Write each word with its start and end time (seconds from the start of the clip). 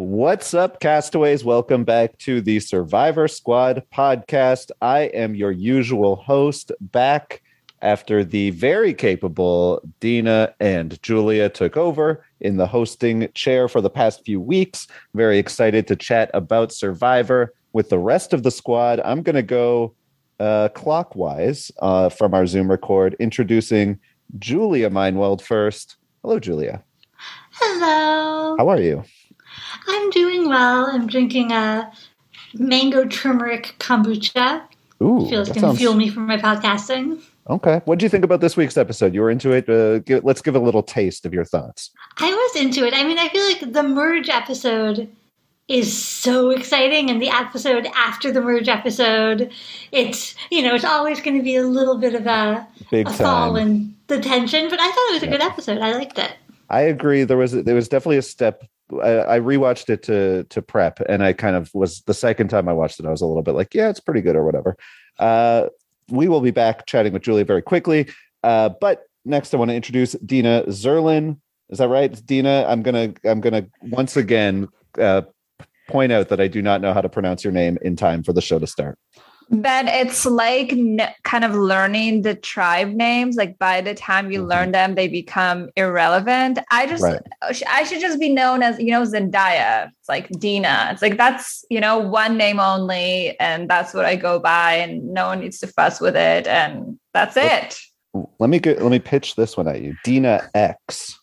What's 0.00 0.54
up, 0.54 0.80
castaways? 0.80 1.44
Welcome 1.44 1.84
back 1.84 2.16
to 2.20 2.40
the 2.40 2.58
Survivor 2.60 3.28
Squad 3.28 3.82
podcast. 3.94 4.70
I 4.80 5.00
am 5.00 5.34
your 5.34 5.50
usual 5.50 6.16
host, 6.16 6.72
back 6.80 7.42
after 7.82 8.24
the 8.24 8.48
very 8.48 8.94
capable 8.94 9.82
Dina 10.00 10.54
and 10.58 11.00
Julia 11.02 11.50
took 11.50 11.76
over 11.76 12.24
in 12.40 12.56
the 12.56 12.66
hosting 12.66 13.28
chair 13.34 13.68
for 13.68 13.82
the 13.82 13.90
past 13.90 14.24
few 14.24 14.40
weeks. 14.40 14.88
Very 15.12 15.36
excited 15.36 15.86
to 15.88 15.96
chat 15.96 16.30
about 16.32 16.72
Survivor 16.72 17.52
with 17.74 17.90
the 17.90 17.98
rest 17.98 18.32
of 18.32 18.42
the 18.42 18.50
squad. 18.50 19.02
I'm 19.04 19.20
going 19.20 19.36
to 19.36 19.42
go 19.42 19.94
uh, 20.40 20.70
clockwise 20.70 21.70
uh, 21.82 22.08
from 22.08 22.32
our 22.32 22.46
Zoom 22.46 22.70
record, 22.70 23.16
introducing 23.20 24.00
Julia 24.38 24.88
Meinweld 24.88 25.42
first. 25.42 25.96
Hello, 26.22 26.40
Julia. 26.40 26.82
Hello. 27.52 28.56
How 28.56 28.66
are 28.66 28.80
you? 28.80 29.04
I'm 29.88 30.10
doing 30.10 30.48
well. 30.48 30.86
I'm 30.86 31.06
drinking 31.06 31.52
a 31.52 31.90
mango 32.54 33.04
turmeric 33.06 33.74
kombucha. 33.78 34.62
Ooh, 35.02 35.26
Feels 35.28 35.50
to 35.50 35.60
sounds- 35.60 35.78
fuel 35.78 35.94
me 35.94 36.08
for 36.10 36.20
my 36.20 36.36
podcasting. 36.36 37.20
Okay. 37.48 37.80
What 37.84 37.98
do 37.98 38.04
you 38.04 38.08
think 38.08 38.24
about 38.24 38.40
this 38.40 38.56
week's 38.56 38.76
episode? 38.76 39.12
You 39.14 39.22
were 39.22 39.30
into 39.30 39.50
it. 39.50 39.68
Uh, 39.68 39.98
give, 40.00 40.22
let's 40.24 40.40
give 40.42 40.54
a 40.54 40.58
little 40.60 40.82
taste 40.82 41.26
of 41.26 41.32
your 41.34 41.44
thoughts. 41.44 41.90
I 42.18 42.30
was 42.30 42.62
into 42.62 42.86
it. 42.86 42.94
I 42.94 43.02
mean, 43.02 43.18
I 43.18 43.28
feel 43.28 43.44
like 43.44 43.72
the 43.72 43.82
merge 43.82 44.28
episode 44.28 45.08
is 45.66 45.96
so 45.96 46.50
exciting, 46.50 47.10
and 47.10 47.20
the 47.22 47.28
episode 47.30 47.86
after 47.96 48.30
the 48.30 48.40
merge 48.40 48.68
episode, 48.68 49.50
it's 49.90 50.34
you 50.50 50.62
know, 50.62 50.74
it's 50.74 50.84
always 50.84 51.20
going 51.20 51.36
to 51.38 51.42
be 51.42 51.56
a 51.56 51.64
little 51.66 51.96
bit 51.98 52.14
of 52.14 52.26
a, 52.26 52.66
Big 52.90 53.08
a 53.08 53.12
fall 53.12 53.56
in 53.56 53.94
the 54.08 54.20
tension. 54.20 54.68
But 54.68 54.80
I 54.80 54.86
thought 54.90 55.10
it 55.10 55.14
was 55.14 55.22
a 55.22 55.26
good 55.28 55.42
episode. 55.42 55.78
I 55.78 55.92
liked 55.94 56.18
it. 56.18 56.34
I 56.68 56.82
agree. 56.82 57.24
There 57.24 57.36
was 57.38 57.52
there 57.52 57.74
was 57.74 57.88
definitely 57.88 58.18
a 58.18 58.22
step. 58.22 58.64
I, 59.02 59.36
I 59.36 59.40
rewatched 59.40 59.88
it 59.90 60.02
to 60.04 60.44
to 60.44 60.62
prep, 60.62 61.00
and 61.08 61.22
I 61.22 61.32
kind 61.32 61.56
of 61.56 61.70
was 61.74 62.02
the 62.02 62.14
second 62.14 62.48
time 62.48 62.68
I 62.68 62.72
watched 62.72 63.00
it. 63.00 63.06
I 63.06 63.10
was 63.10 63.20
a 63.20 63.26
little 63.26 63.42
bit 63.42 63.54
like, 63.54 63.74
yeah, 63.74 63.88
it's 63.88 64.00
pretty 64.00 64.20
good 64.20 64.36
or 64.36 64.44
whatever. 64.44 64.76
Uh, 65.18 65.66
we 66.08 66.28
will 66.28 66.40
be 66.40 66.50
back 66.50 66.86
chatting 66.86 67.12
with 67.12 67.22
Julia 67.22 67.44
very 67.44 67.62
quickly. 67.62 68.08
Uh, 68.42 68.70
but 68.80 69.06
next, 69.24 69.54
I 69.54 69.58
want 69.58 69.70
to 69.70 69.74
introduce 69.74 70.12
Dina 70.12 70.64
Zerlin. 70.68 71.38
Is 71.68 71.78
that 71.78 71.88
right, 71.88 72.14
Dina? 72.26 72.66
I'm 72.68 72.82
gonna 72.82 73.14
I'm 73.24 73.40
gonna 73.40 73.66
once 73.82 74.16
again 74.16 74.68
uh, 74.98 75.22
point 75.88 76.12
out 76.12 76.28
that 76.28 76.40
I 76.40 76.48
do 76.48 76.62
not 76.62 76.80
know 76.80 76.92
how 76.92 77.00
to 77.00 77.08
pronounce 77.08 77.44
your 77.44 77.52
name 77.52 77.78
in 77.82 77.96
time 77.96 78.22
for 78.22 78.32
the 78.32 78.40
show 78.40 78.58
to 78.58 78.66
start. 78.66 78.98
But 79.52 79.86
it's 79.86 80.24
like 80.24 80.72
n- 80.72 81.12
kind 81.24 81.44
of 81.44 81.56
learning 81.56 82.22
the 82.22 82.36
tribe 82.36 82.90
names. 82.90 83.34
Like 83.36 83.58
by 83.58 83.80
the 83.80 83.94
time 83.94 84.30
you 84.30 84.42
Mhm. 84.44 84.48
learn 84.48 84.70
them, 84.72 84.94
they 84.94 85.08
become 85.08 85.70
irrelevant. 85.76 86.60
I 86.70 86.86
just, 86.86 87.02
Right. 87.02 87.20
I 87.68 87.82
should 87.82 88.00
just 88.00 88.20
be 88.20 88.28
known 88.28 88.62
as, 88.62 88.78
you 88.78 88.92
know, 88.92 89.02
Zendaya. 89.02 89.90
It's 89.98 90.08
like 90.08 90.28
Dina. 90.38 90.90
It's 90.92 91.02
like 91.02 91.16
that's, 91.16 91.64
you 91.68 91.80
know, 91.80 91.98
one 91.98 92.36
name 92.36 92.60
only. 92.60 93.38
And 93.40 93.68
that's 93.68 93.92
what 93.92 94.04
I 94.04 94.14
go 94.14 94.38
by. 94.38 94.74
And 94.74 95.12
no 95.12 95.26
one 95.26 95.40
needs 95.40 95.58
to 95.60 95.66
fuss 95.66 96.00
with 96.00 96.14
it. 96.16 96.46
And 96.46 97.00
that's 97.12 97.36
it. 97.36 97.76
Let 98.38 98.50
me 98.50 98.60
get, 98.60 98.80
let 98.80 98.90
me 98.92 99.00
pitch 99.00 99.34
this 99.34 99.56
one 99.56 99.66
at 99.66 99.82
you, 99.82 99.96
Dina 100.04 100.48
X. 100.54 101.18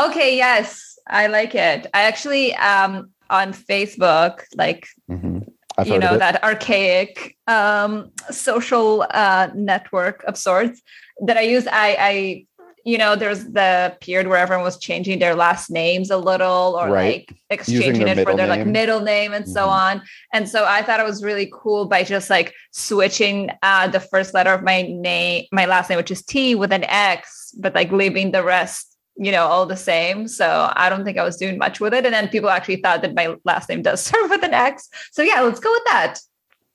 Okay. 0.00 0.36
Yes. 0.36 0.98
I 1.08 1.28
like 1.28 1.54
it. 1.54 1.86
I 1.94 2.02
actually, 2.02 2.56
um, 2.56 3.10
on 3.30 3.52
Facebook, 3.52 4.42
like 4.56 4.86
Mhm. 5.10 5.35
I've 5.78 5.86
you 5.86 5.98
know 5.98 6.16
that 6.18 6.42
archaic 6.42 7.36
um 7.46 8.10
social 8.30 9.06
uh 9.10 9.48
network 9.54 10.24
of 10.24 10.36
sorts 10.38 10.82
that 11.26 11.36
i 11.36 11.42
use 11.42 11.66
i 11.66 11.96
i 11.98 12.46
you 12.84 12.96
know 12.96 13.16
there's 13.16 13.44
the 13.46 13.96
period 14.00 14.28
where 14.28 14.38
everyone 14.38 14.64
was 14.64 14.78
changing 14.78 15.18
their 15.18 15.34
last 15.34 15.70
names 15.70 16.10
a 16.10 16.16
little 16.16 16.76
or 16.80 16.88
Right. 16.90 17.26
like 17.28 17.38
exchanging 17.50 18.06
it 18.08 18.22
for 18.24 18.34
their 18.34 18.46
like 18.46 18.64
middle 18.66 19.00
name 19.00 19.32
and 19.34 19.46
so 19.48 19.66
Mhm. 19.66 19.70
on 19.72 20.02
and 20.32 20.48
so 20.48 20.64
i 20.64 20.82
thought 20.82 21.00
it 21.00 21.06
was 21.06 21.22
really 21.22 21.50
cool 21.52 21.86
by 21.86 22.04
just 22.04 22.30
like 22.30 22.54
switching 22.70 23.50
uh 23.62 23.88
the 23.88 24.00
first 24.00 24.34
letter 24.34 24.52
of 24.52 24.62
my 24.62 24.82
name 24.82 25.44
my 25.52 25.66
last 25.66 25.90
name 25.90 25.96
which 25.98 26.10
is 26.10 26.22
t 26.24 26.54
with 26.54 26.72
an 26.72 26.84
x 26.84 27.52
but 27.58 27.74
like 27.74 27.90
leaving 27.92 28.30
the 28.32 28.42
rest 28.42 28.95
you 29.18 29.32
know 29.32 29.46
all 29.46 29.66
the 29.66 29.76
same 29.76 30.28
so 30.28 30.70
i 30.76 30.88
don't 30.88 31.04
think 31.04 31.18
i 31.18 31.22
was 31.22 31.36
doing 31.36 31.58
much 31.58 31.80
with 31.80 31.94
it 31.94 32.04
and 32.04 32.14
then 32.14 32.28
people 32.28 32.50
actually 32.50 32.76
thought 32.76 33.02
that 33.02 33.14
my 33.14 33.34
last 33.44 33.68
name 33.68 33.82
does 33.82 34.00
start 34.04 34.28
with 34.30 34.42
an 34.44 34.54
x 34.54 34.88
so 35.12 35.22
yeah 35.22 35.40
let's 35.40 35.60
go 35.60 35.70
with 35.70 35.84
that 35.86 36.18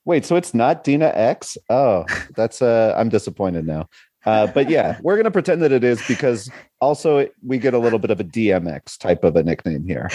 Wait, 0.03 0.25
so 0.25 0.35
it's 0.35 0.53
not 0.53 0.83
Dina 0.83 1.11
X? 1.13 1.57
Oh, 1.69 2.05
that's 2.35 2.61
uh 2.61 2.93
I'm 2.97 3.09
disappointed 3.09 3.67
now. 3.67 3.87
Uh, 4.25 4.47
but 4.47 4.69
yeah, 4.69 4.99
we're 5.03 5.17
gonna 5.17 5.31
pretend 5.31 5.61
that 5.61 5.71
it 5.71 5.83
is 5.83 6.01
because 6.07 6.49
also 6.79 7.27
we 7.45 7.57
get 7.57 7.73
a 7.73 7.79
little 7.79 7.99
bit 7.99 8.11
of 8.11 8.19
a 8.19 8.23
DMX 8.23 8.97
type 8.97 9.23
of 9.23 9.35
a 9.35 9.43
nickname 9.43 9.85
here. 9.85 10.09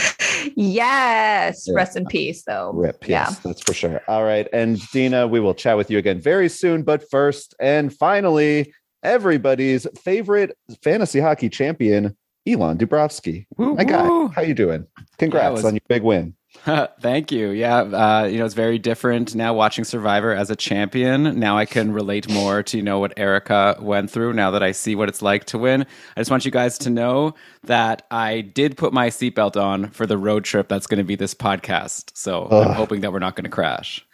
Yes. 0.57 1.65
Yeah. 1.67 1.75
Rest 1.75 1.97
in 1.97 2.07
peace, 2.07 2.43
though. 2.45 2.73
Rip, 2.73 3.09
yes, 3.09 3.39
that's 3.41 3.63
for 3.63 3.75
sure. 3.75 4.01
All 4.09 4.25
right, 4.25 4.49
and 4.53 4.81
Dina, 4.91 5.27
we 5.27 5.41
will 5.41 5.55
chat 5.55 5.77
with 5.77 5.91
you 5.91 5.99
again 5.99 6.21
very 6.21 6.49
soon. 6.49 6.83
But 6.83 7.09
first 7.11 7.55
and 7.61 7.93
finally, 7.93 8.73
everybody's 9.07 9.87
favorite 9.99 10.57
fantasy 10.83 11.21
hockey 11.21 11.49
champion, 11.49 12.17
Elan 12.47 12.77
Dubrovsky. 12.79 13.47
Woo, 13.57 13.75
My 13.75 13.85
guy, 13.85 14.09
woo. 14.09 14.29
how 14.29 14.43
you 14.43 14.55
doing? 14.55 14.87
Congrats 15.19 15.55
was- 15.55 15.65
on 15.65 15.75
your 15.75 15.81
big 15.89 16.03
win. 16.03 16.35
Thank 17.01 17.31
you. 17.33 17.51
Yeah, 17.51 17.81
uh, 17.81 18.25
you 18.25 18.39
know 18.39 18.47
it's 18.47 18.55
very 18.55 18.79
different 18.79 19.35
now 19.35 19.53
watching 19.53 19.85
Survivor 19.85 20.33
as 20.33 20.51
a 20.51 20.57
champion. 20.57 21.39
Now 21.39 21.59
I 21.59 21.67
can 21.67 21.93
relate 21.93 22.31
more 22.31 22.63
to 22.63 22.79
you 22.79 22.83
know 22.83 22.99
what 22.99 23.13
Erika 23.19 23.77
went 23.79 24.11
through. 24.11 24.33
Now 24.33 24.51
that 24.53 24.63
I 24.63 24.73
see 24.73 24.95
what 24.95 25.11
it's 25.11 25.21
like 25.21 25.45
to 25.47 25.59
win, 25.59 25.83
I 26.17 26.21
just 26.21 26.31
want 26.31 26.47
you 26.47 26.51
guys 26.51 26.79
to 26.79 26.89
know 26.91 27.35
that 27.65 28.07
I 28.11 28.41
did 28.41 28.79
put 28.79 28.95
my 28.95 29.11
seatbelt 29.11 29.61
on 29.63 29.91
for 29.91 30.07
the 30.07 30.17
road 30.17 30.45
trip 30.45 30.67
that's 30.67 30.87
going 30.87 30.97
to 30.99 31.05
be 31.05 31.15
this 31.15 31.35
podcast. 31.35 32.17
So 32.17 32.49
I'm 32.51 32.73
hoping 32.75 33.03
that 33.03 33.13
we're 33.13 33.19
not 33.19 33.37
going 33.37 33.45
to 33.45 33.51
crash. 33.51 34.07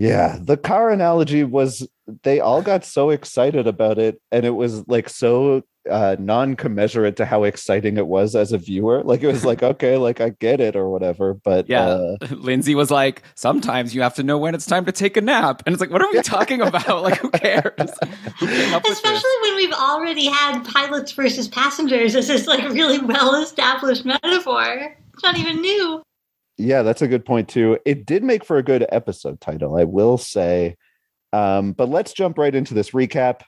Yeah, 0.00 0.36
the 0.40 0.56
car 0.56 0.90
analogy 0.90 1.44
was 1.44 1.86
they 2.22 2.40
all 2.40 2.62
got 2.62 2.84
so 2.84 3.10
excited 3.10 3.66
about 3.66 3.98
it, 3.98 4.20
and 4.32 4.44
it 4.46 4.50
was 4.50 4.86
like 4.88 5.08
so 5.08 5.62
uh, 5.90 6.16
non-commensurate 6.18 7.16
to 7.16 7.24
how 7.24 7.44
exciting 7.44 7.96
it 7.96 8.06
was 8.06 8.34
as 8.36 8.52
a 8.52 8.58
viewer. 8.58 9.02
Like 9.02 9.22
it 9.22 9.26
was 9.26 9.44
like, 9.44 9.62
okay, 9.72 9.96
like 9.96 10.20
I 10.20 10.30
get 10.30 10.60
it 10.60 10.76
or 10.76 10.90
whatever, 10.90 11.34
but 11.34 11.68
Yeah. 11.68 11.84
uh, 11.86 12.16
Lindsay 12.30 12.74
was 12.74 12.90
like, 12.90 13.22
"Sometimes 13.34 13.94
you 13.94 14.02
have 14.02 14.14
to 14.16 14.22
know 14.22 14.38
when 14.38 14.54
it's 14.54 14.66
time 14.66 14.84
to 14.86 14.92
take 14.92 15.16
a 15.16 15.20
nap," 15.20 15.62
and 15.66 15.72
it's 15.72 15.80
like, 15.80 15.90
"What 15.90 16.02
are 16.02 16.10
we 16.12 16.20
talking 16.22 16.60
about? 16.60 17.02
Like, 17.02 17.18
who 17.18 17.30
cares? 17.30 17.72
who 18.38 18.46
came 18.46 18.74
up 18.74 18.82
with 18.82 18.90
this?" 18.90 18.98
Especially 18.98 19.30
when 19.42 19.56
we've 19.56 19.72
already 19.72 20.26
had 20.26 20.62
pilots 20.64 21.12
versus 21.12 21.48
passengers 21.48 22.14
as 22.16 22.28
this 22.28 22.46
like 22.46 22.68
really 22.70 22.98
well 22.98 23.34
established 23.42 24.04
metaphor. 24.04 24.94
It's 25.14 25.22
not 25.22 25.36
even 25.38 25.60
new. 25.60 26.02
yeah, 26.58 26.82
that's 26.82 27.02
a 27.02 27.08
good 27.08 27.24
point 27.24 27.48
too. 27.48 27.78
It 27.84 28.04
did 28.06 28.22
make 28.22 28.44
for 28.44 28.58
a 28.58 28.62
good 28.62 28.86
episode 28.90 29.40
title, 29.40 29.76
I 29.76 29.84
will 29.84 30.18
say. 30.18 30.76
Um, 31.32 31.72
but 31.72 31.88
let's 31.88 32.12
jump 32.12 32.38
right 32.38 32.54
into 32.54 32.74
this 32.74 32.90
recap. 32.90 33.42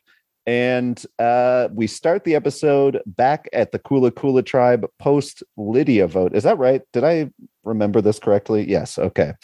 And 0.46 1.02
uh, 1.18 1.68
we 1.72 1.86
start 1.86 2.24
the 2.24 2.34
episode 2.34 3.00
back 3.06 3.48
at 3.52 3.72
the 3.72 3.78
Kula 3.78 4.10
Kula 4.10 4.44
tribe 4.44 4.86
post 4.98 5.42
Lydia 5.56 6.06
vote. 6.08 6.34
Is 6.34 6.44
that 6.44 6.58
right? 6.58 6.82
Did 6.92 7.04
I 7.04 7.30
remember 7.64 8.00
this 8.00 8.18
correctly? 8.18 8.68
Yes. 8.68 8.98
Okay. 8.98 9.34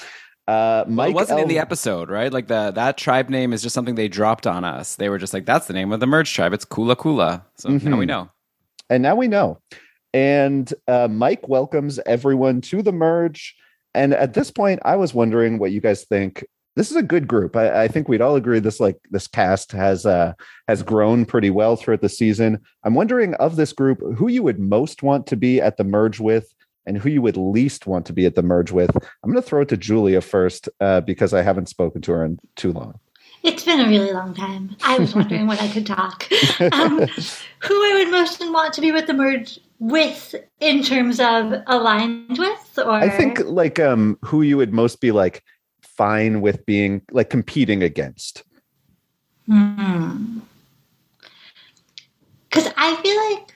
Uh, 0.48 0.84
Well, 0.86 0.86
Mike 0.88 1.10
it 1.10 1.14
wasn't 1.14 1.40
in 1.40 1.48
the 1.48 1.58
episode, 1.58 2.08
right? 2.08 2.32
Like 2.32 2.46
the 2.48 2.70
that 2.72 2.96
tribe 2.96 3.28
name 3.28 3.52
is 3.52 3.62
just 3.62 3.74
something 3.74 3.94
they 3.94 4.08
dropped 4.08 4.46
on 4.46 4.64
us. 4.64 4.96
They 4.96 5.08
were 5.08 5.18
just 5.18 5.34
like, 5.34 5.44
"That's 5.44 5.66
the 5.66 5.74
name 5.74 5.92
of 5.92 6.00
the 6.00 6.06
merge 6.06 6.32
tribe. 6.32 6.52
It's 6.52 6.64
Kula 6.64 6.96
Kula." 6.96 7.42
So 7.56 7.68
now 7.68 7.96
we 7.98 8.04
Mhm. 8.04 8.08
know. 8.08 8.30
and 8.88 9.02
now 9.02 9.16
we 9.16 9.26
know. 9.28 9.58
And 10.14 10.72
uh, 10.88 11.08
Mike 11.10 11.46
welcomes 11.48 11.98
everyone 12.06 12.60
to 12.62 12.80
the 12.82 12.92
merge. 12.92 13.54
And 13.94 14.14
at 14.14 14.34
this 14.34 14.50
point, 14.50 14.80
I 14.84 14.96
was 14.96 15.12
wondering 15.12 15.58
what 15.58 15.72
you 15.72 15.80
guys 15.80 16.04
think. 16.04 16.44
This 16.76 16.90
is 16.90 16.96
a 16.96 17.02
good 17.02 17.26
group. 17.26 17.56
I, 17.56 17.84
I 17.84 17.88
think 17.88 18.06
we'd 18.06 18.20
all 18.20 18.36
agree 18.36 18.60
this 18.60 18.80
like 18.80 18.98
this 19.10 19.26
cast 19.26 19.72
has 19.72 20.06
uh, 20.06 20.34
has 20.68 20.82
grown 20.82 21.24
pretty 21.24 21.50
well 21.50 21.74
throughout 21.74 22.02
the 22.02 22.08
season. 22.08 22.60
I'm 22.84 22.94
wondering 22.94 23.34
of 23.34 23.56
this 23.56 23.72
group 23.72 23.98
who 24.16 24.28
you 24.28 24.42
would 24.42 24.60
most 24.60 25.02
want 25.02 25.26
to 25.28 25.36
be 25.36 25.60
at 25.60 25.78
the 25.78 25.84
merge 25.84 26.20
with, 26.20 26.54
and 26.84 26.98
who 26.98 27.08
you 27.08 27.22
would 27.22 27.38
least 27.38 27.86
want 27.86 28.04
to 28.06 28.12
be 28.12 28.26
at 28.26 28.34
the 28.34 28.42
merge 28.42 28.72
with. 28.72 28.94
I'm 28.94 29.30
going 29.30 29.42
to 29.42 29.48
throw 29.48 29.62
it 29.62 29.68
to 29.70 29.76
Julia 29.76 30.20
first 30.20 30.68
uh, 30.80 31.00
because 31.00 31.32
I 31.32 31.42
haven't 31.42 31.68
spoken 31.70 32.02
to 32.02 32.12
her 32.12 32.24
in 32.24 32.38
too 32.56 32.72
long. 32.72 33.00
It's 33.42 33.64
been 33.64 33.80
a 33.80 33.88
really 33.88 34.12
long 34.12 34.34
time. 34.34 34.76
I 34.82 34.98
was 34.98 35.14
wondering 35.14 35.46
when 35.46 35.58
I 35.58 35.68
could 35.72 35.86
talk. 35.86 36.28
Um, 36.72 37.06
who 37.60 37.74
I 37.74 37.92
would 37.94 38.10
most 38.10 38.40
want 38.40 38.72
to 38.74 38.80
be 38.80 38.92
with 38.92 39.06
the 39.06 39.12
merge 39.12 39.60
with 39.78 40.34
in 40.60 40.82
terms 40.82 41.20
of 41.20 41.52
aligned 41.66 42.38
with, 42.38 42.78
or 42.78 42.92
I 42.92 43.10
think 43.10 43.40
like 43.40 43.78
um 43.78 44.18
who 44.22 44.42
you 44.42 44.56
would 44.56 44.72
most 44.72 45.00
be 45.00 45.12
like 45.12 45.42
fine 45.96 46.40
with 46.40 46.64
being 46.66 47.02
like 47.10 47.30
competing 47.30 47.82
against. 47.82 48.42
Hmm. 49.46 50.40
Because 52.48 52.72
I 52.76 52.96
feel 52.96 53.30
like, 53.30 53.54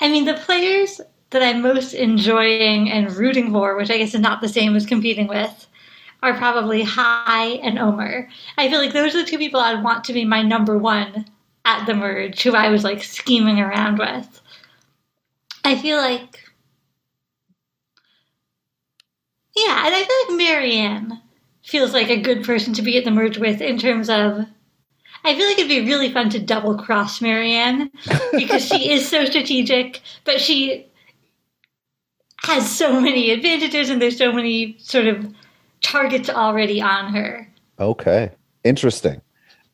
I 0.00 0.08
mean, 0.08 0.24
the 0.24 0.34
players 0.34 1.00
that 1.30 1.42
I'm 1.42 1.62
most 1.62 1.94
enjoying 1.94 2.90
and 2.90 3.12
rooting 3.12 3.52
for, 3.52 3.76
which 3.76 3.90
I 3.90 3.98
guess 3.98 4.14
is 4.14 4.20
not 4.20 4.40
the 4.40 4.48
same 4.48 4.74
as 4.74 4.86
competing 4.86 5.28
with, 5.28 5.66
are 6.22 6.34
probably 6.34 6.82
Hai 6.82 7.60
and 7.62 7.78
Omar. 7.78 8.28
I 8.58 8.68
feel 8.68 8.78
like 8.78 8.92
those 8.92 9.14
are 9.14 9.22
the 9.22 9.28
two 9.28 9.38
people 9.38 9.60
I'd 9.60 9.82
want 9.82 10.04
to 10.04 10.12
be 10.12 10.24
my 10.24 10.42
number 10.42 10.76
one 10.76 11.26
at 11.64 11.86
the 11.86 11.94
merge, 11.94 12.42
who 12.42 12.54
I 12.54 12.68
was 12.68 12.84
like 12.84 13.02
scheming 13.02 13.60
around 13.60 13.98
with. 13.98 14.40
I 15.64 15.76
feel 15.76 15.98
like 15.98 16.49
Yeah, 19.66 19.86
and 19.86 19.94
I 19.94 20.04
feel 20.04 20.36
like 20.36 20.46
Maryanne 20.46 21.20
feels 21.62 21.92
like 21.92 22.08
a 22.08 22.20
good 22.20 22.44
person 22.44 22.72
to 22.74 22.82
be 22.82 22.96
at 22.96 23.04
the 23.04 23.10
merge 23.10 23.38
with 23.38 23.60
in 23.60 23.78
terms 23.78 24.08
of. 24.08 24.46
I 25.22 25.34
feel 25.34 25.46
like 25.46 25.58
it'd 25.58 25.68
be 25.68 25.84
really 25.84 26.10
fun 26.10 26.30
to 26.30 26.38
double 26.38 26.78
cross 26.78 27.20
Maryanne 27.20 27.90
because 28.32 28.64
she 28.64 28.90
is 28.90 29.06
so 29.06 29.26
strategic, 29.26 30.00
but 30.24 30.40
she 30.40 30.86
has 32.38 32.70
so 32.70 32.98
many 32.98 33.30
advantages 33.30 33.90
and 33.90 34.00
there's 34.00 34.16
so 34.16 34.32
many 34.32 34.78
sort 34.78 35.06
of 35.06 35.34
targets 35.82 36.30
already 36.30 36.80
on 36.80 37.12
her. 37.12 37.46
Okay. 37.78 38.30
Interesting. 38.64 39.20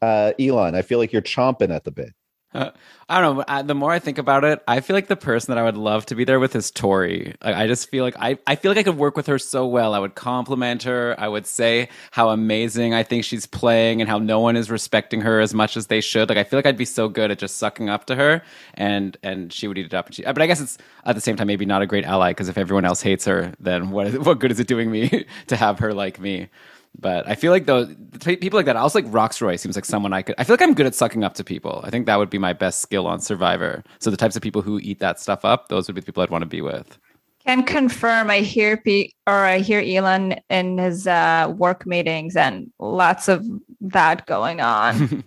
Uh, 0.02 0.32
Elan, 0.40 0.74
I 0.74 0.82
feel 0.82 0.98
like 0.98 1.12
you're 1.12 1.22
chomping 1.22 1.74
at 1.74 1.84
the 1.84 1.92
bit. 1.92 2.12
I 3.08 3.20
don't 3.20 3.36
know. 3.36 3.44
I, 3.46 3.62
the 3.62 3.74
more 3.74 3.92
I 3.92 4.00
think 4.00 4.18
about 4.18 4.42
it, 4.42 4.60
I 4.66 4.80
feel 4.80 4.94
like 4.96 5.06
the 5.06 5.14
person 5.14 5.54
that 5.54 5.58
I 5.58 5.62
would 5.62 5.76
love 5.76 6.06
to 6.06 6.16
be 6.16 6.24
there 6.24 6.40
with 6.40 6.56
is 6.56 6.72
Tori. 6.72 7.36
Like, 7.42 7.54
I 7.54 7.68
just 7.68 7.88
feel 7.88 8.02
like 8.02 8.16
I, 8.18 8.36
I 8.48 8.56
feel 8.56 8.72
like 8.72 8.78
I 8.78 8.82
could 8.82 8.96
work 8.98 9.16
with 9.16 9.28
her 9.28 9.38
so 9.38 9.64
well. 9.64 9.94
I 9.94 10.00
would 10.00 10.16
compliment 10.16 10.82
her. 10.82 11.14
I 11.16 11.28
would 11.28 11.46
say 11.46 11.88
how 12.10 12.30
amazing 12.30 12.94
I 12.94 13.04
think 13.04 13.22
she's 13.22 13.46
playing 13.46 14.00
and 14.00 14.10
how 14.10 14.18
no 14.18 14.40
one 14.40 14.56
is 14.56 14.72
respecting 14.72 15.20
her 15.20 15.40
as 15.40 15.54
much 15.54 15.76
as 15.76 15.86
they 15.86 16.00
should. 16.00 16.28
Like 16.28 16.38
I 16.38 16.42
feel 16.42 16.58
like 16.58 16.66
I'd 16.66 16.76
be 16.76 16.84
so 16.84 17.08
good 17.08 17.30
at 17.30 17.38
just 17.38 17.58
sucking 17.58 17.88
up 17.88 18.06
to 18.06 18.16
her, 18.16 18.42
and 18.74 19.16
and 19.22 19.52
she 19.52 19.68
would 19.68 19.78
eat 19.78 19.86
it 19.86 19.94
up. 19.94 20.06
And 20.06 20.14
she, 20.16 20.22
but 20.22 20.42
I 20.42 20.48
guess 20.48 20.60
it's 20.60 20.76
at 21.04 21.14
the 21.14 21.20
same 21.20 21.36
time 21.36 21.46
maybe 21.46 21.64
not 21.64 21.82
a 21.82 21.86
great 21.86 22.04
ally 22.04 22.30
because 22.30 22.48
if 22.48 22.58
everyone 22.58 22.84
else 22.84 23.02
hates 23.02 23.24
her, 23.26 23.52
then 23.60 23.90
what 23.90 24.18
what 24.26 24.40
good 24.40 24.50
is 24.50 24.58
it 24.58 24.66
doing 24.66 24.90
me 24.90 25.26
to 25.46 25.54
have 25.54 25.78
her 25.78 25.94
like 25.94 26.18
me? 26.18 26.48
But 26.98 27.28
I 27.28 27.34
feel 27.34 27.52
like 27.52 27.66
though 27.66 27.86
people 28.20 28.58
like 28.58 28.66
that, 28.66 28.76
I 28.76 28.80
also 28.80 29.00
like 29.00 29.10
Rocksroy 29.10 29.58
seems 29.58 29.76
like 29.76 29.84
someone 29.84 30.12
I 30.12 30.22
could. 30.22 30.34
I 30.38 30.44
feel 30.44 30.54
like 30.54 30.62
I'm 30.62 30.74
good 30.74 30.86
at 30.86 30.94
sucking 30.94 31.24
up 31.24 31.34
to 31.34 31.44
people. 31.44 31.80
I 31.84 31.90
think 31.90 32.06
that 32.06 32.16
would 32.16 32.30
be 32.30 32.38
my 32.38 32.52
best 32.52 32.80
skill 32.80 33.06
on 33.06 33.20
Survivor. 33.20 33.84
So 33.98 34.10
the 34.10 34.16
types 34.16 34.36
of 34.36 34.42
people 34.42 34.62
who 34.62 34.78
eat 34.80 34.98
that 35.00 35.20
stuff 35.20 35.44
up, 35.44 35.68
those 35.68 35.86
would 35.86 35.94
be 35.94 36.00
the 36.00 36.06
people 36.06 36.22
I'd 36.22 36.30
want 36.30 36.42
to 36.42 36.46
be 36.46 36.62
with. 36.62 36.98
Can 37.44 37.62
confirm. 37.64 38.30
I 38.30 38.38
hear 38.38 38.76
P 38.76 39.14
or 39.26 39.34
I 39.34 39.58
hear 39.58 39.80
Elan 39.80 40.40
in 40.48 40.78
his 40.78 41.06
uh, 41.06 41.52
work 41.56 41.86
meetings, 41.86 42.34
and 42.34 42.72
lots 42.78 43.28
of 43.28 43.46
that 43.80 44.26
going 44.26 44.60
on. 44.60 45.22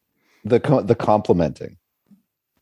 the 0.44 0.58
the 0.84 0.94
complimenting. 0.94 1.76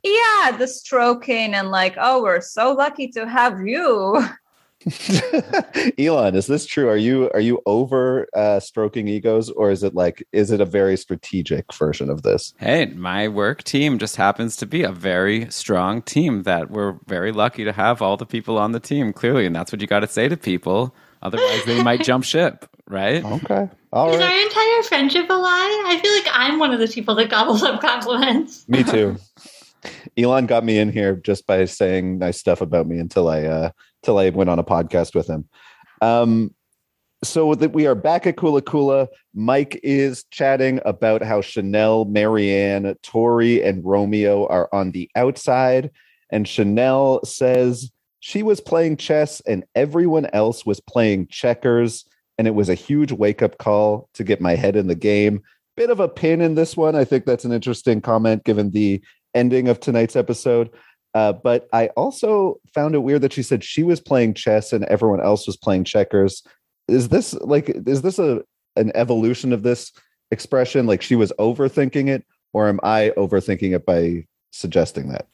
Yeah, 0.03 0.57
the 0.57 0.69
stroking 0.69 1.53
and 1.55 1.71
like, 1.71 1.97
oh, 1.99 2.23
we're 2.23 2.41
so 2.41 2.73
lucky 2.73 3.09
to 3.09 3.29
have 3.29 3.61
you. 3.61 4.25
Elan, 5.99 6.35
is 6.37 6.47
this 6.47 6.65
true? 6.65 6.89
Are 6.89 6.97
you 6.97 7.31
are 7.35 7.41
you 7.41 7.61
over 7.67 8.29
uh, 8.35 8.61
stroking 8.61 9.09
egos, 9.09 9.51
or 9.51 9.71
is 9.71 9.83
it 9.83 9.95
like 9.95 10.25
is 10.33 10.51
it 10.51 10.61
a 10.61 10.65
very 10.65 10.97
strategic 10.97 11.73
version 11.75 12.09
of 12.09 12.23
this? 12.23 12.55
Hey, 12.59 12.87
my 12.87 13.27
work 13.27 13.65
team 13.65 13.99
just 13.99 14.17
happens 14.17 14.57
to 14.59 14.67
be 14.67 14.85
a 14.85 14.93
very 14.93 15.51
strong 15.51 16.03
team 16.03 16.45
that 16.45 16.71
we're 16.71 16.95
very 17.07 17.33
lucky 17.33 17.65
to 17.65 17.73
have 17.73 18.01
all 18.01 18.17
the 18.17 18.27
people 18.27 18.59
on 18.59 18.73
the 18.73 18.81
team. 18.81 19.13
Clearly, 19.13 19.45
and 19.45 19.57
that's 19.57 19.73
what 19.73 19.81
you 19.81 19.87
got 19.89 20.01
to 20.01 20.09
say 20.09 20.29
to 20.29 20.37
people. 20.37 20.95
Otherwise, 21.23 21.65
they 21.65 21.83
might 21.83 22.05
jump 22.05 22.25
ship, 22.33 22.67
right? 22.87 23.25
Okay, 23.25 23.69
all 23.93 24.11
Is 24.11 24.19
right. 24.19 24.33
our 24.33 24.41
entire 24.47 24.83
friendship 24.85 25.29
a 25.29 25.35
lie? 25.35 25.85
I 25.89 25.99
feel 25.99 26.13
like 26.13 26.27
I'm 26.31 26.61
one 26.61 26.73
of 26.73 26.79
the 26.79 26.87
people 26.89 27.17
that 27.17 27.29
gobbles 27.29 27.63
up 27.65 27.81
compliments. 27.81 28.65
Me 28.69 28.85
too. 28.85 29.17
Elan 30.17 30.47
got 30.47 30.65
me 30.65 30.79
in 30.79 30.91
here 30.91 31.17
just 31.17 31.47
by 31.47 31.65
saying 31.65 32.19
nice 32.19 32.39
stuff 32.39 32.61
about 32.61 32.87
me 32.87 32.99
until 32.99 33.29
I 33.29 33.43
uh 33.43 33.71
till 34.07 34.19
I 34.19 34.31
went 34.31 34.49
on 34.49 34.59
a 34.59 34.65
podcast 34.65 35.15
with 35.15 35.29
him. 35.29 35.47
Um 36.01 36.55
so 37.25 37.55
that 37.55 37.73
we 37.73 37.87
are 37.87 37.95
back 37.95 38.27
at 38.27 38.37
Kula 38.37 38.61
Kula. 38.61 39.09
Mike 39.35 39.81
is 39.83 40.25
chatting 40.31 40.81
about 40.85 41.23
how 41.23 41.41
Chanel, 41.41 42.07
Maryanne, 42.07 42.95
Tori, 43.03 43.63
and 43.63 43.85
Romeo 43.85 44.47
are 44.47 44.69
on 44.73 44.93
the 44.93 45.11
outside. 45.17 45.91
And 46.31 46.47
Chanel 46.47 47.25
says 47.25 47.91
she 48.21 48.43
was 48.43 48.61
playing 48.61 48.99
chess 48.99 49.41
and 49.47 49.65
everyone 49.75 50.27
else 50.33 50.67
was 50.67 50.81
playing 50.81 51.29
checkers. 51.29 52.05
And 52.39 52.47
it 52.47 52.55
was 52.55 52.69
a 52.69 52.75
huge 52.75 53.13
wake 53.13 53.43
up 53.43 53.59
call 53.59 54.09
to 54.15 54.25
get 54.25 54.41
my 54.41 54.55
head 54.55 54.77
in 54.77 54.89
the 54.89 54.95
game. 54.95 55.43
Bit 55.77 55.91
of 55.91 56.01
a 56.01 56.09
pin 56.09 56.41
in 56.41 56.55
this 56.55 56.77
one. 56.77 56.95
I 56.95 57.05
think 57.05 57.25
that's 57.25 57.45
an 57.45 57.53
interesting 57.53 58.01
comment 58.01 58.45
given 58.45 58.71
the 58.71 59.03
ending 59.35 59.69
of 59.69 59.81
tonight's 59.81 60.17
episode. 60.17 60.71
Uh, 61.17 61.33
but 61.33 61.67
I 61.73 61.87
also 61.97 62.61
found 62.75 62.95
it 62.95 62.99
weird 62.99 63.23
that 63.23 63.33
she 63.33 63.43
said 63.43 63.65
she 63.65 63.83
was 63.83 64.01
playing 64.01 64.35
chess 64.35 64.75
and 64.75 64.85
everyone 64.85 65.23
else 65.23 65.47
was 65.47 65.57
playing 65.57 65.85
checkers. 65.85 66.43
Is 66.89 67.09
this 67.09 67.33
like 67.41 67.71
is 67.71 68.03
this 68.03 68.19
a 68.19 68.43
an 68.77 68.93
evolution 68.95 69.55
of 69.55 69.63
this 69.63 69.93
expression? 70.31 70.87
Like 70.87 71.01
she 71.01 71.17
was 71.17 71.33
overthinking 71.39 72.09
it, 72.09 72.27
or 72.53 72.69
am 72.69 72.81
I 72.83 73.13
overthinking 73.17 73.75
it 73.75 73.87
by 73.87 74.27
suggesting 74.51 75.09
that? 75.09 75.27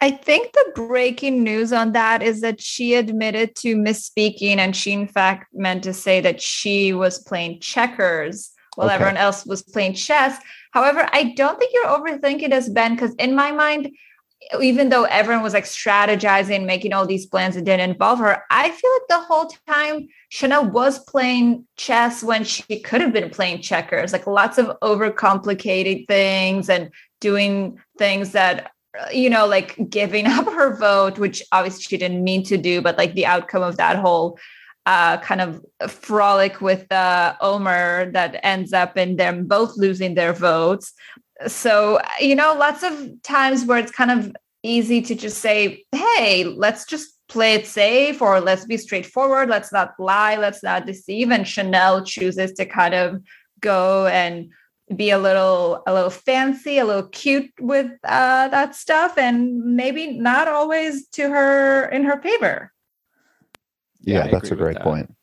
I 0.00 0.12
think 0.12 0.52
the 0.52 0.70
breaking 0.76 1.42
news 1.42 1.72
on 1.72 1.90
that 1.90 2.22
is 2.22 2.40
that 2.42 2.60
she 2.60 2.94
admitted 2.94 3.56
to 3.56 3.74
misspeaking, 3.74 4.58
and 4.58 4.76
she 4.76 4.92
in 4.92 5.08
fact 5.08 5.48
meant 5.52 5.82
to 5.82 5.92
say 5.92 6.20
that 6.20 6.40
she 6.40 6.92
was 6.92 7.18
playing 7.18 7.58
checkers 7.58 8.52
while 8.76 8.86
Okay. 8.86 8.94
everyone 8.94 9.16
else 9.16 9.44
was 9.44 9.60
playing 9.60 9.94
chess. 9.94 10.38
However, 10.70 11.08
I 11.12 11.34
don't 11.34 11.58
think 11.58 11.72
you're 11.74 11.86
overthinking 11.86 12.50
this, 12.50 12.68
Ben, 12.68 12.94
because 12.94 13.12
in 13.16 13.34
my 13.34 13.50
mind, 13.50 13.90
even 14.60 14.88
though 14.88 15.04
everyone 15.04 15.42
was 15.42 15.54
like 15.54 15.64
strategizing, 15.64 16.66
making 16.66 16.92
all 16.92 17.06
these 17.06 17.26
plans 17.26 17.54
that 17.54 17.64
didn't 17.64 17.90
involve 17.90 18.18
her, 18.18 18.42
I 18.50 18.70
feel 18.70 18.90
like 18.92 19.08
the 19.08 19.26
whole 19.26 19.50
time 19.68 20.08
Chanel 20.28 20.68
was 20.70 20.98
playing 21.04 21.66
chess 21.76 22.22
when 22.22 22.44
she 22.44 22.80
could 22.80 23.00
have 23.00 23.12
been 23.12 23.30
playing 23.30 23.62
checkers, 23.62 24.12
like 24.12 24.26
lots 24.26 24.58
of 24.58 24.66
overcomplicated 24.82 26.06
things 26.06 26.68
and 26.68 26.90
doing 27.20 27.78
things 27.98 28.32
that 28.32 28.70
you 29.12 29.28
know, 29.28 29.46
like 29.46 29.76
giving 29.90 30.26
up 30.28 30.46
her 30.46 30.76
vote, 30.76 31.18
which 31.18 31.42
obviously 31.52 31.82
she 31.82 31.96
didn't 31.96 32.22
mean 32.22 32.42
to 32.44 32.56
do, 32.56 32.80
but 32.80 32.98
like 32.98 33.14
the 33.14 33.26
outcome 33.26 33.62
of 33.62 33.76
that 33.76 33.96
whole 33.96 34.38
uh, 34.86 35.16
kind 35.18 35.40
of 35.40 35.64
frolic 35.88 36.60
with 36.60 36.90
uh, 36.92 37.34
Omar 37.40 38.10
that 38.12 38.38
ends 38.42 38.72
up 38.72 38.96
in 38.96 39.16
them 39.16 39.46
both 39.46 39.76
losing 39.76 40.14
their 40.14 40.32
votes. 40.32 40.92
So, 41.46 42.00
you 42.20 42.34
know, 42.34 42.54
lots 42.54 42.82
of 42.82 43.22
times 43.22 43.64
where 43.64 43.78
it's 43.78 43.92
kind 43.92 44.10
of 44.10 44.34
easy 44.62 45.02
to 45.02 45.14
just 45.14 45.38
say, 45.38 45.84
hey, 45.92 46.44
let's 46.44 46.86
just 46.86 47.18
play 47.28 47.54
it 47.54 47.66
safe 47.66 48.22
or 48.22 48.40
let's 48.40 48.64
be 48.64 48.76
straightforward. 48.76 49.48
Let's 49.48 49.72
not 49.72 49.94
lie. 49.98 50.36
Let's 50.36 50.62
not 50.62 50.86
deceive. 50.86 51.30
And 51.30 51.46
Chanel 51.46 52.04
chooses 52.04 52.52
to 52.54 52.64
kind 52.64 52.94
of 52.94 53.22
go 53.60 54.06
and 54.06 54.50
be 54.94 55.10
a 55.10 55.18
little 55.18 55.82
a 55.86 55.94
little 55.94 56.10
fancy 56.10 56.78
a 56.78 56.84
little 56.84 57.08
cute 57.08 57.50
with 57.58 57.90
uh, 58.04 58.48
that 58.48 58.74
stuff 58.74 59.16
and 59.16 59.76
maybe 59.76 60.18
not 60.18 60.46
always 60.46 61.08
to 61.08 61.30
her 61.30 61.88
in 61.88 62.04
her 62.04 62.20
favor 62.20 62.70
Yeah, 64.02 64.24
I 64.24 64.30
that's 64.30 64.50
a 64.50 64.56
great 64.56 64.74
that. 64.74 64.82
point. 64.82 65.14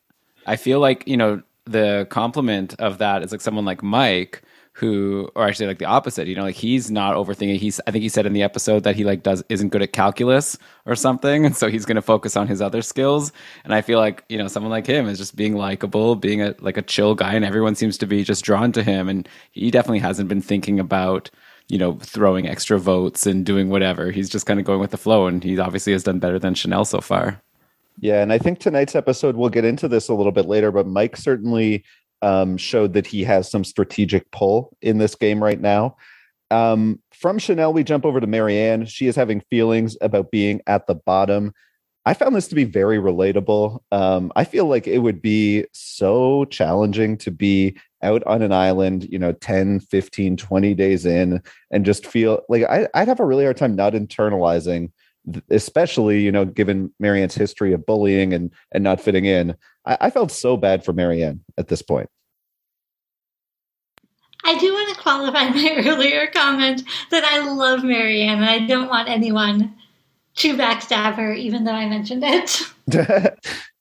I 0.47 0.55
feel 0.55 0.79
like 0.79 1.07
you 1.07 1.15
know 1.15 1.43
the 1.65 2.07
compliment 2.09 2.73
of 2.79 2.97
that 2.97 3.21
is 3.21 3.31
like 3.31 3.41
someone 3.41 3.65
like 3.65 3.83
Mike 3.83 4.41
who 4.73 5.29
or 5.35 5.45
actually 5.45 5.67
like 5.67 5.79
the 5.79 5.85
opposite 5.85 6.27
you 6.27 6.35
know 6.35 6.43
like 6.43 6.55
he's 6.55 6.89
not 6.89 7.15
overthinking. 7.15 7.57
He's 7.57 7.81
i 7.87 7.91
think 7.91 8.01
he 8.03 8.09
said 8.09 8.25
in 8.25 8.33
the 8.33 8.43
episode 8.43 8.83
that 8.83 8.95
he 8.95 9.03
like 9.03 9.21
does 9.23 9.43
isn't 9.49 9.69
good 9.69 9.81
at 9.81 9.91
calculus 9.91 10.57
or 10.85 10.95
something 10.95 11.45
and 11.45 11.55
so 11.55 11.69
he's 11.69 11.85
going 11.85 11.95
to 11.95 12.01
focus 12.01 12.37
on 12.37 12.47
his 12.47 12.61
other 12.61 12.81
skills. 12.81 13.31
And 13.63 13.73
i 13.73 13.81
feel 13.81 13.99
like 13.99 14.23
you 14.29 14.37
know 14.37 14.47
someone 14.47 14.71
like 14.71 14.87
him 14.87 15.07
is 15.07 15.17
just 15.17 15.35
being 15.35 15.55
likable 15.55 16.15
being 16.15 16.41
a 16.41 16.55
like 16.59 16.77
a 16.77 16.81
chill 16.81 17.15
guy 17.15 17.33
and 17.33 17.43
everyone 17.43 17.75
seems 17.75 17.97
to 17.97 18.05
be 18.05 18.23
just 18.23 18.45
drawn 18.45 18.71
to 18.71 18.83
him 18.83 19.09
and 19.09 19.27
he 19.51 19.71
definitely 19.71 19.99
hasn't 19.99 20.29
been 20.29 20.41
thinking 20.41 20.79
about 20.79 21.29
you 21.71 21.77
know 21.77 21.97
throwing 22.01 22.47
extra 22.47 22.77
votes 22.77 23.25
and 23.25 23.45
doing 23.45 23.69
whatever. 23.69 24.11
He's 24.11 24.29
just 24.29 24.45
kind 24.45 24.59
of 24.59 24.65
going 24.65 24.79
with 24.79 24.91
the 24.91 24.97
flow 24.97 25.27
and 25.27 25.43
he 25.43 25.57
obviously 25.57 25.93
has 25.93 26.03
done 26.03 26.19
better 26.19 26.37
than 26.37 26.53
chanel 26.53 26.85
so 26.85 26.99
far. 26.99 27.41
Yeah, 27.99 28.21
and 28.21 28.33
I 28.33 28.37
think 28.37 28.59
tonight's 28.59 28.95
episode 28.95 29.35
we'll 29.35 29.49
get 29.49 29.65
into 29.65 29.87
this 29.87 30.09
a 30.09 30.13
little 30.13 30.31
bit 30.31 30.47
later, 30.47 30.71
but 30.71 30.87
Mike 30.87 31.15
certainly 31.15 31.83
um, 32.21 32.57
showed 32.57 32.93
that 32.93 33.07
he 33.07 33.23
has 33.23 33.49
some 33.49 33.63
strategic 33.63 34.29
pull 34.31 34.75
in 34.81 34.97
this 34.97 35.15
game 35.15 35.43
right 35.43 35.59
now. 35.59 35.97
Um, 36.49 36.99
from 37.13 37.39
Chanel, 37.39 37.73
we 37.73 37.83
jump 37.83 38.05
over 38.05 38.19
to 38.19 38.27
Maryanne. 38.27 38.87
She 38.87 39.07
is 39.07 39.15
having 39.15 39.41
feelings 39.49 39.97
about 40.01 40.31
being 40.31 40.61
at 40.67 40.87
the 40.87 40.95
bottom. 40.95 41.53
I 42.05 42.13
found 42.13 42.35
this 42.35 42.47
to 42.47 42.55
be 42.55 42.63
very 42.63 42.97
relatable. 42.97 43.79
Um, 43.91 44.31
I 44.35 44.43
feel 44.43 44.65
like 44.65 44.87
it 44.87 44.99
would 44.99 45.21
be 45.21 45.65
so 45.71 46.45
challenging 46.45 47.15
to 47.19 47.31
be 47.31 47.77
out 48.01 48.23
on 48.25 48.41
an 48.41 48.51
island, 48.51 49.07
you 49.11 49.19
know, 49.19 49.33
10, 49.33 49.81
15, 49.81 50.35
20 50.35 50.73
days 50.73 51.05
in 51.05 51.41
and 51.69 51.85
just 51.85 52.07
feel 52.07 52.41
like 52.49 52.63
I, 52.63 52.87
I'd 52.95 53.07
have 53.07 53.19
a 53.19 53.25
really 53.25 53.43
hard 53.43 53.57
time 53.57 53.75
not 53.75 53.93
internalizing 53.93 54.91
especially 55.49 56.21
you 56.21 56.31
know 56.31 56.45
given 56.45 56.91
maryanne's 56.99 57.35
history 57.35 57.73
of 57.73 57.85
bullying 57.85 58.33
and 58.33 58.51
and 58.71 58.83
not 58.83 58.99
fitting 58.99 59.25
in 59.25 59.55
I, 59.85 59.97
I 60.01 60.09
felt 60.09 60.31
so 60.31 60.57
bad 60.57 60.83
for 60.83 60.93
maryanne 60.93 61.39
at 61.57 61.67
this 61.67 61.81
point. 61.81 62.09
I 64.43 64.57
do 64.57 64.73
want 64.73 64.95
to 64.95 65.01
qualify 65.01 65.49
my 65.49 65.83
earlier 65.85 66.27
comment 66.27 66.83
that 67.11 67.23
I 67.23 67.39
love 67.39 67.81
Maryanne 67.81 68.37
and 68.37 68.45
I 68.45 68.65
don't 68.65 68.89
want 68.89 69.09
anyone 69.09 69.75
to 70.37 70.57
backstab 70.57 71.15
her, 71.15 71.33
even 71.33 71.63
though 71.63 71.73
I 71.73 71.87
mentioned 71.87 72.23
it. 72.25 72.61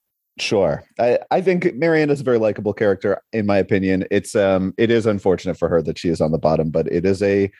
sure. 0.38 0.84
I 0.98 1.18
i 1.30 1.40
think 1.42 1.64
maryanne 1.64 2.10
is 2.10 2.20
a 2.20 2.24
very 2.24 2.38
likable 2.38 2.72
character 2.72 3.20
in 3.32 3.46
my 3.46 3.58
opinion. 3.58 4.06
It's 4.10 4.34
um 4.34 4.74
it 4.78 4.90
is 4.90 5.06
unfortunate 5.06 5.58
for 5.58 5.68
her 5.68 5.82
that 5.82 5.98
she 5.98 6.08
is 6.08 6.20
on 6.20 6.32
the 6.32 6.38
bottom 6.38 6.70
but 6.70 6.90
it 6.90 7.04
is 7.04 7.22
a 7.22 7.50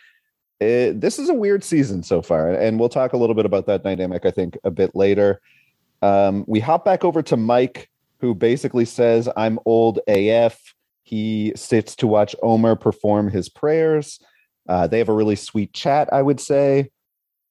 it, 0.61 1.01
this 1.01 1.19
is 1.19 1.29
a 1.29 1.35
weird 1.35 1.65
season 1.65 2.03
so 2.03 2.21
far 2.21 2.51
and 2.51 2.79
we'll 2.79 2.89
talk 2.89 3.13
a 3.13 3.17
little 3.17 3.35
bit 3.35 3.47
about 3.47 3.67
that 3.67 3.83
dynamic 3.83 4.25
i 4.25 4.31
think 4.31 4.57
a 4.65 4.71
bit 4.71 4.95
later. 4.95 5.41
Um 6.03 6.45
we 6.47 6.61
hop 6.61 6.85
back 6.85 7.05
over 7.05 7.23
to 7.23 7.37
mike 7.37 7.90
who 8.21 8.35
basically 8.35 8.85
says, 8.85 9.29
I'm 9.37 9.59
old 9.65 10.01
AF. 10.07 10.59
He 11.03 11.53
sits 11.57 11.97
to 11.97 12.07
watch 12.07 12.37
Omar 12.43 12.77
perform 12.77 13.31
his 13.31 13.49
prayers. 13.49 14.21
Uh, 14.69 14.87
they 14.87 14.99
have 14.99 15.09
a 15.09 15.15
really 15.15 15.37
sweet 15.37 15.73
chat, 15.73 16.09
I 16.13 16.23
would 16.23 16.41
say. 16.41 16.91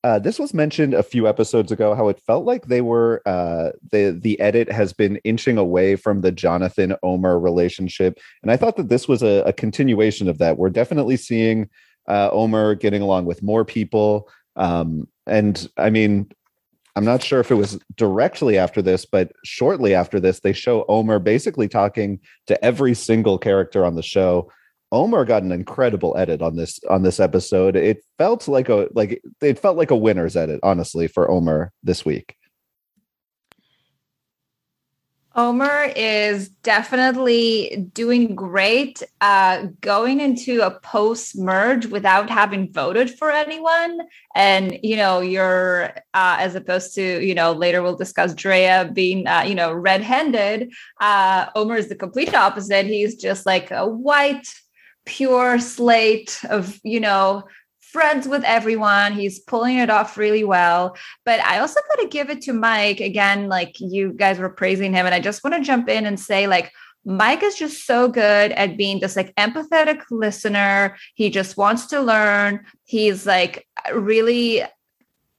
Uh, 0.03 0.17
this 0.17 0.39
was 0.39 0.53
mentioned 0.53 0.93
a 0.93 1.03
few 1.03 1.27
episodes 1.27 1.71
ago 1.71 1.93
how 1.93 2.07
it 2.07 2.21
felt 2.25 2.45
like 2.45 2.67
they 2.67 2.79
were 2.79 3.21
uh, 3.25 3.71
the 3.91 4.17
the 4.21 4.39
edit 4.39 4.71
has 4.71 4.93
been 4.93 5.17
inching 5.25 5.57
away 5.57 5.97
from 5.97 6.21
the 6.21 6.31
Jonathan 6.31 6.95
Omar 7.03 7.37
relationship, 7.37 8.17
and 8.41 8.49
I 8.49 8.55
thought 8.55 8.77
that 8.77 8.87
this 8.87 9.09
was 9.09 9.21
a, 9.21 9.43
a 9.45 9.51
continuation 9.51 10.29
of 10.29 10.37
that. 10.37 10.57
We're 10.57 10.69
definitely 10.69 11.17
seeing 11.17 11.69
uh, 12.07 12.29
Omar 12.31 12.75
getting 12.75 13.01
along 13.01 13.25
with 13.25 13.43
more 13.43 13.65
people, 13.65 14.29
um, 14.55 15.05
and 15.27 15.67
I 15.75 15.89
mean, 15.89 16.31
I'm 16.95 17.05
not 17.05 17.23
sure 17.23 17.39
if 17.39 17.51
it 17.51 17.55
was 17.55 17.79
directly 17.95 18.57
after 18.57 18.81
this, 18.81 19.05
but 19.05 19.31
shortly 19.45 19.93
after 19.93 20.19
this, 20.19 20.39
they 20.39 20.53
show 20.53 20.85
Omar 20.89 21.19
basically 21.19 21.67
talking 21.67 22.19
to 22.47 22.63
every 22.63 22.93
single 22.93 23.37
character 23.37 23.85
on 23.85 23.95
the 23.95 24.03
show 24.03 24.49
Omar 24.91 25.25
got 25.25 25.43
an 25.43 25.51
incredible 25.51 26.17
edit 26.17 26.41
on 26.41 26.55
this 26.55 26.79
on 26.89 27.03
this 27.03 27.19
episode. 27.19 27.75
It 27.75 28.03
felt 28.17 28.47
like 28.47 28.69
a 28.69 28.87
like 28.95 29.21
it 29.41 29.59
felt 29.59 29.77
like 29.77 29.91
a 29.91 29.95
winner's 29.95 30.35
edit, 30.35 30.59
honestly, 30.63 31.07
for 31.07 31.29
Omar 31.29 31.71
this 31.83 32.03
week. 32.03 32.35
Omar 35.35 35.91
is 35.95 36.49
definitely 36.49 37.87
doing 37.93 38.35
great 38.35 39.03
uh, 39.21 39.67
going 39.79 40.19
into 40.19 40.61
a 40.61 40.79
post 40.79 41.37
merge 41.37 41.85
without 41.85 42.29
having 42.29 42.73
voted 42.73 43.11
for 43.17 43.29
anyone. 43.29 44.01
And, 44.35 44.79
you 44.81 44.95
know, 44.95 45.19
you're, 45.19 45.91
uh, 46.13 46.37
as 46.39 46.55
opposed 46.55 46.95
to, 46.95 47.25
you 47.25 47.35
know, 47.35 47.51
later 47.51 47.83
we'll 47.83 47.95
discuss 47.95 48.33
Drea 48.33 48.89
being, 48.91 49.27
uh, 49.27 49.43
you 49.47 49.53
know, 49.53 49.71
red 49.71 50.01
handed. 50.01 50.73
Uh, 50.99 51.45
Omar 51.55 51.77
is 51.77 51.89
the 51.89 51.95
complete 51.95 52.33
opposite. 52.33 52.87
He's 52.87 53.15
just 53.15 53.45
like 53.45 53.69
a 53.69 53.87
white, 53.87 54.47
pure 55.05 55.59
slate 55.59 56.39
of, 56.49 56.79
you 56.83 56.99
know, 56.99 57.43
friends 57.91 58.27
with 58.27 58.43
everyone. 58.43 59.13
He's 59.13 59.39
pulling 59.39 59.77
it 59.77 59.89
off 59.89 60.17
really 60.17 60.43
well. 60.43 60.95
But 61.25 61.39
I 61.41 61.59
also 61.59 61.79
got 61.89 62.01
to 62.01 62.07
give 62.07 62.29
it 62.29 62.41
to 62.43 62.53
Mike 62.53 62.99
again. 62.99 63.47
Like 63.47 63.79
you 63.79 64.13
guys 64.13 64.39
were 64.39 64.49
praising 64.49 64.93
him. 64.93 65.05
And 65.05 65.15
I 65.15 65.19
just 65.19 65.43
want 65.43 65.55
to 65.55 65.61
jump 65.61 65.89
in 65.89 66.05
and 66.05 66.19
say, 66.19 66.47
like, 66.47 66.71
Mike 67.05 67.43
is 67.43 67.55
just 67.55 67.85
so 67.85 68.07
good 68.07 68.51
at 68.51 68.77
being 68.77 68.99
this 68.99 69.15
like 69.15 69.33
empathetic 69.35 70.01
listener. 70.11 70.97
He 71.15 71.29
just 71.29 71.57
wants 71.57 71.87
to 71.87 72.01
learn. 72.01 72.65
He's 72.83 73.25
like 73.25 73.67
really, 73.93 74.63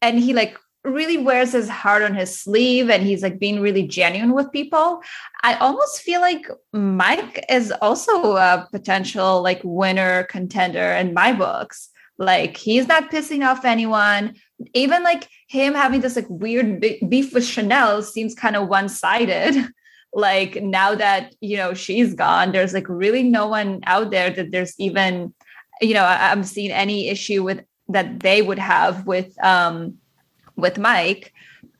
and 0.00 0.18
he 0.18 0.32
like 0.32 0.56
really 0.82 1.18
wears 1.18 1.52
his 1.52 1.68
heart 1.68 2.02
on 2.02 2.14
his 2.14 2.40
sleeve 2.40 2.88
and 2.88 3.02
he's 3.02 3.22
like 3.22 3.38
being 3.38 3.60
really 3.60 3.86
genuine 3.86 4.32
with 4.32 4.50
people. 4.50 5.02
I 5.42 5.54
almost 5.56 6.00
feel 6.00 6.22
like 6.22 6.46
Mike 6.72 7.44
is 7.50 7.70
also 7.82 8.36
a 8.36 8.66
potential 8.72 9.42
like 9.42 9.60
winner 9.62 10.24
contender 10.24 10.92
in 10.92 11.12
my 11.12 11.32
books. 11.32 11.90
Like 12.20 12.58
he's 12.58 12.86
not 12.86 13.10
pissing 13.10 13.48
off 13.48 13.64
anyone. 13.64 14.36
Even 14.74 15.02
like 15.02 15.26
him 15.48 15.72
having 15.72 16.02
this 16.02 16.16
like 16.16 16.28
weird 16.28 16.80
beef 17.08 17.32
with 17.32 17.46
Chanel 17.46 18.02
seems 18.02 18.34
kind 18.34 18.56
of 18.56 18.68
one-sided. 18.68 19.72
like 20.12 20.62
now 20.62 20.94
that 20.94 21.34
you 21.40 21.56
know 21.56 21.72
she's 21.72 22.12
gone, 22.14 22.52
there's 22.52 22.74
like 22.74 22.88
really 22.90 23.22
no 23.22 23.48
one 23.48 23.80
out 23.86 24.10
there 24.10 24.28
that 24.28 24.50
there's 24.52 24.78
even, 24.78 25.32
you 25.80 25.94
know, 25.94 26.04
I- 26.04 26.30
I'm 26.30 26.44
seeing 26.44 26.70
any 26.70 27.08
issue 27.08 27.42
with 27.42 27.64
that 27.88 28.20
they 28.20 28.42
would 28.42 28.58
have 28.58 29.06
with 29.06 29.32
um 29.42 29.96
with 30.56 30.76
Mike. 30.78 31.32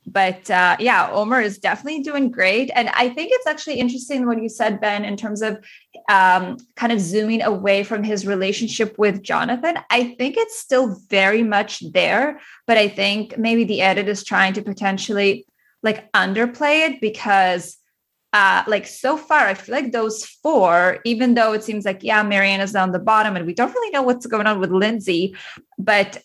But 0.07 0.49
uh, 0.49 0.75
yeah, 0.79 1.09
Omar 1.11 1.41
is 1.41 1.59
definitely 1.59 2.01
doing 2.01 2.31
great. 2.31 2.71
And 2.73 2.89
I 2.89 3.09
think 3.09 3.29
it's 3.31 3.45
actually 3.45 3.75
interesting 3.79 4.25
what 4.25 4.41
you 4.41 4.49
said, 4.49 4.81
Ben, 4.81 5.05
in 5.05 5.15
terms 5.15 5.43
of 5.43 5.63
um, 6.11 6.57
kind 6.75 6.91
of 6.91 6.99
zooming 6.99 7.41
away 7.41 7.83
from 7.83 8.03
his 8.03 8.27
relationship 8.27 8.99
with 8.99 9.23
Jonathan. 9.23 9.79
I 9.89 10.13
think 10.15 10.35
it's 10.35 10.59
still 10.59 10.99
very 11.09 11.41
much 11.41 11.79
there, 11.93 12.41
but 12.67 12.77
I 12.77 12.89
think 12.89 13.37
maybe 13.37 13.63
the 13.63 13.81
edit 13.81 14.09
is 14.09 14.25
trying 14.25 14.51
to 14.53 14.61
potentially 14.61 15.45
like 15.83 16.11
underplay 16.11 16.89
it 16.89 16.99
because 16.99 17.77
uh, 18.33 18.63
like 18.67 18.87
so 18.87 19.15
far, 19.15 19.39
I 19.39 19.53
feel 19.53 19.73
like 19.73 19.93
those 19.93 20.25
four, 20.25 20.99
even 21.05 21.33
though 21.35 21.53
it 21.53 21.63
seems 21.63 21.85
like, 21.85 22.03
yeah, 22.03 22.23
Maryanne 22.23 22.59
is 22.59 22.73
down 22.73 22.91
the 22.91 22.99
bottom 22.99 23.37
and 23.37 23.45
we 23.45 23.53
don't 23.53 23.73
really 23.73 23.91
know 23.91 24.01
what's 24.01 24.25
going 24.25 24.47
on 24.47 24.59
with 24.59 24.69
Lindsay, 24.69 25.33
but 25.77 26.21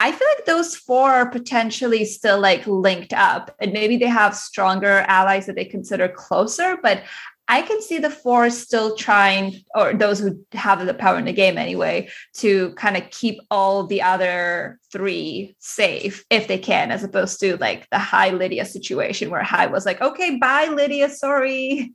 I 0.00 0.12
feel 0.12 0.28
like 0.36 0.44
those 0.44 0.76
four 0.76 1.10
are 1.10 1.30
potentially 1.30 2.04
still 2.04 2.40
like 2.40 2.66
linked 2.66 3.14
up 3.14 3.54
and 3.58 3.72
maybe 3.72 3.96
they 3.96 4.06
have 4.06 4.36
stronger 4.36 5.04
allies 5.08 5.46
that 5.46 5.56
they 5.56 5.64
consider 5.64 6.08
closer, 6.08 6.76
but 6.82 7.04
I 7.50 7.62
can 7.62 7.82
see 7.82 7.98
the 7.98 8.10
four 8.10 8.48
still 8.48 8.94
trying, 8.94 9.56
or 9.74 9.92
those 9.92 10.20
who 10.20 10.38
have 10.52 10.86
the 10.86 10.94
power 10.94 11.18
in 11.18 11.24
the 11.24 11.32
game 11.32 11.58
anyway, 11.58 12.08
to 12.36 12.72
kind 12.74 12.96
of 12.96 13.10
keep 13.10 13.40
all 13.50 13.88
the 13.88 14.02
other 14.02 14.78
three 14.92 15.56
safe 15.58 16.24
if 16.30 16.46
they 16.46 16.58
can, 16.58 16.92
as 16.92 17.02
opposed 17.02 17.40
to 17.40 17.56
like 17.56 17.90
the 17.90 17.98
Hai 17.98 18.30
Lydia 18.30 18.64
situation 18.64 19.30
where 19.30 19.42
Hai 19.42 19.66
was 19.66 19.84
like, 19.84 20.00
okay, 20.00 20.38
bye, 20.38 20.68
Lydia, 20.72 21.10
sorry. 21.10 21.92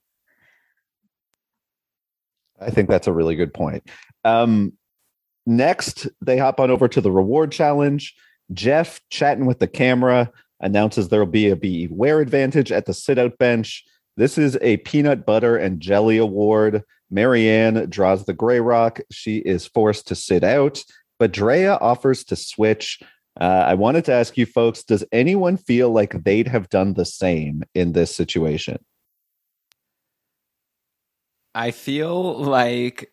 I 2.59 2.69
think 2.69 2.89
that's 2.89 3.07
a 3.07 3.13
really 3.13 3.35
good 3.35 3.53
point. 3.53 3.89
Um, 4.25 4.73
next, 5.45 6.05
they 6.19 6.37
hop 6.37 6.59
on 6.59 6.69
over 6.69 6.89
to 6.89 6.99
the 6.99 7.11
reward 7.13 7.53
challenge. 7.53 8.13
Jeff, 8.51 8.99
chatting 9.09 9.45
with 9.45 9.59
the 9.59 9.67
camera, 9.67 10.29
announces 10.59 11.07
there 11.07 11.19
will 11.19 11.27
be 11.27 11.49
a 11.49 11.55
beware 11.55 12.19
advantage 12.19 12.73
at 12.73 12.87
the 12.87 12.93
sit 12.93 13.17
out 13.17 13.37
bench. 13.37 13.85
This 14.17 14.37
is 14.37 14.57
a 14.61 14.77
peanut 14.77 15.25
butter 15.25 15.57
and 15.57 15.79
jelly 15.79 16.17
award. 16.17 16.83
Maryanne 17.11 17.89
draws 17.89 18.25
the 18.25 18.33
gray 18.33 18.59
rock. 18.59 18.99
She 19.11 19.37
is 19.37 19.67
forced 19.67 20.07
to 20.07 20.15
sit 20.15 20.43
out, 20.43 20.83
but 21.19 21.33
Drea 21.33 21.75
offers 21.75 22.23
to 22.25 22.35
switch. 22.35 23.01
Uh, 23.39 23.43
I 23.67 23.73
wanted 23.73 24.05
to 24.05 24.13
ask 24.13 24.37
you 24.37 24.45
folks 24.45 24.83
does 24.83 25.03
anyone 25.11 25.57
feel 25.57 25.89
like 25.91 26.23
they'd 26.23 26.47
have 26.47 26.69
done 26.69 26.93
the 26.93 27.05
same 27.05 27.63
in 27.73 27.91
this 27.91 28.15
situation? 28.15 28.77
I 31.53 31.71
feel 31.71 32.41
like, 32.41 33.11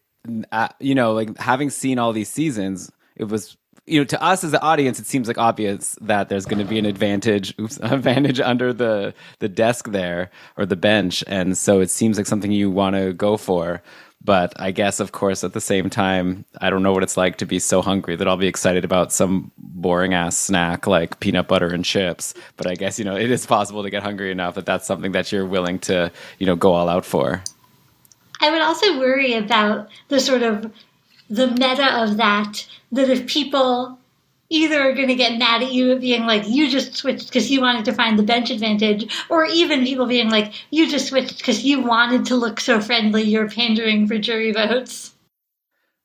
uh, 0.51 0.69
you 0.81 0.95
know, 0.95 1.13
like 1.13 1.37
having 1.39 1.71
seen 1.71 1.99
all 1.99 2.13
these 2.13 2.29
seasons, 2.29 2.91
it 3.17 3.25
was 3.25 3.57
you 3.87 3.99
know, 3.99 4.05
to 4.05 4.23
us 4.23 4.45
as 4.45 4.53
the 4.53 4.63
audience, 4.63 5.01
it 5.01 5.07
seems 5.07 5.27
like 5.27 5.39
obvious 5.39 5.97
that 6.01 6.29
there's 6.29 6.47
going 6.47 6.59
to 6.59 6.65
be 6.65 6.79
an 6.79 6.87
advantage, 6.87 7.55
oops, 7.59 7.79
advantage 7.83 8.41
under 8.41 8.73
the 8.73 9.15
the 9.41 9.49
desk 9.49 9.89
there 9.89 10.31
or 10.57 10.67
the 10.67 10.77
bench, 10.77 11.25
and 11.27 11.57
so 11.57 11.81
it 11.81 11.91
seems 11.91 12.17
like 12.17 12.27
something 12.27 12.53
you 12.53 12.71
want 12.71 12.97
to 12.97 13.13
go 13.13 13.37
for. 13.37 13.83
But 14.25 14.53
I 14.61 14.71
guess, 14.71 15.01
of 15.01 15.11
course, 15.11 15.43
at 15.43 15.53
the 15.53 15.61
same 15.61 15.91
time, 15.91 16.45
I 16.61 16.71
don't 16.71 16.85
know 16.85 16.93
what 16.93 17.03
it's 17.03 17.17
like 17.17 17.39
to 17.39 17.47
be 17.47 17.59
so 17.59 17.83
hungry 17.83 18.15
that 18.15 18.29
I'll 18.29 18.37
be 18.37 18.47
excited 18.47 18.85
about 18.85 19.13
some 19.13 19.51
boring 19.59 20.15
ass 20.15 20.37
snack 20.37 20.87
like 20.87 21.19
peanut 21.19 21.49
butter 21.49 21.67
and 21.67 21.85
chips. 21.85 22.35
But 22.57 22.69
I 22.69 22.77
guess 22.77 23.01
you 23.01 23.05
know 23.05 23.17
it 23.17 23.33
is 23.33 23.47
possible 23.47 23.83
to 23.83 23.91
get 23.91 24.05
hungry 24.05 24.31
enough 24.31 24.55
that 24.55 24.67
that's 24.67 24.87
something 24.87 25.13
that 25.13 25.33
you're 25.33 25.47
willing 25.47 25.81
to 25.81 26.13
you 26.39 26.47
know 26.47 26.55
go 26.55 26.73
all 26.73 26.89
out 26.89 27.05
for. 27.05 27.43
I 28.41 28.51
would 28.51 28.63
also 28.63 28.99
worry 28.99 29.35
about 29.35 29.89
the 30.09 30.21
sort 30.21 30.43
of 30.43 30.73
the 31.33 31.47
meta 31.47 32.03
of 32.03 32.19
that 32.19 32.67
that 32.93 33.09
if 33.09 33.27
people 33.27 33.99
either 34.51 34.83
are 34.83 34.93
going 34.93 35.09
to 35.09 35.15
get 35.15 35.39
mad 35.39 35.63
at 35.63 35.73
you 35.73 35.99
being 35.99 36.27
like 36.27 36.47
you 36.47 36.69
just 36.69 36.95
switched 36.95 37.29
because 37.29 37.51
you 37.51 37.59
wanted 37.63 37.87
to 37.87 37.93
find 37.95 38.19
the 38.19 38.23
bench 38.23 38.51
advantage 38.51 39.11
or 39.31 39.47
even 39.47 39.83
people 39.83 40.05
being 40.05 40.29
like 40.29 40.53
you 40.71 40.91
just 40.91 41.07
switched 41.07 41.39
because 41.39 41.65
you 41.65 41.81
wanted 41.81 42.27
to 42.27 42.37
look 42.37 42.61
so 42.61 42.83
friendly 42.83 43.23
you're 43.23 43.49
pandering 43.49 44.07
for 44.07 44.19
jury 44.19 44.53
votes. 44.53 45.15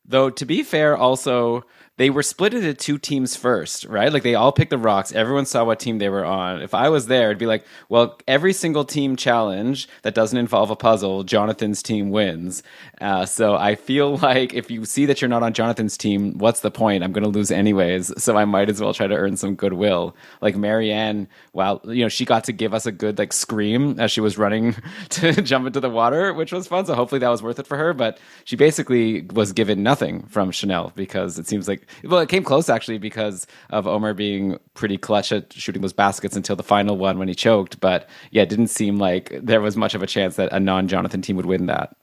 Though 0.05 0.29
to 0.29 0.45
be 0.45 0.63
fair 0.63 0.95
also 0.95 1.65
they 1.97 2.11
were 2.11 2.23
split 2.23 2.53
into 2.53 2.73
two 2.73 2.99
teams 2.99 3.35
first, 3.35 3.85
right? 3.85 4.13
Like 4.13 4.21
they 4.23 4.35
all 4.35 4.51
picked 4.51 4.69
the 4.69 4.77
rocks. 4.77 5.11
Everyone 5.11 5.45
saw 5.45 5.65
what 5.65 5.79
team 5.79 5.97
they 5.97 6.09
were 6.09 6.23
on. 6.23 6.61
If 6.61 6.75
I 6.75 6.89
was 6.89 7.07
there, 7.07 7.29
it'd 7.29 7.39
be 7.39 7.47
like, 7.47 7.65
well, 7.89 8.19
every 8.27 8.53
single 8.53 8.85
team 8.85 9.15
challenge 9.15 9.89
that 10.03 10.13
doesn't 10.13 10.37
involve 10.37 10.69
a 10.69 10.75
puzzle, 10.75 11.23
Jonathan's 11.23 11.81
team 11.81 12.11
wins. 12.11 12.61
Uh, 13.01 13.25
so 13.25 13.55
I 13.55 13.75
feel 13.75 14.17
like 14.27 14.53
if 14.53 14.69
you 14.69 14.85
see 14.85 15.07
that 15.07 15.21
you're 15.21 15.29
not 15.29 15.41
on 15.41 15.53
Jonathan's 15.53 15.97
team, 15.97 16.37
what's 16.37 16.59
the 16.59 16.71
point? 16.71 17.03
I'm 17.03 17.11
going 17.11 17.23
to 17.23 17.29
lose 17.29 17.51
anyways. 17.51 18.13
So 18.27 18.35
I 18.35 18.43
might 18.43 18.69
as 18.69 18.81
well 18.81 18.93
try 18.93 19.07
to 19.07 19.15
earn 19.15 19.37
some 19.37 19.55
goodwill. 19.55 20.13
Like 20.41 20.55
Maryanne, 20.55 21.27
well, 21.53 21.79
you 21.85 22.03
know, 22.03 22.09
she 22.09 22.25
got 22.25 22.43
to 22.45 22.51
give 22.51 22.73
us 22.73 22.85
a 22.85 22.91
good 22.91 23.17
like 23.17 23.31
scream 23.31 23.97
as 24.01 24.11
she 24.11 24.19
was 24.19 24.37
running 24.37 24.75
to 25.11 25.41
jump 25.41 25.65
into 25.65 25.79
the 25.79 25.89
water, 25.89 26.33
which 26.33 26.51
was 26.51 26.67
fun. 26.67 26.85
So 26.85 26.93
hopefully 26.93 27.19
that 27.19 27.29
was 27.29 27.41
worth 27.41 27.57
it 27.57 27.65
for 27.65 27.77
her. 27.77 27.93
But 27.93 28.19
she 28.43 28.57
basically 28.57 29.21
was 29.33 29.53
given 29.53 29.81
nothing 29.81 30.23
from 30.23 30.51
Chanel 30.51 30.91
because 30.95 31.39
it 31.39 31.47
seems 31.47 31.69
like 31.69 31.86
well, 32.03 32.19
it 32.19 32.29
came 32.29 32.43
close 32.43 32.69
actually 32.69 32.97
because 32.97 33.47
of 33.69 33.87
Omar 33.87 34.13
being 34.13 34.57
pretty 34.73 34.97
clutch 34.97 35.31
at 35.31 35.53
shooting 35.53 35.81
those 35.81 35.93
baskets 35.93 36.35
until 36.35 36.55
the 36.55 36.63
final 36.63 36.97
one 36.97 37.19
when 37.19 37.27
he 37.27 37.35
choked. 37.35 37.79
But 37.79 38.09
yeah, 38.31 38.43
it 38.43 38.49
didn't 38.49 38.67
seem 38.67 38.97
like 38.97 39.37
there 39.41 39.61
was 39.61 39.77
much 39.77 39.95
of 39.95 40.03
a 40.03 40.07
chance 40.07 40.35
that 40.35 40.51
a 40.51 40.59
non-Jonathan 40.59 41.21
team 41.21 41.35
would 41.35 41.45
win 41.45 41.65
that. 41.67 41.95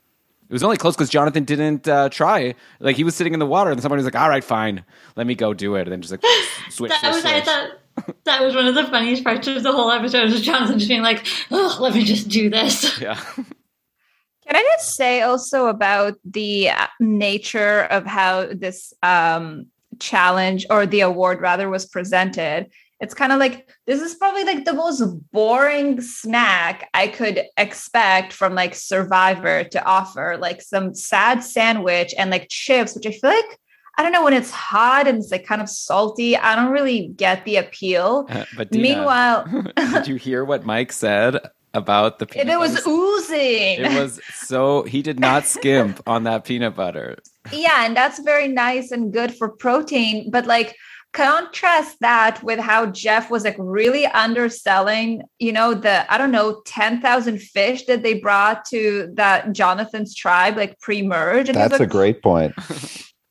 It 0.49 0.53
was 0.53 0.63
only 0.63 0.77
close 0.77 0.95
because 0.95 1.09
Jonathan 1.09 1.45
didn't 1.45 1.89
uh, 1.89 2.11
try. 2.11 2.55
Like 2.79 2.97
he 2.97 3.05
was 3.05 3.15
sitting 3.15 3.33
in 3.33 3.41
the 3.41 3.47
water, 3.47 3.71
and 3.71 3.81
somebody 3.81 4.01
was 4.01 4.05
like, 4.05 4.21
"All 4.21 4.29
right, 4.29 4.45
fine, 4.45 4.85
let 5.17 5.27
me 5.27 5.35
go 5.35 5.55
do 5.55 5.75
it," 5.77 5.83
and 5.83 5.93
then 5.93 6.03
just 6.03 6.13
like 6.13 6.23
switch. 6.71 6.91
that 6.91 7.01
switch, 7.01 7.13
was 7.13 7.23
switch. 7.23 7.35
I 7.35 7.41
thought 7.41 7.71
that 8.25 8.43
was 8.43 8.55
one 8.55 8.67
of 8.67 8.75
the 8.75 8.85
funniest 8.85 9.25
parts 9.25 9.47
of 9.49 9.63
the 9.63 9.73
whole 9.73 9.91
episode 9.91 10.31
was 10.31 10.43
Jonathan 10.43 10.79
just 10.79 10.89
being 10.89 11.03
like, 11.03 11.27
"Oh, 11.51 11.79
let 11.81 11.95
me 11.95 12.05
just 12.05 12.29
do 12.29 12.51
this." 12.51 12.99
Yeah. 13.01 13.19
Can 14.47 14.57
I 14.57 14.63
just 14.77 14.95
say 14.95 15.23
also 15.23 15.69
about 15.69 16.19
the 16.23 16.69
uh, 16.69 16.87
nature 17.01 17.85
of 17.85 18.05
how 18.05 18.47
this 18.53 18.93
um, 19.03 19.69
challenge 19.99 20.67
or 20.71 20.87
the 20.87 21.01
award 21.01 21.41
rather 21.41 21.69
was 21.69 21.87
presented? 21.87 22.71
It's 23.01 23.15
kind 23.15 23.33
of 23.33 23.39
like 23.39 23.69
this 23.87 24.01
is 24.01 24.15
probably 24.15 24.45
like 24.45 24.65
the 24.65 24.73
most 24.73 25.03
boring 25.33 26.01
snack 26.01 26.89
I 26.95 27.09
could 27.09 27.43
expect 27.57 28.33
from 28.33 28.55
like 28.55 28.75
Survivor 28.75 29.65
to 29.65 29.85
offer, 29.85 30.39
like 30.41 30.63
some 30.63 30.95
sad 30.95 31.43
sandwich 31.43 32.15
and 32.17 32.31
like 32.31 32.49
chips, 32.49 32.95
which 32.95 33.07
I 33.07 33.11
feel 33.11 33.31
like 33.31 33.59
I 33.97 34.03
don't 34.03 34.13
know 34.13 34.25
when 34.25 34.33
it's 34.33 34.51
hot 34.51 35.07
and 35.07 35.19
it's 35.19 35.31
like 35.31 35.47
kind 35.47 35.63
of 35.63 35.69
salty. 35.69 36.37
I 36.37 36.57
don't 36.57 36.73
really 36.73 37.09
get 37.09 37.45
the 37.45 37.57
appeal. 37.57 38.27
Uh, 38.29 38.45
but 38.57 38.71
Dina, 38.71 38.83
meanwhile, 38.83 39.65
did 39.77 40.09
you 40.09 40.17
hear 40.17 40.45
what 40.45 40.65
Mike 40.65 40.93
said 40.93 41.41
about 41.75 42.19
the 42.19 42.27
peanut? 42.27 42.49
It 42.49 42.59
was 42.59 42.87
oozing. 42.87 43.85
It 43.85 44.01
was 44.01 44.21
so 44.33 44.83
he 44.85 45.03
did 45.03 45.21
not 45.21 45.45
skimp 45.55 46.01
on 46.07 46.25
that 46.25 46.45
peanut 46.45 46.75
butter. 46.75 47.19
Yeah, 47.53 47.85
and 47.85 47.97
that's 47.97 48.21
very 48.21 48.49
nice 48.49 48.91
and 48.91 49.13
good 49.13 49.35
for 49.35 49.49
protein, 49.49 50.31
but 50.31 50.47
like 50.47 50.77
contrast 51.15 51.97
that 52.01 52.43
with 52.43 52.59
how 52.59 52.87
Jeff 52.87 53.31
was 53.31 53.45
like 53.45 53.57
really 53.59 54.05
underselling, 54.07 55.23
you 55.39 55.53
know, 55.53 55.73
the 55.73 56.13
I 56.13 56.19
don't 56.19 56.33
know, 56.33 56.61
10,000 56.67 57.41
fish 57.41 57.87
that 57.87 58.03
they 58.03 58.15
brought 58.15 58.65
to 58.67 59.11
that 59.15 59.53
Jonathan's 59.53 60.15
tribe 60.15 60.57
like 60.57 60.79
pre-merge. 60.81 61.49
And 61.49 61.57
That's 61.57 61.73
like, 61.73 61.81
a 61.81 61.87
great 61.87 62.23
point. 62.23 62.53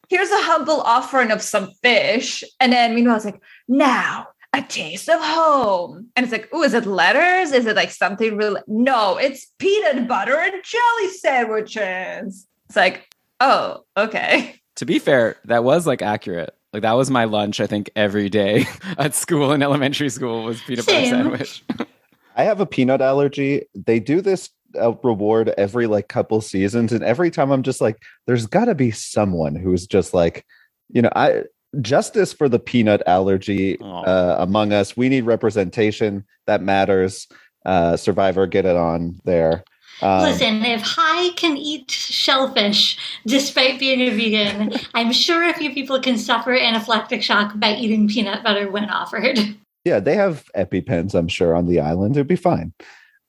here's 0.09 0.31
a 0.31 0.41
humble 0.43 0.81
offering 0.81 1.31
of 1.31 1.41
some 1.41 1.71
fish. 1.83 2.43
And 2.59 2.71
then 2.71 2.95
meanwhile, 2.95 3.17
it's 3.17 3.25
like, 3.25 3.41
now 3.67 4.27
a 4.53 4.61
taste 4.61 5.09
of 5.09 5.19
home. 5.19 6.09
And 6.15 6.23
it's 6.23 6.31
like, 6.31 6.47
oh, 6.53 6.63
is 6.63 6.73
it 6.73 6.85
letters? 6.85 7.51
Is 7.51 7.65
it 7.65 7.75
like 7.75 7.91
something 7.91 8.37
real? 8.37 8.57
No, 8.67 9.17
it's 9.17 9.47
peanut 9.57 10.07
butter 10.07 10.37
and 10.37 10.53
jelly 10.63 11.09
sandwiches. 11.09 12.47
It's 12.67 12.75
like, 12.75 13.09
oh, 13.39 13.83
okay. 13.97 14.59
To 14.77 14.85
be 14.85 14.99
fair, 14.99 15.37
that 15.45 15.63
was 15.63 15.85
like 15.87 16.01
accurate. 16.01 16.55
Like 16.71 16.83
that 16.83 16.93
was 16.93 17.11
my 17.11 17.25
lunch, 17.25 17.59
I 17.59 17.67
think, 17.67 17.91
every 17.95 18.29
day 18.29 18.65
at 18.97 19.15
school 19.15 19.51
in 19.51 19.61
elementary 19.61 20.09
school 20.09 20.43
was 20.43 20.61
peanut 20.61 20.85
butter 20.85 21.05
sandwich. 21.05 21.63
I 22.35 22.43
have 22.43 22.59
a 22.59 22.65
peanut 22.65 23.01
allergy. 23.01 23.67
They 23.75 23.99
do 23.99 24.21
this 24.21 24.49
uh, 24.79 24.93
reward 25.03 25.49
every 25.49 25.85
like 25.85 26.07
couple 26.07 26.41
seasons, 26.41 26.91
and 26.91 27.03
every 27.03 27.29
time 27.29 27.51
I'm 27.51 27.61
just 27.61 27.79
like, 27.79 28.01
there's 28.25 28.47
got 28.47 28.65
to 28.65 28.75
be 28.75 28.89
someone 28.89 29.55
who's 29.55 29.85
just 29.85 30.15
like, 30.15 30.45
you 30.89 31.03
know, 31.03 31.11
I 31.15 31.43
justice 31.81 32.33
for 32.33 32.47
the 32.47 32.59
peanut 32.59 33.01
allergy 33.07 33.79
uh, 33.81 34.35
among 34.39 34.73
us. 34.73 34.95
We 34.95 35.09
need 35.09 35.25
representation 35.25 36.25
that 36.47 36.61
matters. 36.61 37.27
Uh, 37.65 37.97
Survivor, 37.97 38.45
get 38.47 38.65
it 38.65 38.75
on 38.75 39.19
there. 39.23 39.63
Um, 40.01 40.23
Listen, 40.23 40.65
if 40.65 40.81
Hai 40.81 41.29
can 41.35 41.55
eat 41.55 41.89
shellfish 41.89 42.97
despite 43.25 43.79
being 43.79 44.01
a 44.01 44.09
vegan, 44.09 44.73
I'm 44.93 45.13
sure 45.13 45.47
a 45.47 45.53
few 45.53 45.73
people 45.73 45.99
can 46.01 46.17
suffer 46.17 46.51
anaphylactic 46.51 47.21
shock 47.21 47.57
by 47.59 47.75
eating 47.75 48.07
peanut 48.07 48.43
butter 48.43 48.69
when 48.69 48.89
offered. 48.89 49.39
Yeah, 49.85 49.99
they 49.99 50.15
have 50.15 50.45
EpiPens, 50.55 51.13
I'm 51.13 51.27
sure, 51.27 51.55
on 51.55 51.67
the 51.67 51.79
island. 51.79 52.15
It'd 52.15 52.27
be 52.27 52.35
fine. 52.35 52.73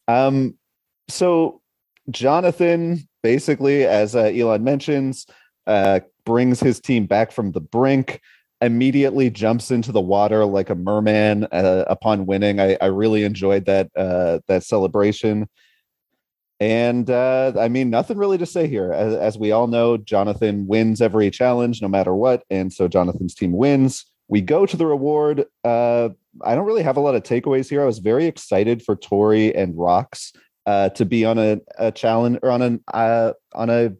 Um, 0.09 0.57
so 1.09 1.61
Jonathan, 2.11 3.09
basically, 3.23 3.85
as 3.85 4.15
uh, 4.15 4.31
Elan 4.33 4.63
mentions, 4.63 5.27
uh, 5.67 6.01
brings 6.25 6.61
his 6.61 6.81
team 6.81 7.07
back 7.07 7.33
from 7.33 7.53
the 7.53 7.61
brink. 7.61 8.21
Immediately 8.65 9.31
jumps 9.31 9.71
into 9.71 9.93
the 9.93 10.01
water 10.01 10.45
like 10.47 10.71
a 10.71 10.75
merman 10.75 11.45
uh, 11.53 11.85
upon 11.87 12.25
winning. 12.25 12.61
I, 12.61 12.79
I, 12.81 12.87
really 12.87 13.25
enjoyed 13.25 13.67
that 13.67 13.91
uh, 13.95 14.39
that 14.49 14.63
celebration. 14.65 15.49
And 16.61 17.11
uh, 17.11 17.53
I 17.59 17.69
mean, 17.69 17.91
nothing 17.91 18.17
really 18.17 18.39
to 18.39 18.47
say 18.47 18.67
here. 18.67 18.93
As, 18.93 19.15
as, 19.15 19.39
we 19.39 19.53
all 19.53 19.67
know, 19.67 19.99
Jonathan 19.99 20.67
wins 20.67 21.03
every 21.03 21.31
challenge, 21.31 21.83
no 21.83 21.89
matter 21.89 22.15
what, 22.15 22.45
and 22.49 22.73
so 22.73 22.89
Jonathan's 22.89 23.35
team 23.35 23.53
wins. 23.53 24.07
We 24.29 24.41
go 24.41 24.65
to 24.65 24.77
the 24.77 24.87
reward. 24.87 25.45
Uh, 25.63 26.11
I 26.43 26.55
don't 26.55 26.65
really 26.65 26.83
have 26.83 26.97
a 26.97 27.01
lot 27.01 27.15
of 27.15 27.23
takeaways 27.23 27.69
here. 27.69 27.83
I 27.83 27.87
was 27.87 27.99
very 27.99 28.25
excited 28.25 28.83
for 28.83 28.97
Tori 28.97 29.55
and 29.55 29.75
Rox 29.75 30.35
uh, 30.65 30.89
to 30.91 31.05
be 31.05 31.27
on 31.27 31.39
a, 31.39 31.61
a 31.79 31.93
challenge 31.93 32.39
or 32.43 32.51
on 32.51 32.63
an 32.63 32.85
uh, 32.93 33.33
on 33.53 33.69
a 33.69 33.93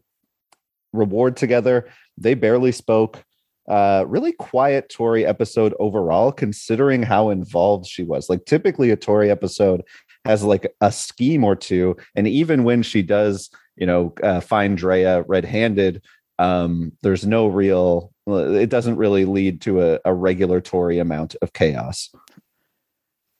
reward 0.91 1.37
together. 1.37 1.87
They 2.17 2.33
barely 2.33 2.71
spoke. 2.71 3.23
Uh, 3.67 4.05
really 4.07 4.31
quiet 4.33 4.89
Tori 4.89 5.25
episode 5.25 5.73
overall, 5.79 6.31
considering 6.31 7.01
how 7.01 7.29
involved 7.29 7.87
she 7.87 8.03
was. 8.03 8.29
Like 8.29 8.45
typically, 8.45 8.91
a 8.91 8.95
Tori 8.95 9.31
episode 9.31 9.81
has 10.23 10.43
like 10.43 10.73
a 10.81 10.91
scheme 10.91 11.43
or 11.43 11.55
two, 11.55 11.95
and 12.15 12.27
even 12.27 12.63
when 12.63 12.83
she 12.83 13.01
does, 13.01 13.49
you 13.75 13.85
know, 13.85 14.13
uh, 14.23 14.39
find 14.39 14.77
Drea 14.77 15.23
red-handed, 15.23 16.03
um, 16.39 16.91
there's 17.01 17.25
no 17.25 17.47
real. 17.47 18.11
It 18.27 18.69
doesn't 18.69 18.97
really 18.97 19.25
lead 19.25 19.61
to 19.61 19.81
a, 19.81 19.99
a 20.05 20.13
regular 20.13 20.61
Tori 20.61 20.99
amount 20.99 21.35
of 21.41 21.53
chaos. 21.53 22.09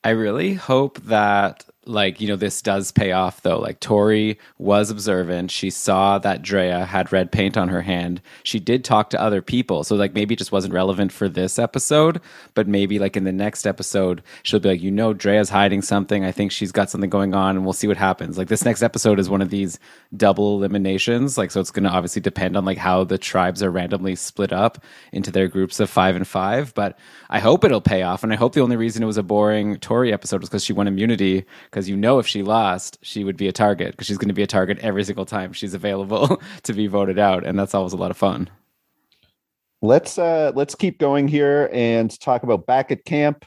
I 0.04 0.12
really 0.12 0.54
hope 0.54 1.00
that 1.02 1.66
like 1.86 2.20
you 2.20 2.28
know 2.28 2.36
this 2.36 2.62
does 2.62 2.92
pay 2.92 3.12
off 3.12 3.42
though. 3.42 3.60
Like 3.60 3.80
tori 3.80 4.40
was 4.58 4.90
observant. 4.90 5.52
She 5.52 5.70
saw 5.70 6.18
that 6.20 6.42
drea 6.42 6.86
had 6.86 7.12
red 7.12 7.32
paint 7.32 7.58
on 7.58 7.70
her 7.70 7.82
hand. 7.82 8.22
She 8.44 8.60
did 8.60 8.84
talk 8.84 9.10
to 9.12 9.22
other 9.22 9.42
people. 9.42 9.84
So 9.84 9.96
like 9.96 10.14
maybe 10.14 10.34
it 10.34 10.40
just 10.40 10.52
wasn't 10.52 10.74
relevant 10.74 11.12
for 11.12 11.30
this 11.30 11.60
episode 11.60 12.22
but 12.54 12.68
maybe 12.68 13.00
like 13.00 13.18
in 13.18 13.24
the 13.24 13.32
next 13.32 13.68
episode 13.68 14.24
she'll 14.44 14.60
be 14.60 14.70
like 14.70 14.82
you 14.82 14.92
know 14.92 15.14
drea's 15.14 15.50
hiding 15.50 15.82
something. 15.82 16.26
I 16.26 16.32
think 16.32 16.52
she's 16.52 16.72
got 16.72 16.90
something 16.90 17.10
going 17.10 17.34
on 17.34 17.56
and 17.56 17.66
we'll 17.66 17.74
see 17.74 17.88
what 17.88 17.98
happens. 17.98 18.38
Like 18.38 18.48
this 18.48 18.66
next 18.66 18.84
episode 18.84 19.20
is 19.20 19.30
one 19.30 19.42
of 19.42 19.50
these 19.50 19.80
double 20.16 20.56
eliminations. 20.56 21.38
Like 21.38 21.52
so 21.52 21.60
it's 21.60 21.72
going 21.72 21.84
to 21.84 21.90
obviously 21.90 22.22
depend 22.22 22.58
on 22.58 22.66
like 22.66 22.78
how 22.78 23.04
the 23.04 23.18
tribes 23.18 23.62
are 23.62 23.72
randomly 23.72 24.16
split 24.16 24.52
up 24.52 24.84
into 25.12 25.32
their 25.32 25.48
groups 25.48 25.80
of 25.80 25.90
five 25.90 26.16
and 26.16 26.28
five 26.28 26.74
but 26.74 26.98
i 27.30 27.40
hope 27.40 27.64
it'll 27.64 27.82
pay 27.82 28.02
off 28.02 28.24
and 28.24 28.34
i 28.34 28.36
hope 28.36 28.54
the 28.54 28.62
only 28.62 28.76
reason 28.76 29.04
it 29.04 29.06
was 29.06 29.18
a 29.18 29.24
boring 29.24 29.78
tori 29.78 30.12
episode 30.12 30.42
was 30.42 30.50
because 30.50 30.64
she 30.64 30.74
won 30.74 30.88
immunity 30.88 31.46
because 31.76 31.90
you 31.90 31.98
know 31.98 32.20
if 32.20 32.26
she 32.26 32.42
lost, 32.42 32.98
she 33.02 33.26
would 33.26 33.36
be 33.36 33.50
a 33.50 33.52
target 33.52 33.92
because 33.92 34.08
she's 34.08 34.18
going 34.18 34.30
to 34.30 34.34
be 34.34 34.44
a 34.44 34.48
target 34.48 34.80
every 34.80 35.04
single 35.04 35.26
time 35.26 35.52
she's 35.52 35.74
available 35.74 36.42
to 36.64 36.72
be 36.72 36.88
voted 36.88 37.20
out, 37.20 37.46
and 37.46 37.60
that's 37.60 37.76
always 37.76 37.92
a 37.92 37.98
lot 37.98 38.12
of 38.12 38.18
fun. 38.18 38.50
Let's 39.82 40.18
uh, 40.18 40.54
let's 40.56 40.74
keep 40.74 41.00
going 41.00 41.28
here 41.28 41.70
and 41.74 42.18
talk 42.22 42.44
about 42.44 42.66
back 42.66 42.92
at 42.92 43.04
camp. 43.04 43.44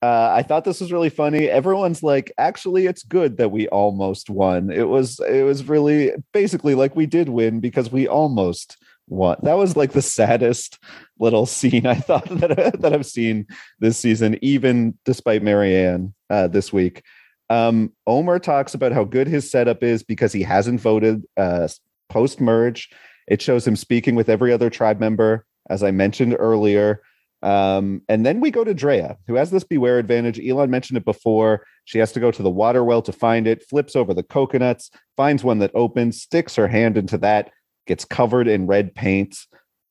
Uh, 0.00 0.32
I 0.34 0.42
thought 0.44 0.64
this 0.64 0.80
was 0.80 0.92
really 0.92 1.10
funny. 1.10 1.50
Everyone's 1.50 2.02
like, 2.02 2.32
actually, 2.38 2.86
it's 2.86 3.02
good 3.02 3.36
that 3.36 3.50
we 3.50 3.68
almost 3.68 4.30
won. 4.30 4.70
It 4.70 4.88
was 4.88 5.20
it 5.20 5.42
was 5.42 5.68
really 5.68 6.12
basically 6.32 6.74
like 6.74 6.96
we 6.96 7.04
did 7.04 7.28
win 7.28 7.60
because 7.60 7.92
we 7.92 8.08
almost 8.08 8.78
won. 9.08 9.36
That 9.42 9.58
was 9.58 9.76
like 9.76 9.92
the 9.92 10.00
saddest 10.16 10.78
little 11.18 11.44
scene 11.44 11.86
I 11.86 11.96
thought 11.96 12.28
that 12.30 12.80
that 12.80 12.94
I've 12.94 13.04
seen 13.04 13.46
this 13.78 13.98
season, 13.98 14.38
even 14.40 14.96
despite 15.04 15.42
Maryanne 15.42 16.14
uh, 16.30 16.48
this 16.48 16.72
week. 16.72 17.02
Um, 17.50 17.92
Omar 18.06 18.38
talks 18.38 18.74
about 18.74 18.92
how 18.92 19.04
good 19.04 19.26
his 19.26 19.50
setup 19.50 19.82
is 19.82 20.02
because 20.02 20.32
he 20.32 20.42
hasn't 20.42 20.80
voted 20.80 21.24
uh, 21.36 21.68
post 22.08 22.40
merge. 22.40 22.90
It 23.26 23.42
shows 23.42 23.66
him 23.66 23.76
speaking 23.76 24.14
with 24.14 24.28
every 24.28 24.52
other 24.52 24.70
tribe 24.70 25.00
member, 25.00 25.46
as 25.68 25.82
I 25.82 25.90
mentioned 25.90 26.36
earlier. 26.38 27.02
Um, 27.42 28.02
and 28.08 28.26
then 28.26 28.40
we 28.40 28.50
go 28.50 28.64
to 28.64 28.74
Drea, 28.74 29.16
who 29.26 29.34
has 29.34 29.50
this 29.50 29.64
beware 29.64 29.98
advantage. 29.98 30.40
Elan 30.40 30.70
mentioned 30.70 30.96
it 30.96 31.04
before. 31.04 31.64
She 31.84 31.98
has 31.98 32.12
to 32.12 32.20
go 32.20 32.30
to 32.30 32.42
the 32.42 32.50
water 32.50 32.82
well 32.84 33.02
to 33.02 33.12
find 33.12 33.46
it, 33.46 33.64
flips 33.68 33.94
over 33.94 34.12
the 34.12 34.24
coconuts, 34.24 34.90
finds 35.16 35.44
one 35.44 35.60
that 35.60 35.70
opens, 35.74 36.20
sticks 36.20 36.56
her 36.56 36.68
hand 36.68 36.96
into 36.98 37.16
that, 37.18 37.50
gets 37.86 38.04
covered 38.04 38.48
in 38.48 38.66
red 38.66 38.94
paint, 38.94 39.36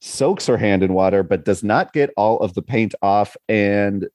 soaks 0.01 0.45
her 0.47 0.57
hand 0.57 0.83
in 0.83 0.93
water, 0.93 1.23
but 1.23 1.45
does 1.45 1.63
not 1.63 1.93
get 1.93 2.11
all 2.17 2.37
of 2.39 2.53
the 2.53 2.61
paint 2.61 2.93
off. 3.01 3.37
And 3.47 4.07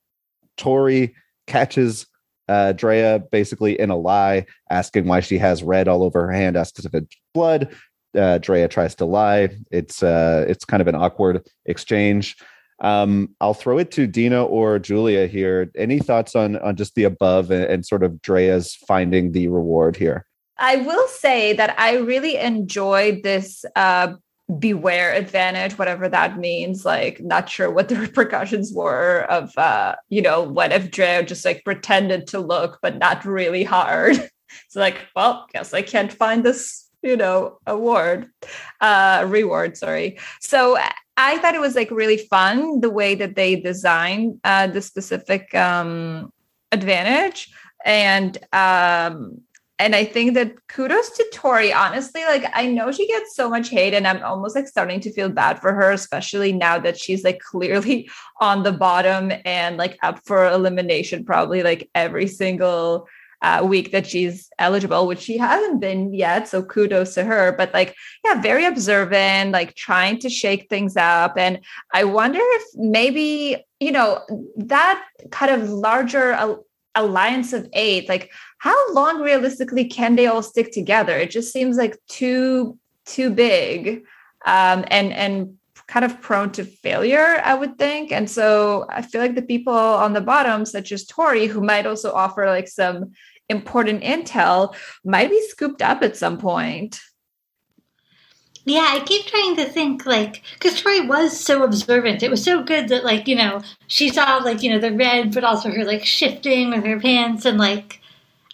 Tori 0.58 1.14
catches 1.46 2.06
uh, 2.48 2.72
Drea 2.72 3.22
basically 3.30 3.78
in 3.78 3.90
a 3.90 3.96
lie, 3.96 4.46
asking 4.70 5.06
why 5.06 5.20
she 5.20 5.38
has 5.38 5.62
red 5.62 5.88
all 5.88 6.02
over 6.02 6.26
her 6.26 6.32
hand, 6.32 6.56
asks 6.56 6.84
if 6.84 6.94
it's 6.94 7.16
blood. 7.34 7.74
Uh, 8.16 8.38
Drea 8.38 8.68
tries 8.68 8.94
to 8.96 9.04
lie. 9.04 9.48
It's 9.70 10.02
uh, 10.02 10.44
it's 10.48 10.64
kind 10.64 10.80
of 10.80 10.88
an 10.88 10.94
awkward 10.94 11.46
exchange. 11.66 12.36
Um, 12.80 13.34
I'll 13.40 13.54
throw 13.54 13.78
it 13.78 13.90
to 13.92 14.06
Dina 14.06 14.44
or 14.44 14.78
Julia 14.78 15.26
here. 15.26 15.70
Any 15.76 15.98
thoughts 15.98 16.34
on 16.34 16.56
on 16.58 16.76
just 16.76 16.94
the 16.94 17.04
above 17.04 17.50
and, 17.50 17.64
and 17.64 17.86
sort 17.86 18.02
of 18.02 18.20
Drea's 18.20 18.74
finding 18.74 19.32
the 19.32 19.48
reward 19.48 19.96
here? 19.96 20.26
I 20.58 20.76
will 20.76 21.08
say 21.08 21.54
that 21.54 21.74
I 21.78 21.96
really 21.96 22.36
enjoyed 22.36 23.22
this 23.22 23.64
uh, 23.74 24.14
beware 24.58 25.12
advantage 25.12 25.78
whatever 25.78 26.08
that 26.08 26.38
means 26.38 26.84
like 26.84 27.20
not 27.20 27.48
sure 27.48 27.70
what 27.70 27.88
the 27.88 27.96
repercussions 28.06 28.72
were 28.72 29.20
of 29.30 29.56
uh 29.56 29.94
you 30.08 30.22
know 30.22 30.42
what 30.42 30.72
if 30.72 30.90
Drea 30.90 31.22
just 31.22 31.44
like 31.44 31.64
pretended 31.64 32.26
to 32.28 32.40
look 32.40 32.78
but 32.82 32.98
not 32.98 33.24
really 33.24 33.64
hard. 33.64 34.16
It's 34.66 34.76
like 34.76 34.98
well 35.16 35.46
guess 35.50 35.72
i 35.72 35.80
can't 35.80 36.12
find 36.12 36.44
this 36.44 36.90
you 37.02 37.16
know 37.16 37.56
award 37.66 38.28
uh 38.82 39.24
reward 39.26 39.78
sorry. 39.78 40.18
So 40.40 40.76
i 41.16 41.38
thought 41.38 41.54
it 41.54 41.60
was 41.60 41.74
like 41.74 41.90
really 41.90 42.18
fun 42.18 42.80
the 42.80 42.90
way 42.90 43.14
that 43.14 43.34
they 43.34 43.56
designed 43.56 44.40
uh 44.44 44.66
the 44.66 44.82
specific 44.82 45.54
um 45.54 46.30
advantage. 46.70 47.50
And 47.84 48.36
um 48.52 49.40
and 49.82 49.96
I 49.96 50.04
think 50.04 50.34
that 50.34 50.54
kudos 50.68 51.10
to 51.10 51.26
Tori. 51.32 51.72
Honestly, 51.72 52.22
like 52.24 52.44
I 52.54 52.66
know 52.68 52.92
she 52.92 53.08
gets 53.08 53.34
so 53.34 53.50
much 53.50 53.68
hate, 53.68 53.94
and 53.94 54.06
I'm 54.06 54.22
almost 54.22 54.54
like 54.54 54.68
starting 54.68 55.00
to 55.00 55.12
feel 55.12 55.28
bad 55.28 55.60
for 55.60 55.72
her, 55.72 55.90
especially 55.90 56.52
now 56.52 56.78
that 56.78 56.96
she's 56.96 57.24
like 57.24 57.40
clearly 57.50 58.08
on 58.40 58.62
the 58.62 58.72
bottom 58.72 59.32
and 59.44 59.76
like 59.76 59.98
up 60.02 60.20
for 60.24 60.46
elimination, 60.46 61.24
probably 61.24 61.62
like 61.62 61.90
every 61.94 62.28
single 62.28 63.08
uh, 63.42 63.60
week 63.68 63.90
that 63.90 64.06
she's 64.06 64.48
eligible, 64.60 65.08
which 65.08 65.18
she 65.18 65.36
hasn't 65.36 65.80
been 65.80 66.14
yet. 66.14 66.46
So 66.46 66.62
kudos 66.62 67.14
to 67.14 67.24
her. 67.24 67.50
But 67.50 67.74
like, 67.74 67.96
yeah, 68.24 68.40
very 68.40 68.64
observant, 68.64 69.50
like 69.50 69.74
trying 69.74 70.20
to 70.20 70.30
shake 70.30 70.68
things 70.70 70.96
up. 70.96 71.36
And 71.36 71.58
I 71.92 72.04
wonder 72.04 72.38
if 72.40 72.62
maybe, 72.76 73.56
you 73.80 73.90
know, 73.90 74.20
that 74.56 75.04
kind 75.32 75.50
of 75.60 75.68
larger 75.68 76.34
alliance 76.94 77.52
of 77.52 77.68
eight, 77.72 78.08
like 78.08 78.30
how 78.58 78.92
long 78.92 79.20
realistically 79.20 79.86
can 79.86 80.16
they 80.16 80.26
all 80.26 80.42
stick 80.42 80.72
together? 80.72 81.16
It 81.16 81.30
just 81.30 81.52
seems 81.52 81.76
like 81.76 81.96
too, 82.08 82.78
too 83.06 83.30
big. 83.30 84.04
Um, 84.44 84.84
and, 84.88 85.12
and 85.12 85.56
kind 85.86 86.04
of 86.04 86.20
prone 86.20 86.50
to 86.52 86.64
failure, 86.64 87.40
I 87.44 87.54
would 87.54 87.76
think. 87.76 88.12
And 88.12 88.30
so 88.30 88.86
I 88.88 89.02
feel 89.02 89.20
like 89.20 89.34
the 89.34 89.42
people 89.42 89.74
on 89.74 90.14
the 90.14 90.20
bottom, 90.20 90.64
such 90.64 90.90
as 90.90 91.04
Tori, 91.04 91.46
who 91.46 91.60
might 91.60 91.86
also 91.86 92.12
offer 92.12 92.46
like 92.46 92.68
some 92.68 93.12
important 93.48 94.02
intel 94.02 94.74
might 95.04 95.30
be 95.30 95.40
scooped 95.48 95.82
up 95.82 96.02
at 96.02 96.16
some 96.16 96.38
point. 96.38 96.98
Yeah, 98.64 98.86
I 98.90 99.00
keep 99.00 99.26
trying 99.26 99.56
to 99.56 99.64
think 99.64 100.06
like 100.06 100.42
because 100.54 100.80
Tori 100.80 101.00
was 101.00 101.38
so 101.38 101.64
observant. 101.64 102.22
It 102.22 102.30
was 102.30 102.44
so 102.44 102.62
good 102.62 102.88
that 102.88 103.04
like 103.04 103.26
you 103.26 103.34
know 103.34 103.60
she 103.88 104.08
saw 104.08 104.36
like 104.38 104.62
you 104.62 104.70
know 104.70 104.78
the 104.78 104.92
red, 104.92 105.34
but 105.34 105.44
also 105.44 105.70
her 105.70 105.84
like 105.84 106.04
shifting 106.04 106.70
with 106.70 106.84
her 106.84 107.00
pants 107.00 107.44
and 107.44 107.58
like. 107.58 108.00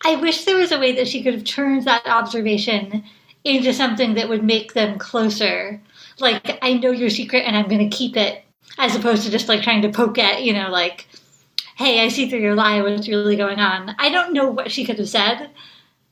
I 0.05 0.14
wish 0.14 0.44
there 0.44 0.57
was 0.57 0.71
a 0.71 0.79
way 0.79 0.92
that 0.92 1.09
she 1.09 1.25
could 1.25 1.35
have 1.35 1.42
turned 1.42 1.85
that 1.85 2.07
observation 2.07 3.03
into 3.42 3.73
something 3.73 4.14
that 4.14 4.29
would 4.29 4.44
make 4.44 4.73
them 4.73 4.97
closer. 4.97 5.81
Like 6.21 6.57
I 6.62 6.75
know 6.75 6.92
your 6.92 7.11
secret 7.11 7.40
and 7.44 7.57
I'm 7.57 7.66
going 7.66 7.90
to 7.90 7.97
keep 7.97 8.16
it, 8.16 8.44
as 8.79 8.94
opposed 8.94 9.25
to 9.25 9.31
just 9.31 9.49
like 9.49 9.62
trying 9.62 9.83
to 9.83 9.88
poke 9.88 10.18
at 10.18 10.44
you 10.44 10.53
know 10.53 10.71
like 10.71 11.09
hey, 11.79 12.01
I 12.01 12.09
see 12.09 12.29
through 12.29 12.40
your 12.40 12.57
lie, 12.57 12.83
what's 12.83 13.09
really 13.09 13.37
going 13.37 13.61
on. 13.61 13.94
I 14.01 14.11
don't 14.11 14.33
know 14.33 14.51
what 14.51 14.73
she 14.73 14.85
could 14.85 14.99
have 14.99 15.09
said, 15.09 15.49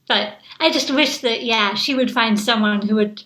but 0.07 0.35
I 0.61 0.71
just 0.71 0.95
wish 0.95 1.19
that, 1.19 1.43
yeah, 1.43 1.75
she 1.75 1.93
would 1.93 2.13
find 2.13 2.39
someone 2.39 2.87
who 2.87 2.95
would 2.95 3.25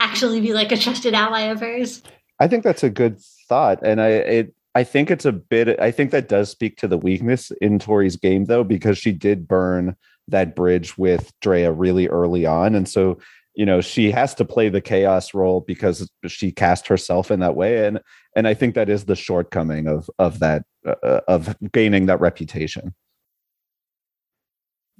actually 0.00 0.40
be 0.40 0.52
like 0.52 0.72
a 0.72 0.76
trusted 0.76 1.14
ally 1.14 1.42
of 1.42 1.60
hers. 1.60 2.02
I 2.40 2.48
think 2.48 2.64
that's 2.64 2.82
a 2.82 2.90
good 2.90 3.20
thought. 3.48 3.78
And 3.84 4.00
I, 4.00 4.08
it, 4.08 4.54
I 4.74 4.82
think 4.82 5.10
it's 5.10 5.24
a 5.24 5.32
bit, 5.32 5.78
I 5.78 5.90
think 5.90 6.10
that 6.10 6.28
does 6.28 6.50
speak 6.50 6.76
to 6.78 6.88
the 6.88 6.98
weakness 6.98 7.52
in 7.60 7.78
Tori's 7.78 8.16
game, 8.16 8.46
though, 8.46 8.64
because 8.64 8.98
she 8.98 9.12
did 9.12 9.46
burn 9.46 9.94
that 10.28 10.56
bridge 10.56 10.96
with 10.96 11.32
Drea 11.40 11.70
really 11.70 12.08
early 12.08 12.46
on. 12.46 12.74
And 12.74 12.88
so 12.88 13.18
you 13.54 13.66
know 13.66 13.80
she 13.80 14.10
has 14.10 14.34
to 14.34 14.44
play 14.44 14.68
the 14.68 14.80
chaos 14.80 15.34
role 15.34 15.60
because 15.60 16.10
she 16.26 16.52
cast 16.52 16.86
herself 16.86 17.30
in 17.30 17.40
that 17.40 17.56
way 17.56 17.86
and 17.86 18.00
and 18.36 18.46
i 18.46 18.54
think 18.54 18.74
that 18.74 18.88
is 18.88 19.04
the 19.04 19.16
shortcoming 19.16 19.86
of 19.86 20.08
of 20.18 20.38
that 20.38 20.64
uh, 20.86 21.20
of 21.28 21.56
gaining 21.72 22.06
that 22.06 22.20
reputation 22.20 22.94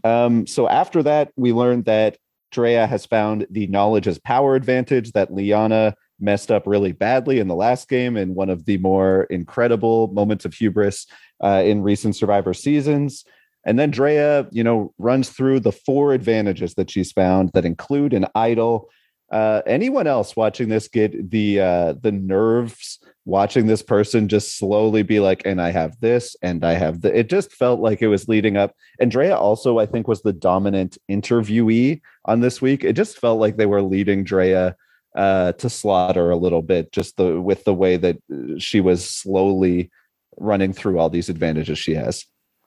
um 0.04 0.46
so 0.46 0.68
after 0.68 1.02
that 1.02 1.30
we 1.36 1.52
learned 1.52 1.84
that 1.84 2.18
Drea 2.50 2.86
has 2.86 3.06
found 3.06 3.46
the 3.50 3.66
knowledge 3.68 4.08
as 4.08 4.18
power 4.18 4.54
advantage 4.54 5.12
that 5.12 5.32
Liana 5.32 5.94
messed 6.20 6.50
up 6.50 6.66
really 6.66 6.92
badly 6.92 7.38
in 7.38 7.48
the 7.48 7.54
last 7.54 7.88
game 7.88 8.16
in 8.16 8.34
one 8.34 8.50
of 8.50 8.66
the 8.66 8.78
more 8.78 9.24
incredible 9.24 10.08
moments 10.08 10.44
of 10.44 10.54
hubris 10.54 11.06
uh, 11.42 11.62
in 11.64 11.82
recent 11.82 12.16
Survivor 12.16 12.52
seasons. 12.52 13.24
And 13.64 13.78
then 13.78 13.90
Drea, 13.90 14.46
you 14.50 14.64
know, 14.64 14.92
runs 14.98 15.30
through 15.30 15.60
the 15.60 15.72
four 15.72 16.12
advantages 16.12 16.74
that 16.74 16.90
she's 16.90 17.12
found 17.12 17.50
that 17.54 17.64
include 17.64 18.12
an 18.14 18.26
idol. 18.34 18.90
Uh, 19.30 19.62
anyone 19.66 20.06
else 20.06 20.34
watching 20.34 20.68
this 20.68 20.88
get 20.88 21.30
the 21.30 21.60
uh, 21.60 21.94
the 22.00 22.10
nerves 22.10 22.98
watching 23.30 23.66
this 23.66 23.80
person 23.80 24.26
just 24.26 24.58
slowly 24.58 25.04
be 25.04 25.20
like, 25.20 25.42
and 25.44 25.62
I 25.62 25.70
have 25.70 25.98
this, 26.00 26.34
and 26.42 26.64
I 26.64 26.72
have 26.72 27.00
the. 27.00 27.16
It 27.16 27.30
just 27.30 27.52
felt 27.52 27.80
like 27.80 28.02
it 28.02 28.08
was 28.08 28.28
leading 28.28 28.56
up. 28.56 28.74
Andrea 29.00 29.36
also, 29.36 29.78
I 29.78 29.86
think, 29.86 30.08
was 30.08 30.22
the 30.22 30.32
dominant 30.32 30.98
interviewee 31.08 32.00
on 32.24 32.40
this 32.40 32.60
week. 32.60 32.82
It 32.82 32.94
just 32.94 33.18
felt 33.18 33.38
like 33.38 33.56
they 33.56 33.66
were 33.66 33.82
leading 33.82 34.24
Drea 34.24 34.76
uh, 35.16 35.52
to 35.52 35.70
slaughter 35.70 36.30
a 36.30 36.36
little 36.36 36.62
bit, 36.62 36.90
just 36.92 37.16
the 37.16 37.40
with 37.40 37.64
the 37.64 37.74
way 37.74 37.96
that 37.96 38.18
she 38.58 38.80
was 38.80 39.08
slowly 39.08 39.90
running 40.36 40.72
through 40.72 40.98
all 40.98 41.08
these 41.08 41.28
advantages 41.28 41.78
she 41.78 41.94
has. 41.94 42.26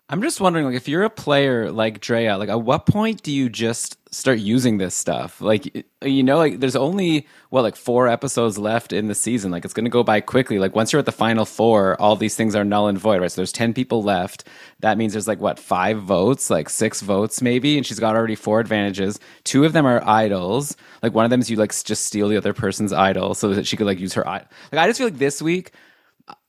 I'm 0.10 0.22
just 0.22 0.42
wondering, 0.42 0.66
like, 0.66 0.76
if 0.76 0.88
you're 0.90 1.04
a 1.04 1.10
player 1.10 1.72
like 1.72 2.02
Drea, 2.02 2.38
like, 2.38 2.50
at 2.50 2.62
what 2.62 2.86
point 2.86 3.24
do 3.24 3.32
you 3.32 3.50
just 3.50 3.98
start 4.14 4.38
using 4.38 4.78
this 4.78 4.94
stuff? 4.94 5.40
Like, 5.40 5.86
you 6.04 6.22
know, 6.24 6.38
like, 6.38 6.60
there's 6.60 6.76
only 6.76 7.26
what, 7.50 7.62
like, 7.62 7.78
four 7.78 8.10
episodes 8.10 8.58
left 8.58 8.92
in 8.92 9.08
the 9.08 9.16
season. 9.16 9.50
Like, 9.50 9.64
it's 9.64 9.74
going 9.74 9.86
to 9.86 9.90
go 9.90 10.04
by 10.04 10.20
quickly. 10.20 10.60
Like, 10.60 10.76
once 10.76 10.92
you're 10.92 11.00
at 11.00 11.06
the 11.06 11.14
final 11.14 11.46
four, 11.46 12.00
all 12.02 12.18
these 12.18 12.36
things 12.36 12.54
are 12.54 12.66
null 12.66 12.90
and 12.90 12.98
void, 12.98 13.22
right? 13.22 13.32
So 13.32 13.38
there's 13.38 13.54
ten 13.54 13.74
people 13.74 14.04
left. 14.04 14.44
That 14.82 14.98
means 14.98 15.14
there's 15.14 15.28
like 15.28 15.40
what 15.40 15.58
five 15.58 16.02
votes, 16.02 16.50
like 16.50 16.70
six 16.70 17.00
votes 17.02 17.42
maybe, 17.42 17.78
and 17.78 17.86
she's 17.86 18.00
got 18.00 18.16
already 18.16 18.36
four 18.36 18.60
advantages. 18.60 19.22
Two 19.46 19.64
of 19.64 19.72
them 19.72 19.86
are 19.86 20.06
idols. 20.08 20.76
Like, 21.02 21.14
one 21.14 21.24
of 21.24 21.32
them 21.32 21.40
is 21.40 21.50
you 21.50 21.56
like 21.56 21.72
just 21.72 22.06
steal 22.06 22.28
the 22.28 22.38
other 22.38 22.54
person's 22.54 22.92
idol 22.92 23.36
so 23.36 23.54
that 23.54 23.66
she 23.66 23.78
could 23.78 23.88
like 23.88 24.00
use 24.00 24.14
her. 24.14 24.28
Idol. 24.28 24.48
Like, 24.72 24.82
I 24.82 24.88
just 24.88 24.98
feel 24.98 25.08
like 25.08 25.18
this 25.18 25.42
week 25.42 25.72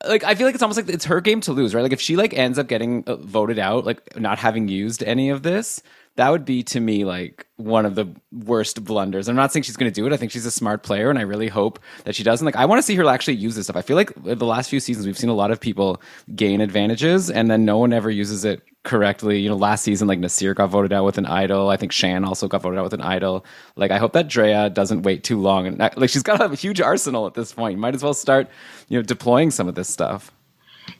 like 0.07 0.25
I 0.25 0.35
feel 0.35 0.47
like 0.47 0.55
it's 0.55 0.63
almost 0.63 0.79
like 0.79 0.89
it's 0.89 1.05
her 1.07 1.21
game 1.21 1.41
to 1.43 1.53
lose, 1.53 1.75
right? 1.75 1.83
Like 1.83 1.93
if 1.93 2.01
she 2.01 2.17
like 2.17 2.35
ends 2.35 2.59
up 2.59 2.69
getting 2.69 3.05
uh, 3.07 3.17
voted 3.17 3.59
out, 3.59 3.85
like 3.85 4.19
not 4.19 4.39
having 4.39 4.69
used 4.69 5.03
any 5.03 5.31
of 5.31 5.43
this, 5.43 5.83
that 6.16 6.31
would 6.31 6.44
be 6.44 6.62
to 6.62 6.81
me 6.81 7.05
like 7.05 7.46
one 7.57 7.85
of 7.85 7.96
the 7.96 8.07
worst 8.33 8.85
blunders. 8.85 9.29
I'm 9.29 9.35
not 9.35 9.53
saying 9.53 9.64
she's 9.64 9.77
going 9.77 9.90
to 9.90 9.94
do 9.94 10.07
it. 10.07 10.12
I 10.12 10.16
think 10.16 10.31
she's 10.31 10.46
a 10.46 10.50
smart 10.50 10.83
player, 10.83 11.11
and 11.11 11.18
I 11.18 11.22
really 11.22 11.48
hope 11.48 11.81
that 12.05 12.14
she 12.14 12.22
doesn't. 12.22 12.44
Like, 12.44 12.57
I 12.57 12.66
want 12.66 12.79
to 12.79 12.83
see 12.83 12.94
her 12.94 13.05
actually 13.09 13.35
use 13.35 13.57
this 13.57 13.66
stuff. 13.66 13.77
I 13.77 13.83
feel 13.83 13.96
like 13.96 14.12
the 14.22 14.46
last 14.46 14.70
few 14.70 14.81
seasons 14.81 15.07
we've 15.07 15.18
seen 15.18 15.31
a 15.31 15.35
lot 15.35 15.50
of 15.50 15.61
people 15.61 16.00
gain 16.35 16.61
advantages, 16.61 17.31
and 17.31 17.50
then 17.50 17.64
no 17.64 17.79
one 17.79 17.92
ever 17.92 18.11
uses 18.11 18.44
it 18.44 18.62
correctly. 18.85 19.40
You 19.40 19.48
know, 19.48 19.57
last 19.57 19.83
season 19.83 20.07
like 20.07 20.20
Naseer 20.20 20.55
got 20.55 20.70
voted 20.70 20.92
out 20.92 21.05
with 21.05 21.18
an 21.18 21.27
idol. 21.27 21.68
I 21.68 21.77
think 21.77 21.90
Shan 21.90 22.24
also 22.24 22.46
got 22.46 22.62
voted 22.62 22.79
out 22.79 22.85
with 22.85 22.94
an 22.94 23.03
idol. 23.03 23.44
Like, 23.74 23.90
I 23.90 23.98
hope 23.98 24.12
that 24.12 24.29
Drea 24.29 24.70
doesn't 24.70 25.03
wait 25.03 25.24
too 25.24 25.40
long, 25.40 25.66
and 25.66 25.79
like 25.79 26.11
she's 26.11 26.22
got 26.22 26.40
a 26.40 26.55
huge 26.55 26.81
arsenal 26.81 27.27
at 27.27 27.35
this 27.35 27.53
point. 27.53 27.72
You 27.72 27.81
might 27.81 27.94
as 27.94 28.05
well 28.05 28.14
start, 28.14 28.48
you 28.88 28.98
know, 28.98 29.03
deploying 29.03 29.50
some 29.50 29.68
of 29.68 29.74
this 29.74 29.88
stuff. 29.88 30.31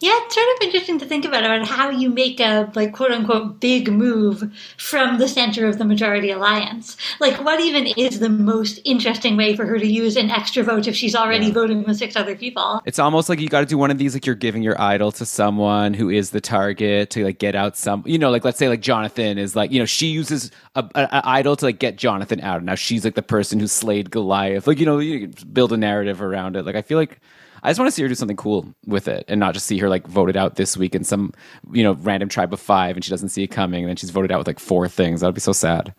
Yeah, 0.01 0.13
it's 0.25 0.35
sort 0.35 0.47
of 0.57 0.63
interesting 0.63 0.99
to 0.99 1.07
think 1.07 1.25
about 1.25 1.45
about 1.45 1.67
how 1.67 1.89
you 1.91 2.11
make 2.11 2.41
a 2.41 2.71
like 2.75 2.93
quote 2.93 3.11
unquote 3.11 3.61
big 3.61 3.91
move 3.91 4.43
from 4.77 5.19
the 5.19 5.29
center 5.29 5.67
of 5.67 5.79
the 5.79 5.85
majority 5.85 6.31
alliance. 6.31 6.97
Like, 7.21 7.43
what 7.45 7.61
even 7.61 7.87
is 7.97 8.19
the 8.19 8.29
most 8.29 8.81
interesting 8.85 9.37
way 9.37 9.57
for 9.57 9.65
her 9.67 9.79
to 9.79 9.87
use 9.87 10.17
an 10.17 10.31
extra 10.31 10.63
vote 10.63 10.87
if 10.87 10.97
she's 10.97 11.15
already 11.15 11.47
yeah. 11.47 11.53
voting 11.53 11.85
with 11.85 11.97
six 11.97 12.17
other 12.17 12.37
people? 12.37 12.83
It's 12.85 12.99
almost 12.99 13.29
like 13.29 13.41
you 13.41 13.49
got 13.49 13.61
to 13.61 13.67
do 13.67 13.79
one 13.79 13.91
of 13.91 13.99
these, 13.99 14.15
like 14.15 14.27
you're 14.27 14.35
giving 14.35 14.63
your 14.63 14.81
idol 14.81 15.13
to 15.13 15.25
someone 15.25 15.95
who 15.95 16.11
is 16.11 16.31
the 16.31 16.41
target 16.41 17.11
to 17.11 17.25
like 17.25 17.39
get 17.39 17.55
out 17.55 17.77
some, 17.77 18.03
you 18.07 18.19
know, 18.19 18.31
like 18.31 18.45
let's 18.45 18.59
say 18.59 18.69
like 18.69 18.83
Jonathan 18.83 19.39
is 19.39 19.57
like, 19.57 19.71
you 19.71 19.79
know, 19.79 19.87
she 19.87 20.09
uses 20.09 20.51
a, 20.75 20.85
a, 20.95 21.03
a 21.05 21.29
idol 21.29 21.57
to 21.57 21.65
like 21.65 21.79
get 21.79 21.97
Jonathan 21.97 22.41
out. 22.41 22.63
Now 22.63 22.75
she's 22.75 23.05
like 23.05 23.15
the 23.15 23.23
person 23.23 23.61
who 23.61 23.67
slayed 23.67 24.11
Goliath. 24.11 24.67
Like, 24.67 24.79
you 24.79 24.87
know, 24.87 24.99
you 24.99 25.29
build 25.53 25.73
a 25.73 25.77
narrative 25.77 26.21
around 26.21 26.57
it. 26.57 26.67
Like, 26.67 26.77
I 26.77 26.83
feel 26.83 26.99
like 26.99 27.21
I 27.65 27.71
just 27.71 27.81
want 27.81 27.89
to 27.89 27.93
see 27.93 28.03
her 28.03 28.09
do 28.09 28.15
something 28.15 28.37
cool 28.37 28.67
with 28.87 29.09
it 29.09 29.25
and 29.27 29.41
not 29.41 29.55
just 29.55 29.67
see 29.67 29.79
her 29.79 29.89
like 29.89 30.07
voted 30.07 30.37
out 30.37 30.57
this 30.57 30.77
week 30.77 30.95
in 30.95 31.03
some, 31.03 31.33
you 31.73 31.83
know, 31.83 31.95
random 31.95 32.29
tribe 32.29 32.53
of 32.53 32.61
five 32.61 32.95
and 32.95 33.03
she 33.03 33.11
doesn't 33.11 33.31
see 33.31 33.43
it 33.43 33.49
coming 33.49 33.85
and 33.85 33.89
then 33.89 33.97
she's 33.97 34.11
voted 34.11 34.31
out 34.31 34.39
with 34.39 34.47
like 34.47 34.59
four 34.59 34.87
things. 34.87 35.21
That 35.21 35.29
would 35.29 35.35
be 35.35 35.41
so 35.41 35.55
sad. 35.55 35.95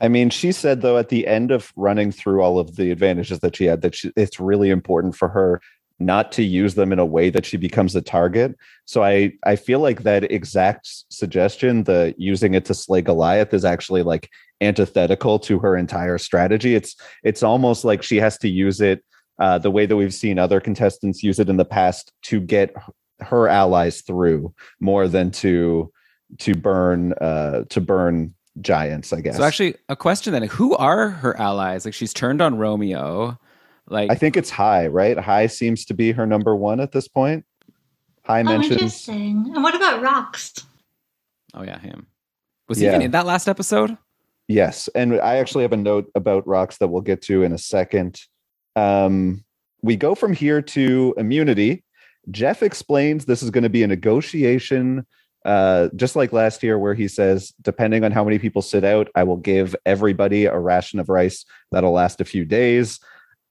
I 0.00 0.08
mean, 0.08 0.30
she 0.30 0.50
said 0.50 0.82
though 0.82 0.98
at 0.98 1.08
the 1.08 1.28
end 1.28 1.52
of 1.52 1.72
running 1.76 2.10
through 2.10 2.42
all 2.42 2.58
of 2.58 2.74
the 2.74 2.90
advantages 2.90 3.38
that 3.38 3.54
she 3.54 3.66
had 3.66 3.82
that 3.82 3.94
she, 3.94 4.12
it's 4.16 4.40
really 4.40 4.68
important 4.68 5.14
for 5.14 5.28
her 5.28 5.60
not 5.98 6.32
to 6.32 6.42
use 6.42 6.74
them 6.74 6.92
in 6.92 6.98
a 6.98 7.06
way 7.06 7.30
that 7.30 7.46
she 7.46 7.56
becomes 7.56 7.94
a 7.94 8.02
target. 8.02 8.56
So 8.84 9.04
I 9.04 9.32
I 9.44 9.54
feel 9.56 9.78
like 9.78 10.02
that 10.02 10.30
exact 10.30 10.88
suggestion, 11.08 11.84
the 11.84 12.14
using 12.18 12.54
it 12.54 12.64
to 12.66 12.74
slay 12.74 13.00
Goliath, 13.00 13.54
is 13.54 13.64
actually 13.64 14.02
like 14.02 14.28
antithetical 14.60 15.38
to 15.38 15.58
her 15.60 15.76
entire 15.76 16.18
strategy. 16.18 16.74
It's 16.74 16.96
it's 17.22 17.42
almost 17.42 17.84
like 17.84 18.02
she 18.02 18.16
has 18.16 18.36
to 18.38 18.48
use 18.48 18.80
it 18.80 19.04
uh, 19.38 19.58
the 19.58 19.70
way 19.70 19.86
that 19.86 19.96
we've 19.96 20.14
seen 20.14 20.38
other 20.38 20.60
contestants 20.60 21.22
use 21.22 21.38
it 21.38 21.48
in 21.48 21.56
the 21.56 21.64
past 21.64 22.12
to 22.22 22.40
get 22.40 22.74
her 23.20 23.48
allies 23.48 24.02
through 24.02 24.52
more 24.80 25.08
than 25.08 25.30
to 25.30 25.90
to 26.38 26.54
burn 26.54 27.12
uh, 27.14 27.64
to 27.68 27.80
burn 27.80 28.34
giants. 28.60 29.12
I 29.12 29.20
guess. 29.20 29.36
So 29.36 29.44
actually, 29.44 29.76
a 29.88 29.96
question 29.96 30.32
then: 30.32 30.44
Who 30.44 30.76
are 30.76 31.10
her 31.10 31.38
allies? 31.38 31.84
Like 31.84 31.94
she's 31.94 32.12
turned 32.12 32.40
on 32.40 32.58
Romeo. 32.58 33.38
Like 33.88 34.10
I 34.10 34.14
think 34.14 34.36
it's 34.36 34.50
Hai, 34.50 34.88
right? 34.88 35.18
Hai 35.18 35.46
seems 35.46 35.84
to 35.86 35.94
be 35.94 36.12
her 36.12 36.26
number 36.26 36.56
one 36.56 36.80
at 36.80 36.92
this 36.92 37.08
point. 37.08 37.44
Hai 38.24 38.40
oh, 38.40 38.44
mentions. 38.44 38.72
Interesting. 38.72 39.52
And 39.54 39.62
what 39.62 39.74
about 39.74 40.02
Rox? 40.02 40.64
Oh 41.54 41.62
yeah, 41.62 41.78
him. 41.78 42.06
Was 42.68 42.78
he 42.78 42.86
even 42.86 43.02
in 43.02 43.12
that 43.12 43.26
last 43.26 43.48
episode? 43.48 43.96
Yes, 44.48 44.88
and 44.94 45.20
I 45.20 45.36
actually 45.36 45.62
have 45.62 45.72
a 45.72 45.76
note 45.76 46.10
about 46.14 46.44
Rox 46.46 46.78
that 46.78 46.88
we'll 46.88 47.02
get 47.02 47.22
to 47.22 47.42
in 47.42 47.52
a 47.52 47.58
second. 47.58 48.20
Um, 48.76 49.44
we 49.82 49.96
go 49.96 50.14
from 50.14 50.32
here 50.32 50.62
to 50.62 51.14
immunity. 51.16 51.82
Jeff 52.30 52.62
explains 52.62 53.24
this 53.24 53.42
is 53.42 53.50
going 53.50 53.64
to 53.64 53.70
be 53.70 53.82
a 53.82 53.88
negotiation 53.88 55.06
Uh, 55.46 55.88
just 55.94 56.16
like 56.16 56.32
last 56.32 56.64
year, 56.64 56.76
where 56.76 56.96
he 56.96 57.06
says, 57.06 57.54
depending 57.62 58.02
on 58.04 58.10
how 58.10 58.24
many 58.24 58.36
people 58.36 58.60
sit 58.60 58.82
out, 58.82 59.08
I 59.14 59.22
will 59.22 59.36
give 59.36 59.76
everybody 59.84 60.46
a 60.46 60.58
ration 60.58 60.98
of 60.98 61.08
rice 61.08 61.44
that'll 61.70 61.92
last 61.92 62.20
a 62.20 62.24
few 62.24 62.44
days. 62.44 62.98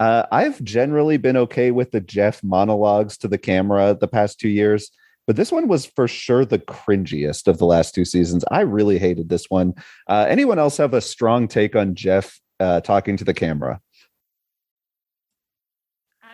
Uh, 0.02 0.24
I've 0.30 0.62
generally 0.62 1.16
been 1.16 1.38
okay 1.38 1.72
with 1.72 1.92
the 1.92 2.02
Jeff 2.02 2.44
monologues 2.44 3.18
to 3.20 3.30
the 3.30 3.38
camera 3.38 3.96
the 3.98 4.10
past 4.10 4.42
two 4.42 4.50
years, 4.50 4.92
but 5.26 5.38
this 5.38 5.54
one 5.54 5.70
was 5.70 5.86
for 5.86 6.06
sure 6.06 6.44
the 6.44 6.60
cringiest 6.60 7.48
of 7.48 7.60
the 7.60 7.66
last 7.66 7.96
two 7.96 8.04
seasons. 8.04 8.44
I 8.52 8.60
really 8.60 9.00
hated 9.00 9.30
this 9.30 9.50
one. 9.50 9.74
Uh, 10.10 10.26
anyone 10.28 10.60
else 10.60 10.76
have 10.76 10.94
a 10.94 11.00
strong 11.00 11.48
take 11.48 11.78
on 11.78 11.96
Jeff 11.96 12.42
uh, 12.60 12.82
talking 12.82 13.16
to 13.16 13.24
the 13.24 13.34
camera? 13.34 13.80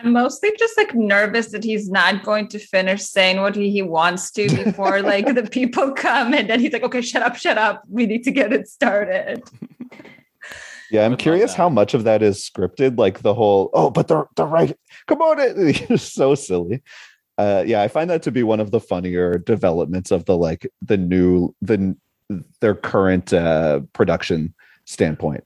I'm 0.02 0.12
mostly 0.12 0.50
just 0.58 0.76
like 0.76 0.94
nervous 0.94 1.52
that 1.52 1.62
he's 1.62 1.88
not 1.88 2.24
going 2.24 2.48
to 2.48 2.58
finish 2.58 3.02
saying 3.02 3.40
what 3.40 3.54
he, 3.54 3.70
he 3.70 3.82
wants 3.82 4.30
to 4.32 4.48
before 4.64 5.00
like 5.02 5.34
the 5.34 5.44
people 5.44 5.92
come 5.92 6.34
and 6.34 6.50
then 6.50 6.58
he's 6.58 6.72
like, 6.72 6.82
okay, 6.82 7.00
shut 7.00 7.22
up, 7.22 7.36
shut 7.36 7.56
up. 7.56 7.84
We 7.88 8.06
need 8.06 8.24
to 8.24 8.32
get 8.32 8.52
it 8.52 8.68
started. 8.68 9.42
Yeah, 10.90 11.06
I'm 11.06 11.16
curious 11.16 11.54
how 11.54 11.68
much 11.68 11.94
of 11.94 12.04
that 12.04 12.22
is 12.22 12.38
scripted. 12.38 12.98
Like 12.98 13.20
the 13.20 13.32
whole, 13.32 13.70
oh, 13.72 13.90
but 13.90 14.08
they're 14.08 14.26
they're 14.36 14.44
right. 14.44 14.76
Come 15.06 15.22
on, 15.22 15.36
it's 15.40 16.02
so 16.02 16.34
silly. 16.34 16.82
Uh, 17.38 17.64
yeah, 17.66 17.80
I 17.80 17.88
find 17.88 18.10
that 18.10 18.22
to 18.24 18.30
be 18.30 18.42
one 18.42 18.60
of 18.60 18.72
the 18.72 18.80
funnier 18.80 19.38
developments 19.38 20.10
of 20.10 20.26
the 20.26 20.36
like 20.36 20.70
the 20.82 20.98
new 20.98 21.54
the 21.62 21.96
their 22.60 22.74
current 22.74 23.32
uh, 23.32 23.80
production 23.94 24.52
standpoint. 24.84 25.44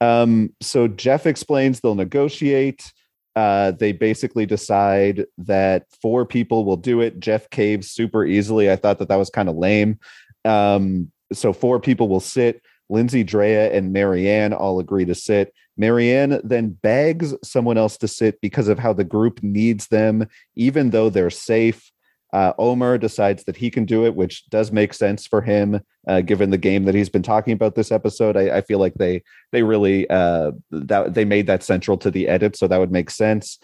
Um, 0.00 0.52
so 0.60 0.88
Jeff 0.88 1.26
explains 1.26 1.80
they'll 1.80 1.94
negotiate. 1.94 2.92
Uh, 3.34 3.70
they 3.70 3.92
basically 3.92 4.44
decide 4.44 5.24
that 5.38 5.86
four 6.02 6.26
people 6.26 6.64
will 6.64 6.76
do 6.76 7.00
it. 7.00 7.18
Jeff 7.18 7.48
caves 7.50 7.90
super 7.90 8.24
easily. 8.24 8.70
I 8.70 8.76
thought 8.76 8.98
that 8.98 9.08
that 9.08 9.16
was 9.16 9.30
kind 9.30 9.48
of 9.48 9.56
lame. 9.56 9.98
Um, 10.44 11.10
so 11.32 11.52
four 11.52 11.80
people 11.80 12.08
will 12.08 12.20
sit. 12.20 12.62
Lindsay, 12.90 13.24
Drea, 13.24 13.72
and 13.72 13.94
Maryanne 13.94 14.52
all 14.52 14.78
agree 14.78 15.06
to 15.06 15.14
sit. 15.14 15.54
Maryanne 15.80 16.40
then 16.44 16.70
begs 16.70 17.34
someone 17.42 17.78
else 17.78 17.96
to 17.98 18.08
sit 18.08 18.40
because 18.42 18.68
of 18.68 18.78
how 18.78 18.92
the 18.92 19.04
group 19.04 19.42
needs 19.42 19.88
them, 19.88 20.26
even 20.56 20.90
though 20.90 21.08
they're 21.08 21.30
safe. 21.30 21.90
Uh, 22.32 22.52
Omar 22.58 22.96
decides 22.98 23.44
that 23.44 23.56
he 23.56 23.70
can 23.70 23.84
do 23.84 24.06
it, 24.06 24.14
which 24.14 24.48
does 24.48 24.72
make 24.72 24.94
sense 24.94 25.26
for 25.26 25.42
him, 25.42 25.80
uh, 26.08 26.22
given 26.22 26.50
the 26.50 26.58
game 26.58 26.84
that 26.84 26.94
he's 26.94 27.10
been 27.10 27.22
talking 27.22 27.52
about 27.52 27.74
this 27.74 27.92
episode. 27.92 28.36
I, 28.36 28.58
I 28.58 28.60
feel 28.62 28.78
like 28.78 28.94
they 28.94 29.22
they 29.52 29.62
really 29.62 30.08
uh, 30.08 30.52
that 30.70 31.14
they 31.14 31.24
made 31.24 31.46
that 31.48 31.62
central 31.62 31.98
to 31.98 32.10
the 32.10 32.28
edit, 32.28 32.56
so 32.56 32.66
that 32.66 32.78
would 32.78 32.92
make 32.92 33.10
sense. 33.10 33.58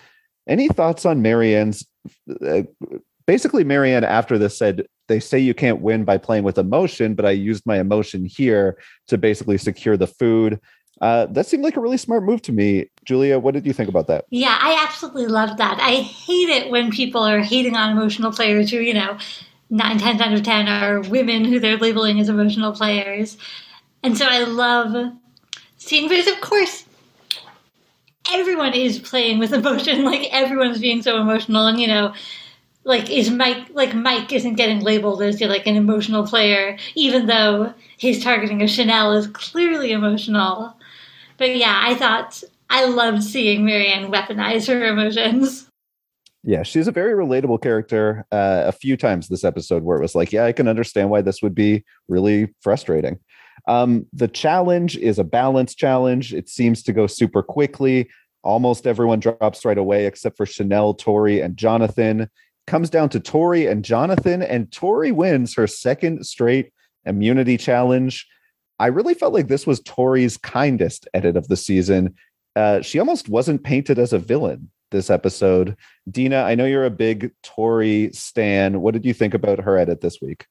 Any 0.46 0.68
thoughts 0.68 1.06
on 1.06 1.22
Maryanne's? 1.22 1.86
Uh, 2.46 2.62
basically, 3.26 3.64
Maryanne 3.64 4.04
after 4.04 4.36
this 4.38 4.58
said 4.58 4.86
they 5.08 5.20
say 5.20 5.38
you 5.38 5.54
can't 5.54 5.80
win 5.80 6.04
by 6.04 6.18
playing 6.18 6.44
with 6.44 6.58
emotion, 6.58 7.14
but 7.14 7.24
I 7.24 7.30
used 7.30 7.64
my 7.66 7.78
emotion 7.78 8.26
here 8.26 8.78
to 9.08 9.16
basically 9.16 9.58
secure 9.58 9.96
the 9.96 10.06
food. 10.06 10.60
Uh, 11.00 11.26
that 11.26 11.46
seemed 11.46 11.62
like 11.62 11.76
a 11.76 11.80
really 11.80 11.96
smart 11.96 12.22
move 12.24 12.42
to 12.42 12.52
me. 12.52 12.86
Julia, 13.04 13.38
what 13.38 13.54
did 13.54 13.66
you 13.66 13.72
think 13.72 13.88
about 13.88 14.06
that? 14.08 14.26
Yeah, 14.30 14.58
I 14.60 14.84
absolutely 14.86 15.26
love 15.26 15.56
that. 15.58 15.78
I 15.80 15.96
hate 15.96 16.48
it 16.48 16.70
when 16.70 16.90
people 16.90 17.22
are 17.22 17.40
hating 17.40 17.76
on 17.76 17.90
emotional 17.96 18.32
players 18.32 18.70
who, 18.70 18.78
you 18.78 18.94
know, 18.94 19.18
nine 19.70 19.98
times 19.98 20.20
out 20.20 20.32
of 20.32 20.42
ten 20.42 20.68
are 20.68 21.00
women 21.00 21.44
who 21.44 21.60
they're 21.60 21.76
labeling 21.76 22.20
as 22.20 22.28
emotional 22.28 22.72
players. 22.72 23.38
And 24.02 24.16
so 24.16 24.26
I 24.26 24.44
love 24.44 25.12
seeing, 25.76 26.08
because 26.08 26.26
of 26.26 26.40
course, 26.40 26.84
everyone 28.32 28.74
is 28.74 28.98
playing 28.98 29.38
with 29.38 29.52
emotion. 29.52 30.04
Like 30.08 30.28
everyone's 30.32 30.80
being 30.80 31.02
so 31.02 31.20
emotional, 31.20 31.66
and 31.66 31.78
you 31.78 31.86
know, 31.86 32.14
like 32.84 33.10
is 33.10 33.30
Mike 33.30 33.68
like 33.74 33.94
Mike 33.94 34.32
isn't 34.32 34.54
getting 34.54 34.80
labeled 34.80 35.22
as 35.22 35.40
like 35.40 35.66
an 35.66 35.76
emotional 35.76 36.26
player, 36.26 36.78
even 36.94 37.26
though 37.26 37.74
he's 37.98 38.22
targeting 38.22 38.62
a 38.62 38.68
Chanel 38.68 39.12
is 39.12 39.26
clearly 39.28 39.92
emotional. 39.92 40.74
But 41.38 41.56
yeah, 41.56 41.80
I 41.82 41.94
thought 41.94 42.42
I 42.68 42.84
loved 42.84 43.22
seeing 43.22 43.64
Maryanne 43.64 44.12
weaponize 44.12 44.68
her 44.68 44.84
emotions. 44.84 45.68
Yeah, 46.44 46.62
she's 46.62 46.88
a 46.88 46.92
very 46.92 47.14
relatable 47.14 47.62
character. 47.62 48.24
Uh, 48.30 48.64
a 48.66 48.72
few 48.72 48.96
times 48.96 49.28
this 49.28 49.44
episode 49.44 49.82
where 49.82 49.98
it 49.98 50.02
was 50.02 50.14
like, 50.14 50.32
yeah, 50.32 50.44
I 50.44 50.52
can 50.52 50.68
understand 50.68 51.10
why 51.10 51.22
this 51.22 51.42
would 51.42 51.54
be 51.54 51.84
really 52.08 52.54
frustrating. 52.60 53.18
Um, 53.66 54.06
the 54.12 54.28
challenge 54.28 54.96
is 54.96 55.18
a 55.18 55.24
balance 55.24 55.74
challenge. 55.74 56.32
It 56.32 56.48
seems 56.48 56.82
to 56.84 56.92
go 56.92 57.06
super 57.06 57.42
quickly. 57.42 58.08
Almost 58.42 58.86
everyone 58.86 59.20
drops 59.20 59.64
right 59.64 59.76
away 59.76 60.06
except 60.06 60.36
for 60.36 60.46
Chanel, 60.46 60.94
Tori, 60.94 61.40
and 61.40 61.56
Jonathan 61.56 62.30
comes 62.66 62.88
down 62.88 63.08
to 63.10 63.20
Tori 63.20 63.66
and 63.66 63.84
Jonathan, 63.84 64.42
and 64.42 64.70
Tori 64.70 65.10
wins 65.10 65.54
her 65.54 65.66
second 65.66 66.24
straight 66.24 66.72
immunity 67.04 67.56
challenge. 67.56 68.26
I 68.78 68.86
really 68.86 69.14
felt 69.14 69.34
like 69.34 69.48
this 69.48 69.66
was 69.66 69.80
Tori's 69.80 70.36
kindest 70.36 71.08
edit 71.14 71.36
of 71.36 71.48
the 71.48 71.56
season. 71.56 72.14
Uh, 72.54 72.80
she 72.80 72.98
almost 72.98 73.28
wasn't 73.28 73.64
painted 73.64 73.98
as 73.98 74.12
a 74.12 74.18
villain 74.18 74.70
this 74.90 75.10
episode. 75.10 75.76
Dina, 76.10 76.42
I 76.42 76.54
know 76.54 76.64
you're 76.64 76.84
a 76.84 76.90
big 76.90 77.32
Tori 77.42 78.10
stan. 78.12 78.80
What 78.80 78.94
did 78.94 79.04
you 79.04 79.14
think 79.14 79.34
about 79.34 79.60
her 79.60 79.76
edit 79.76 80.00
this 80.00 80.20
week? 80.20 80.46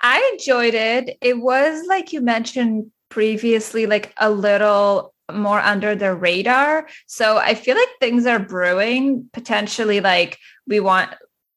I 0.00 0.30
enjoyed 0.32 0.74
it. 0.74 1.18
It 1.20 1.40
was 1.40 1.84
like 1.88 2.12
you 2.12 2.20
mentioned 2.20 2.90
previously, 3.08 3.86
like 3.86 4.12
a 4.18 4.30
little 4.30 5.14
more 5.32 5.60
under 5.60 5.94
the 5.94 6.14
radar. 6.14 6.88
So 7.06 7.36
I 7.36 7.54
feel 7.54 7.76
like 7.76 7.88
things 8.00 8.26
are 8.26 8.38
brewing 8.38 9.28
potentially 9.32 10.00
like 10.00 10.38
we 10.66 10.80
want 10.80 11.10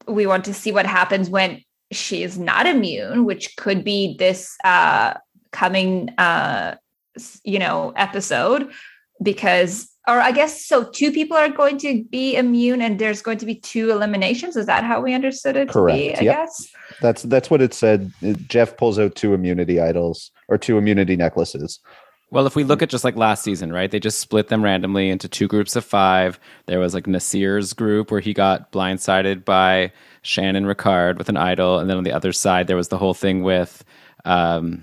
we 0.07 0.25
want 0.25 0.45
to 0.45 0.53
see 0.53 0.71
what 0.71 0.85
happens 0.85 1.29
when 1.29 1.63
she 1.91 2.23
is 2.23 2.37
not 2.37 2.65
immune, 2.65 3.25
which 3.25 3.55
could 3.57 3.83
be 3.83 4.15
this 4.17 4.55
uh 4.63 5.13
coming 5.51 6.09
uh 6.17 6.75
you 7.43 7.59
know 7.59 7.93
episode 7.95 8.71
because 9.21 9.91
or 10.07 10.19
I 10.19 10.31
guess 10.31 10.65
so 10.65 10.83
two 10.83 11.11
people 11.11 11.37
are 11.37 11.49
going 11.49 11.77
to 11.79 12.03
be 12.05 12.35
immune 12.35 12.81
and 12.81 12.97
there's 12.97 13.21
going 13.21 13.37
to 13.37 13.45
be 13.45 13.55
two 13.55 13.91
eliminations. 13.91 14.55
Is 14.55 14.65
that 14.65 14.83
how 14.83 14.99
we 14.99 15.13
understood 15.13 15.55
it 15.55 15.69
Correct. 15.69 15.95
to 15.95 16.03
be? 16.03 16.15
I 16.15 16.21
yep. 16.21 16.35
guess. 16.37 16.73
That's 17.01 17.23
that's 17.23 17.49
what 17.49 17.61
it 17.61 17.73
said. 17.73 18.11
Jeff 18.47 18.77
pulls 18.77 18.97
out 18.97 19.15
two 19.15 19.33
immunity 19.33 19.79
idols 19.79 20.31
or 20.47 20.57
two 20.57 20.77
immunity 20.77 21.15
necklaces. 21.15 21.79
Well, 22.31 22.47
if 22.47 22.55
we 22.55 22.63
look 22.63 22.81
at 22.81 22.89
just 22.89 23.03
like 23.03 23.17
last 23.17 23.43
season, 23.43 23.73
right? 23.73 23.91
They 23.91 23.99
just 23.99 24.19
split 24.19 24.47
them 24.47 24.63
randomly 24.63 25.09
into 25.09 25.27
two 25.27 25.49
groups 25.49 25.75
of 25.75 25.83
five. 25.83 26.39
There 26.65 26.79
was 26.79 26.93
like 26.93 27.03
naseer's 27.03 27.73
group 27.73 28.09
where 28.09 28.21
he 28.21 28.33
got 28.33 28.71
blindsided 28.71 29.43
by 29.43 29.91
Shannon 30.21 30.65
Ricard 30.65 31.17
with 31.17 31.27
an 31.27 31.37
idol, 31.37 31.77
and 31.77 31.89
then 31.89 31.97
on 31.97 32.05
the 32.05 32.13
other 32.13 32.31
side 32.31 32.67
there 32.67 32.77
was 32.77 32.87
the 32.87 32.97
whole 32.97 33.13
thing 33.13 33.43
with 33.43 33.83
um, 34.23 34.81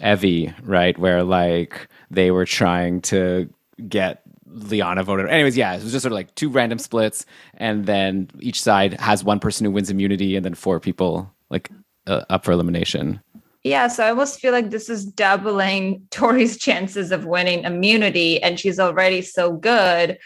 Evvie, 0.00 0.54
right? 0.62 0.98
Where 0.98 1.22
like 1.22 1.88
they 2.10 2.30
were 2.30 2.44
trying 2.44 3.00
to 3.02 3.48
get 3.88 4.22
Liana 4.46 5.02
voted. 5.02 5.28
Anyways, 5.28 5.56
yeah, 5.56 5.74
it 5.74 5.82
was 5.82 5.92
just 5.92 6.02
sort 6.02 6.12
of 6.12 6.16
like 6.16 6.34
two 6.34 6.48
random 6.48 6.78
splits, 6.78 7.26
and 7.54 7.86
then 7.86 8.30
each 8.40 8.62
side 8.62 9.00
has 9.00 9.24
one 9.24 9.40
person 9.40 9.64
who 9.64 9.70
wins 9.70 9.90
immunity, 9.90 10.36
and 10.36 10.44
then 10.44 10.54
four 10.54 10.80
people 10.80 11.32
like 11.50 11.70
uh, 12.06 12.24
up 12.30 12.44
for 12.44 12.52
elimination. 12.52 13.20
Yeah, 13.62 13.88
so 13.88 14.04
I 14.04 14.10
almost 14.10 14.40
feel 14.40 14.52
like 14.52 14.70
this 14.70 14.90
is 14.90 15.06
doubling 15.06 16.06
Tori's 16.10 16.58
chances 16.58 17.10
of 17.10 17.24
winning 17.24 17.64
immunity, 17.64 18.42
and 18.42 18.60
she's 18.60 18.78
already 18.78 19.22
so 19.22 19.52
good 19.52 20.18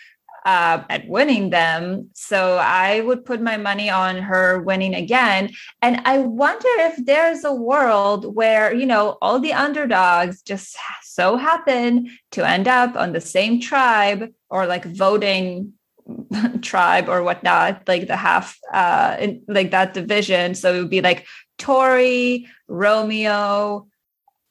uh, 0.45 0.83
at 0.89 1.09
winning 1.09 1.51
them. 1.51 2.11
So 2.15 2.57
I 2.57 3.01
would 3.01 3.25
put 3.25 3.41
my 3.41 3.57
money 3.57 3.91
on 3.91 4.17
her 4.17 4.61
winning 4.63 4.95
again. 4.95 5.51
And 5.83 6.01
I 6.05 6.19
wonder 6.19 6.69
if 6.79 7.05
there's 7.05 7.45
a 7.45 7.53
world 7.53 8.35
where, 8.35 8.73
you 8.75 8.87
know, 8.87 9.19
all 9.21 9.41
the 9.41 9.53
underdogs 9.53 10.43
just 10.43 10.77
so 11.03 11.37
happen 11.37 12.11
to 12.33 12.49
end 12.49 12.69
up 12.69 12.97
on 12.97 13.13
the 13.13 13.21
same 13.21 13.61
tribe 13.61 14.33
or 14.49 14.67
like 14.67 14.85
voting 14.85 15.75
tribe 16.63 17.09
or 17.09 17.23
whatnot, 17.23 17.83
like 17.87 18.07
the 18.07 18.17
half, 18.17 18.59
uh, 18.73 19.17
in, 19.21 19.43
like 19.49 19.71
that 19.71 19.95
division. 19.95 20.55
So 20.55 20.75
it 20.75 20.81
would 20.81 20.91
be 20.91 21.03
like 21.03 21.27
Tori, 21.59 22.47
Romeo, 22.69 23.89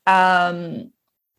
um, 0.06 0.92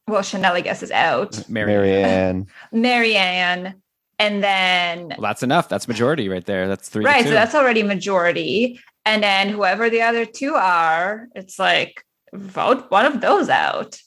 well, 0.08 0.22
Chanel, 0.22 0.54
I 0.54 0.60
guess, 0.62 0.82
is 0.82 0.90
out. 0.90 1.32
Maryanne. 1.48 2.46
Maryanne. 2.72 3.74
And 4.18 4.42
then 4.42 5.08
Well, 5.08 5.20
that's 5.20 5.42
enough. 5.42 5.68
That's 5.68 5.86
majority 5.86 6.28
right 6.28 6.44
there. 6.44 6.68
That's 6.68 6.88
three. 6.88 7.04
right, 7.04 7.24
so 7.24 7.30
that's 7.30 7.54
already 7.54 7.82
majority. 7.82 8.80
And 9.04 9.22
then 9.22 9.48
whoever 9.48 9.88
the 9.88 10.02
other 10.02 10.24
two 10.26 10.54
are, 10.54 11.28
it's 11.34 11.58
like 11.58 12.04
vote 12.32 12.90
one 12.90 13.06
of 13.06 13.20
those 13.20 13.48
out. 13.48 13.98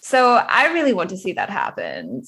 So 0.00 0.34
I 0.34 0.72
really 0.72 0.92
want 0.92 1.10
to 1.10 1.16
see 1.16 1.32
that 1.34 1.50
happen 1.50 2.22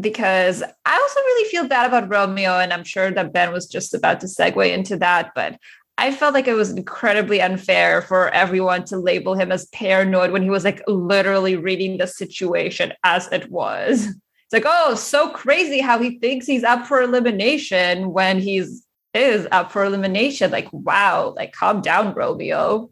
because 0.00 0.62
I 0.62 0.94
also 0.94 1.20
really 1.20 1.50
feel 1.50 1.68
bad 1.68 1.86
about 1.86 2.10
Romeo, 2.10 2.58
and 2.58 2.72
I'm 2.72 2.84
sure 2.84 3.10
that 3.10 3.32
Ben 3.32 3.52
was 3.52 3.66
just 3.66 3.94
about 3.94 4.20
to 4.20 4.26
segue 4.26 4.72
into 4.72 4.96
that, 4.96 5.32
but 5.34 5.58
I 5.98 6.10
felt 6.10 6.34
like 6.34 6.48
it 6.48 6.54
was 6.54 6.70
incredibly 6.70 7.40
unfair 7.40 8.02
for 8.02 8.30
everyone 8.30 8.84
to 8.86 8.96
label 8.96 9.34
him 9.34 9.52
as 9.52 9.66
paranoid 9.66 10.32
when 10.32 10.42
he 10.42 10.50
was 10.50 10.64
like 10.64 10.82
literally 10.88 11.56
reading 11.56 11.98
the 11.98 12.06
situation 12.06 12.94
as 13.04 13.30
it 13.30 13.50
was. 13.50 14.08
It's 14.52 14.66
like, 14.66 14.74
oh, 14.74 14.94
so 14.96 15.30
crazy 15.30 15.80
how 15.80 15.98
he 15.98 16.18
thinks 16.18 16.46
he's 16.46 16.62
up 16.62 16.86
for 16.86 17.00
elimination 17.00 18.12
when 18.12 18.38
he's 18.38 18.86
is 19.14 19.48
up 19.50 19.72
for 19.72 19.82
elimination. 19.82 20.50
Like, 20.50 20.70
wow, 20.72 21.32
like 21.34 21.54
calm 21.54 21.80
down, 21.80 22.12
Romeo. 22.12 22.90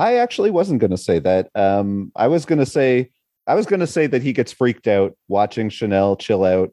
I 0.00 0.16
actually 0.16 0.50
wasn't 0.50 0.80
going 0.80 0.90
to 0.90 0.96
say 0.96 1.20
that. 1.20 1.50
Um, 1.54 2.10
I 2.16 2.26
was 2.26 2.44
going 2.44 2.58
to 2.58 2.66
say 2.66 3.10
I 3.46 3.54
was 3.54 3.66
going 3.66 3.78
to 3.78 3.86
say 3.86 4.08
that 4.08 4.20
he 4.20 4.32
gets 4.32 4.50
freaked 4.50 4.88
out 4.88 5.16
watching 5.28 5.68
Chanel 5.68 6.16
chill 6.16 6.42
out. 6.42 6.72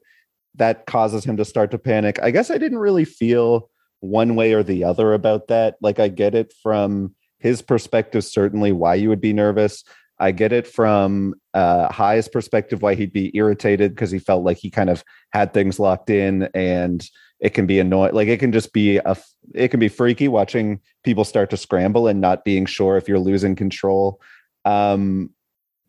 That 0.56 0.86
causes 0.86 1.24
him 1.24 1.36
to 1.36 1.44
start 1.44 1.70
to 1.70 1.78
panic. 1.78 2.18
I 2.20 2.32
guess 2.32 2.50
I 2.50 2.58
didn't 2.58 2.78
really 2.78 3.04
feel 3.04 3.70
one 4.00 4.34
way 4.34 4.52
or 4.52 4.64
the 4.64 4.82
other 4.82 5.12
about 5.12 5.46
that. 5.46 5.76
Like 5.80 6.00
I 6.00 6.08
get 6.08 6.34
it 6.34 6.52
from 6.60 7.14
his 7.38 7.62
perspective, 7.62 8.24
certainly 8.24 8.72
why 8.72 8.96
you 8.96 9.10
would 9.10 9.20
be 9.20 9.32
nervous. 9.32 9.84
I 10.18 10.30
get 10.30 10.52
it 10.52 10.66
from 10.66 11.34
uh, 11.54 11.92
Hai's 11.92 12.28
perspective 12.28 12.82
why 12.82 12.94
he'd 12.94 13.12
be 13.12 13.36
irritated 13.36 13.94
because 13.94 14.10
he 14.10 14.18
felt 14.18 14.44
like 14.44 14.58
he 14.58 14.70
kind 14.70 14.90
of 14.90 15.02
had 15.32 15.52
things 15.52 15.78
locked 15.78 16.10
in 16.10 16.48
and 16.54 17.04
it 17.40 17.50
can 17.50 17.66
be 17.66 17.80
annoying. 17.80 18.14
Like 18.14 18.28
it 18.28 18.38
can 18.38 18.52
just 18.52 18.72
be 18.72 18.98
a, 18.98 19.16
it 19.54 19.68
can 19.68 19.80
be 19.80 19.88
freaky 19.88 20.28
watching 20.28 20.80
people 21.02 21.24
start 21.24 21.50
to 21.50 21.56
scramble 21.56 22.06
and 22.06 22.20
not 22.20 22.44
being 22.44 22.64
sure 22.64 22.96
if 22.96 23.08
you're 23.08 23.18
losing 23.18 23.56
control. 23.56 24.20
Um, 24.64 25.30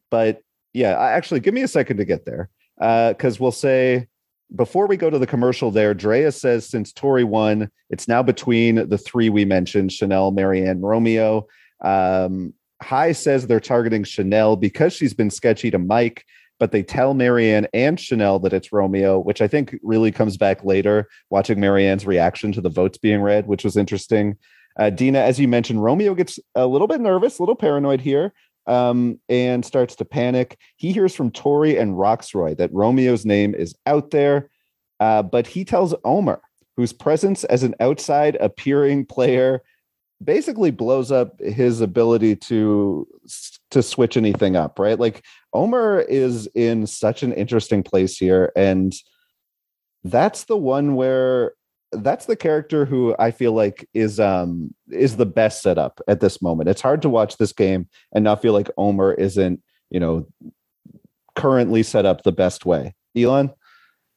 but 0.10 0.42
yeah, 0.74 0.98
actually, 1.00 1.40
give 1.40 1.54
me 1.54 1.62
a 1.62 1.68
second 1.68 1.98
to 1.98 2.06
get 2.06 2.26
there 2.26 2.50
because 2.78 3.36
uh, 3.36 3.38
we'll 3.40 3.52
say 3.52 4.08
before 4.56 4.88
we 4.88 4.98
go 4.98 5.10
to 5.10 5.20
the 5.20 5.28
commercial 5.28 5.72
there, 5.72 5.94
Drea 5.94 6.32
says 6.32 6.68
since 6.68 6.92
Tori 6.92 7.24
won, 7.24 7.70
it's 7.90 8.08
now 8.08 8.22
between 8.22 8.90
the 8.90 8.98
three 8.98 9.30
we 9.30 9.46
mentioned 9.46 9.92
Chanel, 9.92 10.32
Maryanne, 10.32 10.82
Romeo. 10.82 11.48
Um, 11.82 12.54
Hai 12.86 13.14
says 13.14 13.48
they're 13.48 13.60
targeting 13.60 14.04
Chanel 14.04 14.56
because 14.56 14.94
she's 14.94 15.16
been 15.16 15.32
sketchy 15.32 15.72
to 15.72 15.80
Mike, 15.80 16.24
but 16.60 16.72
they 16.72 16.84
tell 16.84 17.16
Maryanne 17.16 17.66
and 17.74 18.00
Chanel 18.00 18.38
that 18.40 18.54
it's 18.54 18.72
Romeo, 18.72 19.18
which 19.18 19.42
I 19.42 19.48
think 19.48 19.76
really 19.82 20.12
comes 20.12 20.38
back 20.38 20.64
later, 20.64 21.08
watching 21.32 21.58
Maryanne's 21.58 22.06
reaction 22.06 22.52
to 22.52 22.62
the 22.62 22.70
votes 22.70 23.00
being 23.00 23.22
read, 23.22 23.48
which 23.48 23.64
was 23.64 23.76
interesting. 23.76 24.38
Uh, 24.78 24.92
Dina, 24.92 25.18
as 25.18 25.40
you 25.40 25.48
mentioned, 25.48 25.82
Romeo 25.82 26.14
gets 26.14 26.38
a 26.54 26.68
little 26.68 26.88
bit 26.88 27.02
nervous, 27.02 27.40
a 27.40 27.42
little 27.42 27.56
paranoid 27.56 28.02
here, 28.02 28.34
um, 28.68 29.20
and 29.30 29.66
starts 29.66 29.96
to 29.96 30.06
panic. 30.06 30.60
He 30.76 30.92
hears 30.92 31.16
from 31.16 31.32
Tori 31.32 31.80
and 31.80 31.94
Rocksroy 31.96 32.56
that 32.58 32.72
Romeo's 32.72 33.26
name 33.26 33.56
is 33.56 33.74
out 33.88 34.12
there, 34.12 34.52
uh, 35.00 35.24
but 35.24 35.48
he 35.48 35.66
tells 35.66 35.96
Omar, 36.04 36.40
whose 36.78 36.94
presence 36.94 37.46
as 37.46 37.64
an 37.64 37.74
outside 37.80 38.38
appearing 38.40 39.08
player 39.08 39.64
basically 40.24 40.72
blows 40.72 41.12
up 41.12 41.40
his 41.40 41.82
ability 41.82 42.36
to 42.36 43.08
to 43.72 43.84
switch 43.84 44.16
anything 44.16 44.56
up 44.56 44.80
right 44.80 45.00
like 45.00 45.24
omar 45.54 46.00
is 46.00 46.48
in 46.56 46.88
such 46.88 47.22
an 47.22 47.34
interesting 47.34 47.84
place 47.84 48.18
here 48.18 48.52
and 48.56 48.94
that's 50.06 50.46
the 50.46 50.56
one 50.56 50.96
where 50.96 51.54
that's 51.92 52.26
the 52.26 52.36
character 52.36 52.86
who 52.86 53.16
I 53.20 53.32
feel 53.32 53.54
like 53.54 53.88
is 53.94 54.20
um 54.20 54.74
is 54.92 55.18
the 55.18 55.26
best 55.26 55.62
setup 55.62 56.02
at 56.08 56.20
this 56.20 56.42
moment. 56.42 56.70
It's 56.70 56.82
hard 56.82 57.02
to 57.04 57.10
watch 57.10 57.38
this 57.38 57.54
game 57.54 57.88
and 58.14 58.24
not 58.24 58.42
feel 58.42 58.54
like 58.54 58.70
omar 58.78 59.14
isn't, 59.14 59.62
you 59.90 60.00
know, 60.00 60.28
currently 61.36 61.84
set 61.84 62.06
up 62.06 62.24
the 62.24 62.32
best 62.32 62.66
way. 62.66 62.96
Elan? 63.16 63.52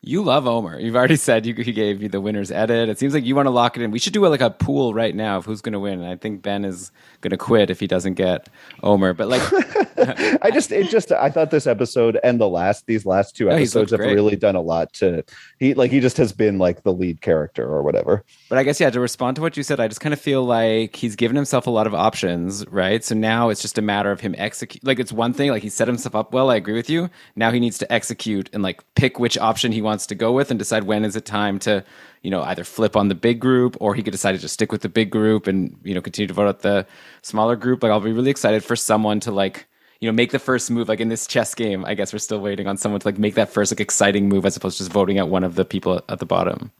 You 0.01 0.23
love 0.23 0.47
Omar. 0.47 0.79
You've 0.79 0.97
already 0.97 1.17
said 1.29 1.45
you, 1.45 1.55
he 1.55 1.73
gave 1.73 2.03
you 2.03 2.09
the 2.09 2.21
winner's 2.21 2.51
edit. 2.51 2.89
It 2.89 2.99
seems 2.99 3.15
like 3.15 3.25
you 3.25 3.35
want 3.35 3.47
to 3.47 3.51
lock 3.51 3.77
it 3.77 3.83
in. 3.83 3.91
We 3.91 3.99
should 3.99 4.13
do 4.13 4.27
like 4.27 4.41
a 4.41 4.51
pool 4.51 4.95
right 4.95 5.15
now 5.15 5.39
of 5.39 5.47
who's 5.47 5.61
going 5.61 5.73
to 5.73 5.81
win. 5.81 6.01
And 6.01 6.09
I 6.09 6.17
think 6.17 6.43
Ben 6.43 6.65
is 6.65 6.93
going 7.21 7.31
to 7.31 7.37
quit 7.37 7.71
if 7.71 7.81
he 7.81 7.87
doesn't 7.87 8.15
get 8.15 8.49
Omar. 8.83 9.15
But 9.15 9.29
like, 9.29 9.43
I 10.43 10.51
just, 10.51 10.73
it 10.73 10.89
just, 10.89 11.13
I 11.13 11.31
thought 11.31 11.51
this 11.51 11.67
episode 11.67 12.19
and 12.23 12.41
the 12.41 12.49
last, 12.49 12.87
these 12.87 13.07
last 13.07 13.37
two 13.37 13.51
oh, 13.51 13.55
episodes 13.55 13.91
have 13.93 14.01
really 14.01 14.37
done 14.37 14.57
a 14.57 14.61
lot 14.61 14.93
to, 14.95 15.25
he, 15.59 15.75
like, 15.75 15.91
he 15.91 16.01
just 16.01 16.17
has 16.17 16.33
been 16.33 16.59
like 16.59 16.83
the 16.83 16.93
lead 16.93 17.21
character 17.21 17.65
or 17.65 17.83
whatever. 17.83 18.25
But 18.49 18.59
I 18.59 18.63
guess, 18.65 18.81
yeah, 18.81 18.91
to 18.91 19.01
respond 19.01 19.37
to 19.37 19.43
what 19.43 19.57
you 19.57 19.63
said, 19.63 19.81
I 19.81 19.89
just 19.89 20.01
kind 20.01 20.13
of 20.13 20.21
feel 20.21 20.45
like 20.45 20.97
he's 20.97 21.17
given 21.17 21.37
himself 21.37 21.67
a 21.67 21.71
lot 21.71 21.87
of 21.87 21.95
options, 21.95 22.67
right? 22.69 23.03
So 23.03 23.15
now 23.15 23.49
it's 23.49 23.63
just 23.63 23.79
a 23.79 23.83
matter 23.83 24.11
of 24.11 24.21
him 24.21 24.35
execute. 24.39 24.85
Like, 24.85 24.99
it's 24.99 25.13
one 25.13 25.33
thing, 25.33 25.51
like, 25.51 25.63
he 25.63 25.69
set 25.69 25.89
himself 25.89 26.15
up 26.15 26.33
well. 26.33 26.51
I 26.51 26.57
agree 26.57 26.75
with 26.75 26.91
you. 26.91 27.11
Now 27.37 27.51
he 27.51 27.61
needs 27.61 27.79
to 27.79 27.93
execute 27.93 28.51
and 28.53 28.63
like 28.63 28.83
pick 28.95 29.19
which 29.19 29.39
option 29.39 29.73
he 29.73 29.83
wants 29.83 30.07
to 30.07 30.15
go 30.15 30.33
with 30.33 30.51
and 30.51 30.59
decide 30.59 30.85
when 30.85 31.05
is 31.05 31.17
it 31.17 31.25
time 31.25 31.59
to 31.61 31.85
you 32.23 32.31
know 32.31 32.43
either 32.43 32.65
flip 32.65 32.97
on 32.97 33.09
the 33.09 33.15
big 33.15 33.41
group 33.41 33.77
or 33.81 33.95
he 33.95 34.03
could 34.03 34.11
decide 34.13 34.33
to 34.33 34.39
just 34.39 34.55
stick 34.55 34.73
with 34.73 34.83
the 34.83 34.89
big 34.89 35.11
group 35.11 35.47
and 35.47 35.79
you 35.85 35.95
know 35.95 36.01
continue 36.01 36.27
to 36.27 36.35
vote 36.35 36.49
out 36.49 36.61
the 36.61 36.87
smaller 37.23 37.57
group 37.57 37.83
like 37.83 37.93
i'll 37.93 38.01
be 38.01 38.13
really 38.13 38.31
excited 38.31 38.65
for 38.65 38.77
someone 38.77 39.21
to 39.21 39.31
like 39.31 39.67
you 40.01 40.09
know 40.09 40.13
make 40.13 40.31
the 40.31 40.39
first 40.39 40.71
move 40.71 40.89
like 40.89 41.01
in 41.01 41.09
this 41.09 41.27
chess 41.27 41.55
game 41.55 41.85
i 41.85 41.95
guess 41.95 42.13
we're 42.13 42.19
still 42.19 42.41
waiting 42.41 42.67
on 42.67 42.77
someone 42.77 43.01
to 43.01 43.09
like 43.09 43.19
make 43.19 43.35
that 43.35 43.49
first 43.49 43.73
like 43.73 43.81
exciting 43.81 44.29
move 44.29 44.45
as 44.47 44.57
opposed 44.57 44.79
to 44.79 44.85
just 44.85 44.93
voting 44.93 45.19
out 45.19 45.29
one 45.29 45.45
of 45.45 45.55
the 45.55 45.65
people 45.65 46.03
at 46.09 46.19
the 46.19 46.27
bottom 46.27 46.71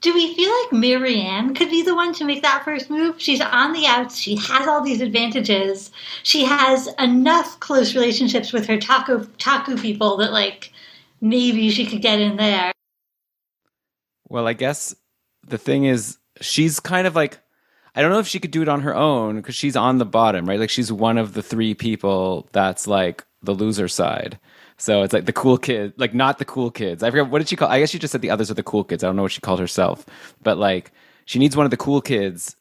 do 0.00 0.14
we 0.14 0.34
feel 0.34 0.50
like 0.50 0.70
Maryanne 0.70 1.54
could 1.54 1.68
be 1.68 1.82
the 1.82 1.94
one 1.94 2.14
to 2.14 2.24
make 2.24 2.40
that 2.40 2.64
first 2.64 2.88
move? 2.88 3.20
She's 3.20 3.40
on 3.40 3.74
the 3.74 3.86
outs. 3.86 4.16
She 4.16 4.34
has 4.36 4.66
all 4.66 4.82
these 4.82 5.02
advantages. 5.02 5.90
She 6.22 6.42
has 6.44 6.88
enough 6.98 7.60
close 7.60 7.94
relationships 7.94 8.50
with 8.50 8.66
her 8.66 8.78
taco 8.78 9.24
taku 9.36 9.76
people 9.76 10.16
that 10.16 10.32
like 10.32 10.72
maybe 11.20 11.70
she 11.70 11.84
could 11.84 12.00
get 12.00 12.18
in 12.18 12.36
there. 12.36 12.72
Well, 14.28 14.46
I 14.46 14.54
guess 14.54 14.94
the 15.46 15.58
thing 15.58 15.84
is, 15.84 16.16
she's 16.40 16.80
kind 16.80 17.06
of 17.06 17.14
like, 17.14 17.38
I 17.94 18.02
don't 18.02 18.10
know 18.10 18.18
if 18.18 18.26
she 18.26 18.38
could 18.38 18.50
do 18.50 18.62
it 18.62 18.68
on 18.68 18.82
her 18.82 18.94
own 18.94 19.36
because 19.36 19.54
she's 19.54 19.76
on 19.76 19.98
the 19.98 20.04
bottom, 20.04 20.46
right? 20.46 20.60
Like 20.60 20.70
she's 20.70 20.92
one 20.92 21.18
of 21.18 21.34
the 21.34 21.42
three 21.42 21.74
people 21.74 22.48
that's 22.52 22.86
like 22.86 23.24
the 23.42 23.54
loser 23.54 23.88
side. 23.88 24.38
So 24.76 25.02
it's 25.02 25.12
like 25.12 25.26
the 25.26 25.32
cool 25.32 25.58
kid, 25.58 25.92
like 25.96 26.14
not 26.14 26.38
the 26.38 26.44
cool 26.44 26.70
kids. 26.70 27.02
I 27.02 27.10
forget 27.10 27.28
what 27.28 27.38
did 27.38 27.48
she 27.48 27.56
call? 27.56 27.68
I 27.68 27.80
guess 27.80 27.90
she 27.90 27.98
just 27.98 28.12
said 28.12 28.22
the 28.22 28.30
others 28.30 28.50
are 28.50 28.54
the 28.54 28.62
cool 28.62 28.84
kids. 28.84 29.04
I 29.04 29.08
don't 29.08 29.16
know 29.16 29.22
what 29.22 29.32
she 29.32 29.40
called 29.40 29.60
herself, 29.60 30.06
but 30.42 30.56
like 30.56 30.92
she 31.26 31.38
needs 31.38 31.56
one 31.56 31.66
of 31.66 31.70
the 31.70 31.76
cool 31.76 32.00
kids. 32.00 32.56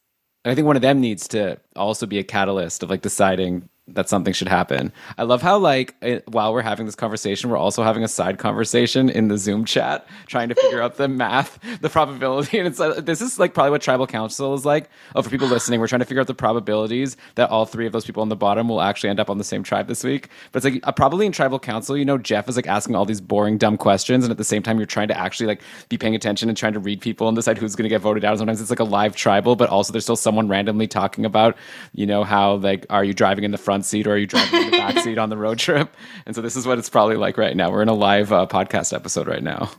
I 0.45 0.55
think 0.55 0.65
one 0.67 0.75
of 0.75 0.81
them 0.81 0.99
needs 1.01 1.27
to 1.29 1.59
also 1.75 2.05
be 2.05 2.17
a 2.17 2.23
catalyst 2.23 2.81
of 2.81 2.89
like 2.89 3.01
deciding 3.01 3.69
that 3.95 4.09
something 4.09 4.33
should 4.33 4.47
happen. 4.47 4.91
I 5.17 5.23
love 5.23 5.41
how 5.41 5.57
like 5.57 5.95
it, 6.01 6.27
while 6.27 6.53
we're 6.53 6.61
having 6.61 6.85
this 6.85 6.95
conversation, 6.95 7.49
we're 7.49 7.57
also 7.57 7.83
having 7.83 8.03
a 8.03 8.07
side 8.07 8.37
conversation 8.37 9.09
in 9.09 9.27
the 9.27 9.37
Zoom 9.37 9.65
chat, 9.65 10.07
trying 10.27 10.49
to 10.49 10.55
figure 10.55 10.81
out 10.81 10.95
the 10.95 11.07
math, 11.19 11.59
the 11.81 11.89
probability, 11.89 12.57
and 12.57 12.67
it's 12.67 12.79
uh, 12.79 13.01
this 13.01 13.21
is 13.21 13.39
like 13.39 13.53
probably 13.53 13.71
what 13.71 13.81
Tribal 13.81 14.07
Council 14.07 14.53
is 14.53 14.65
like. 14.65 14.89
Oh, 15.15 15.21
for 15.21 15.29
people 15.29 15.47
listening, 15.47 15.79
we're 15.79 15.87
trying 15.87 15.99
to 15.99 16.05
figure 16.05 16.21
out 16.21 16.27
the 16.27 16.33
probabilities 16.33 17.17
that 17.35 17.49
all 17.49 17.65
three 17.65 17.85
of 17.85 17.93
those 17.93 18.05
people 18.05 18.21
on 18.21 18.29
the 18.29 18.35
bottom 18.35 18.67
will 18.69 18.81
actually 18.81 19.09
end 19.09 19.19
up 19.19 19.29
on 19.29 19.37
the 19.37 19.43
same 19.43 19.63
tribe 19.63 19.87
this 19.87 20.03
week. 20.03 20.29
But 20.51 20.63
it's 20.63 20.73
like 20.73 20.87
uh, 20.87 20.91
probably 20.91 21.25
in 21.25 21.31
Tribal 21.31 21.59
Council, 21.59 21.97
you 21.97 22.05
know, 22.05 22.17
Jeff 22.17 22.47
is 22.47 22.55
like 22.55 22.67
asking 22.67 22.95
all 22.95 23.05
these 23.05 23.21
boring, 23.21 23.57
dumb 23.57 23.77
questions, 23.77 24.23
and 24.23 24.31
at 24.31 24.37
the 24.37 24.43
same 24.43 24.63
time, 24.63 24.77
you're 24.77 24.85
trying 24.85 25.07
to 25.07 25.17
actually 25.17 25.47
like 25.47 25.61
be 25.89 25.97
paying 25.97 26.15
attention 26.15 26.49
and 26.49 26.57
trying 26.57 26.73
to 26.73 26.79
read 26.79 27.01
people 27.01 27.27
and 27.27 27.35
decide 27.35 27.57
who's 27.57 27.75
going 27.75 27.83
to 27.83 27.89
get 27.89 28.01
voted 28.01 28.25
out. 28.25 28.37
Sometimes 28.37 28.61
it's 28.61 28.69
like 28.69 28.79
a 28.79 28.83
live 28.83 29.15
tribal, 29.15 29.55
but 29.55 29.69
also 29.69 29.91
there's 29.91 30.03
still 30.03 30.15
someone 30.15 30.47
randomly 30.47 30.87
talking 30.87 31.25
about, 31.25 31.57
you 31.93 32.05
know, 32.05 32.23
how 32.23 32.55
like 32.55 32.85
are 32.89 33.03
you 33.03 33.13
driving 33.13 33.43
in 33.43 33.51
the 33.51 33.57
front 33.57 33.78
seat 33.83 34.07
or 34.07 34.13
are 34.13 34.17
you 34.17 34.27
driving 34.27 34.63
in 34.63 34.71
the 34.71 34.77
back 34.77 34.99
seat 35.03 35.17
on 35.17 35.29
the 35.29 35.37
road 35.37 35.59
trip? 35.59 35.95
And 36.25 36.35
so 36.35 36.41
this 36.41 36.55
is 36.55 36.65
what 36.65 36.77
it's 36.77 36.89
probably 36.89 37.15
like 37.15 37.37
right 37.37 37.55
now. 37.55 37.71
We're 37.71 37.81
in 37.81 37.89
a 37.89 37.93
live 37.93 38.31
uh, 38.31 38.47
podcast 38.47 38.93
episode 38.93 39.27
right 39.27 39.43
now. 39.43 39.69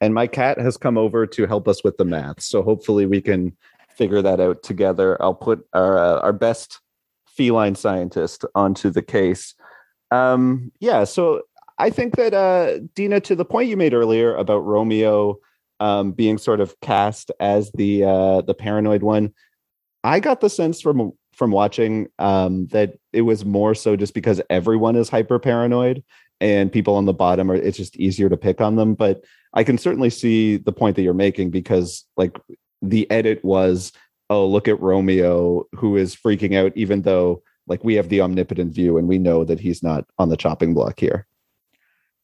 And 0.00 0.12
my 0.12 0.26
cat 0.26 0.58
has 0.58 0.76
come 0.76 0.98
over 0.98 1.26
to 1.26 1.46
help 1.46 1.68
us 1.68 1.82
with 1.82 1.96
the 1.96 2.04
math. 2.04 2.42
So 2.42 2.62
hopefully 2.62 3.06
we 3.06 3.20
can 3.20 3.56
figure 3.96 4.22
that 4.22 4.40
out 4.40 4.62
together. 4.62 5.20
I'll 5.22 5.34
put 5.34 5.66
our 5.72 5.98
uh, 5.98 6.20
our 6.20 6.32
best 6.32 6.80
feline 7.26 7.74
scientist 7.74 8.44
onto 8.54 8.90
the 8.90 9.02
case. 9.02 9.54
Um, 10.10 10.70
yeah, 10.80 11.04
so 11.04 11.42
I 11.78 11.90
think 11.90 12.16
that 12.16 12.34
uh, 12.34 12.78
Dina, 12.94 13.20
to 13.20 13.34
the 13.34 13.44
point 13.44 13.68
you 13.68 13.76
made 13.76 13.94
earlier 13.94 14.34
about 14.34 14.58
Romeo 14.60 15.38
um, 15.80 16.12
being 16.12 16.38
sort 16.38 16.60
of 16.60 16.78
cast 16.80 17.30
as 17.40 17.70
the 17.72 18.04
uh, 18.04 18.40
the 18.42 18.54
paranoid 18.54 19.02
one, 19.02 19.32
I 20.04 20.20
got 20.20 20.40
the 20.40 20.50
sense 20.50 20.80
from 20.80 21.12
from 21.36 21.50
watching 21.50 22.08
um, 22.18 22.66
that 22.68 22.98
it 23.12 23.20
was 23.22 23.44
more 23.44 23.74
so 23.74 23.94
just 23.94 24.14
because 24.14 24.40
everyone 24.50 24.96
is 24.96 25.08
hyper 25.08 25.38
paranoid 25.38 26.02
and 26.40 26.72
people 26.72 26.96
on 26.96 27.04
the 27.04 27.12
bottom 27.12 27.50
are 27.50 27.54
it's 27.54 27.76
just 27.76 27.96
easier 27.96 28.28
to 28.28 28.36
pick 28.36 28.60
on 28.60 28.76
them 28.76 28.94
but 28.94 29.24
i 29.54 29.62
can 29.62 29.78
certainly 29.78 30.10
see 30.10 30.56
the 30.56 30.72
point 30.72 30.96
that 30.96 31.02
you're 31.02 31.14
making 31.14 31.50
because 31.50 32.04
like 32.16 32.38
the 32.82 33.10
edit 33.10 33.42
was 33.44 33.92
oh 34.28 34.46
look 34.46 34.68
at 34.68 34.80
romeo 34.80 35.64
who 35.74 35.96
is 35.96 36.16
freaking 36.16 36.54
out 36.54 36.72
even 36.74 37.02
though 37.02 37.42
like 37.68 37.82
we 37.84 37.94
have 37.94 38.08
the 38.08 38.20
omnipotent 38.20 38.74
view 38.74 38.98
and 38.98 39.08
we 39.08 39.18
know 39.18 39.44
that 39.44 39.60
he's 39.60 39.82
not 39.82 40.04
on 40.18 40.28
the 40.28 40.36
chopping 40.36 40.74
block 40.74 40.98
here 40.98 41.26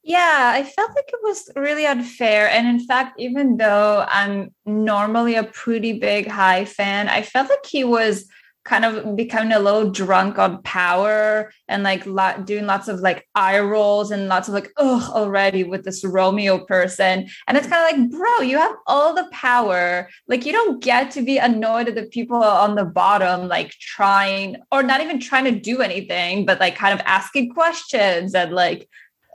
yeah, 0.04 0.50
I 0.52 0.64
felt 0.64 0.90
like 0.96 1.08
it 1.12 1.20
was 1.22 1.48
really 1.54 1.86
unfair. 1.86 2.50
And 2.50 2.66
in 2.66 2.84
fact, 2.84 3.20
even 3.20 3.56
though 3.56 4.04
I'm 4.08 4.52
normally 4.66 5.36
a 5.36 5.44
pretty 5.44 5.92
big 5.92 6.26
hai 6.26 6.64
fan, 6.64 7.08
I 7.08 7.22
felt 7.22 7.48
like 7.48 7.64
he 7.64 7.84
was 7.84 8.26
kind 8.64 8.84
of 8.84 9.16
becoming 9.16 9.52
a 9.52 9.58
little 9.58 9.90
drunk 9.90 10.38
on 10.38 10.62
power 10.62 11.52
and 11.68 11.82
like 11.82 12.06
lot, 12.06 12.46
doing 12.46 12.66
lots 12.66 12.86
of 12.86 13.00
like 13.00 13.28
eye 13.34 13.58
rolls 13.58 14.10
and 14.10 14.28
lots 14.28 14.48
of 14.48 14.54
like 14.54 14.70
oh 14.76 15.10
already 15.14 15.64
with 15.64 15.84
this 15.84 16.04
romeo 16.04 16.64
person 16.64 17.28
and 17.48 17.56
it's 17.56 17.66
kind 17.66 17.84
of 17.84 18.00
like 18.00 18.10
bro 18.10 18.40
you 18.40 18.56
have 18.56 18.74
all 18.86 19.14
the 19.14 19.28
power 19.32 20.08
like 20.28 20.46
you 20.46 20.52
don't 20.52 20.82
get 20.82 21.10
to 21.10 21.22
be 21.22 21.38
annoyed 21.38 21.88
at 21.88 21.94
the 21.94 22.06
people 22.06 22.42
on 22.42 22.76
the 22.76 22.84
bottom 22.84 23.48
like 23.48 23.70
trying 23.72 24.56
or 24.70 24.82
not 24.82 25.00
even 25.00 25.18
trying 25.18 25.44
to 25.44 25.58
do 25.58 25.82
anything 25.82 26.46
but 26.46 26.60
like 26.60 26.76
kind 26.76 26.94
of 26.94 27.04
asking 27.04 27.52
questions 27.52 28.34
and 28.34 28.52
like 28.52 28.88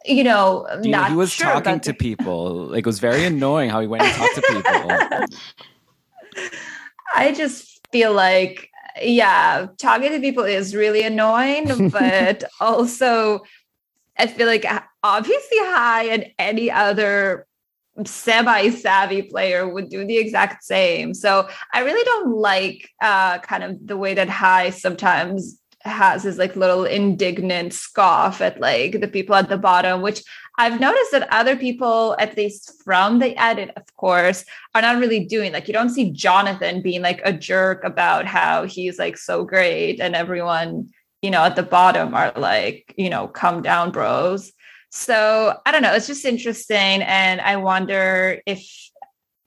you 0.06 0.24
know, 0.24 0.66
Dude, 0.82 0.92
not 0.92 1.10
he 1.10 1.18
was 1.18 1.32
sure 1.32 1.48
talking 1.48 1.82
to 1.82 1.94
people. 2.00 2.68
Like 2.68 2.80
it 2.80 2.86
was 2.86 3.00
very 3.00 3.26
annoying 3.26 3.70
how 3.70 3.82
he 3.82 3.88
went 3.88 4.04
and 4.04 4.14
talked 4.14 4.36
to 4.36 4.42
people. 4.42 5.38
I 7.16 7.34
just 7.34 7.82
feel 7.92 8.14
like 8.14 8.70
yeah, 9.02 9.68
talking 9.78 10.12
to 10.12 10.20
people 10.20 10.44
is 10.44 10.76
really 10.76 11.04
annoying, 11.04 11.90
but 11.90 12.44
also 12.60 13.42
I 14.18 14.28
feel 14.28 14.48
like 14.48 14.66
obviously 15.04 15.58
hai 15.60 16.04
and 16.06 16.26
any 16.40 16.72
other 16.72 17.48
semi-savvy 18.06 19.24
player 19.24 19.68
would 19.68 19.90
do 19.90 20.06
the 20.06 20.18
exact 20.18 20.64
same. 20.64 21.14
So 21.14 21.48
I 21.74 21.80
really 21.80 22.04
don't 22.04 22.36
like 22.36 22.90
uh, 23.02 23.40
kind 23.40 23.64
of 23.64 23.88
the 23.88 23.98
way 23.98 24.14
that 24.14 24.30
Hai 24.30 24.70
sometimes 24.70 25.60
has 25.82 26.24
his 26.24 26.38
like 26.38 26.56
little 26.56 26.84
indignant 26.84 27.74
scoff 27.74 28.42
at 28.42 28.60
like 28.60 29.00
the 29.00 29.08
people 29.08 29.36
at 29.36 29.50
the 29.50 29.58
bottom, 29.58 30.02
which 30.02 30.24
I've 30.58 30.80
noticed 30.80 31.12
that 31.12 31.32
other 31.32 31.56
people, 31.56 32.16
at 32.20 32.36
least 32.36 32.82
from 32.84 33.20
the 33.20 33.38
edit, 33.40 33.72
of 33.76 33.84
course, 33.96 34.44
are 34.74 34.82
not 34.82 35.00
really 35.00 35.24
doing. 35.26 35.54
Like 35.54 35.68
you 35.68 35.74
don't 35.74 35.92
see 35.92 36.12
Jonathan 36.12 36.82
being 36.82 37.02
like 37.02 37.22
a 37.24 37.32
jerk 37.32 37.84
about 37.84 38.26
how 38.26 38.66
he's 38.66 38.98
like 38.98 39.18
so 39.18 39.44
great 39.44 40.00
and 40.00 40.16
everyone, 40.16 40.90
you 41.22 41.30
know, 41.30 41.44
at 41.44 41.56
the 41.56 41.64
bottom 41.64 42.16
are 42.16 42.34
like, 42.36 42.94
you 42.98 43.10
know, 43.10 43.28
come 43.28 43.62
down, 43.62 43.92
bros. 43.92 44.52
So 44.90 45.60
I 45.66 45.72
don't 45.72 45.84
know. 45.84 45.94
It's 45.94 46.08
just 46.08 46.26
interesting. 46.26 47.04
And 47.04 47.40
I 47.42 47.58
wonder 47.58 48.42
if 48.46 48.68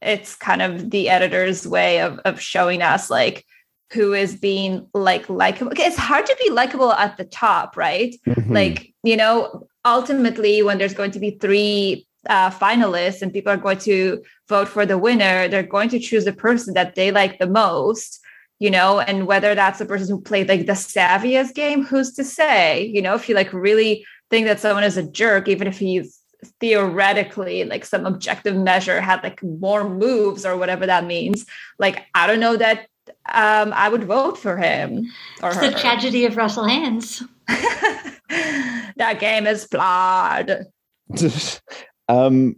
it's 0.00 0.36
kind 0.36 0.62
of 0.62 0.90
the 0.90 1.08
editor's 1.08 1.66
way 1.66 2.00
of, 2.00 2.18
of 2.20 2.40
showing 2.40 2.82
us 2.82 3.10
like 3.10 3.44
who 3.92 4.12
is 4.12 4.36
being 4.36 4.86
like 4.94 5.28
likable. 5.28 5.72
It's 5.76 5.96
hard 5.96 6.26
to 6.26 6.36
be 6.42 6.50
likable 6.50 6.92
at 6.92 7.16
the 7.16 7.24
top, 7.24 7.76
right? 7.76 8.14
Mm-hmm. 8.26 8.52
Like, 8.52 8.94
you 9.02 9.16
know, 9.16 9.66
ultimately, 9.84 10.62
when 10.62 10.78
there's 10.78 10.94
going 10.94 11.10
to 11.12 11.20
be 11.20 11.32
three 11.32 12.06
uh, 12.28 12.50
finalists 12.50 13.22
and 13.22 13.32
people 13.32 13.52
are 13.52 13.56
going 13.56 13.78
to 13.78 14.22
vote 14.48 14.68
for 14.68 14.84
the 14.84 14.98
winner, 14.98 15.48
they're 15.48 15.62
going 15.62 15.88
to 15.90 15.98
choose 15.98 16.24
the 16.24 16.32
person 16.32 16.74
that 16.74 16.94
they 16.94 17.10
like 17.10 17.38
the 17.38 17.46
most, 17.46 18.20
you 18.58 18.70
know, 18.70 19.00
and 19.00 19.26
whether 19.26 19.54
that's 19.54 19.78
the 19.78 19.86
person 19.86 20.14
who 20.14 20.20
played 20.20 20.48
like 20.48 20.66
the 20.66 20.72
savviest 20.72 21.54
game, 21.54 21.84
who's 21.84 22.12
to 22.14 22.24
say, 22.24 22.84
you 22.84 23.00
know, 23.00 23.14
if 23.14 23.28
you 23.28 23.34
like 23.34 23.52
really 23.52 24.04
think 24.28 24.46
that 24.46 24.60
someone 24.60 24.84
is 24.84 24.96
a 24.96 25.02
jerk, 25.02 25.48
even 25.48 25.66
if 25.66 25.78
he's 25.78 26.20
theoretically 26.60 27.64
like 27.64 27.84
some 27.84 28.06
objective 28.06 28.56
measure 28.56 29.00
had 29.00 29.22
like 29.22 29.42
more 29.42 29.88
moves 29.88 30.46
or 30.46 30.56
whatever 30.56 30.86
that 30.86 31.04
means 31.04 31.44
like 31.78 32.06
i 32.14 32.26
don't 32.26 32.40
know 32.40 32.56
that 32.56 32.86
um 33.32 33.72
i 33.74 33.88
would 33.88 34.04
vote 34.04 34.38
for 34.38 34.56
him 34.56 35.06
or 35.42 35.50
it's 35.50 35.58
her. 35.58 35.70
the 35.70 35.78
tragedy 35.78 36.24
of 36.24 36.36
russell 36.36 36.64
hantz 36.64 37.22
that 38.96 39.18
game 39.18 39.46
is 39.46 39.64
flawed 39.64 40.66
um 42.08 42.54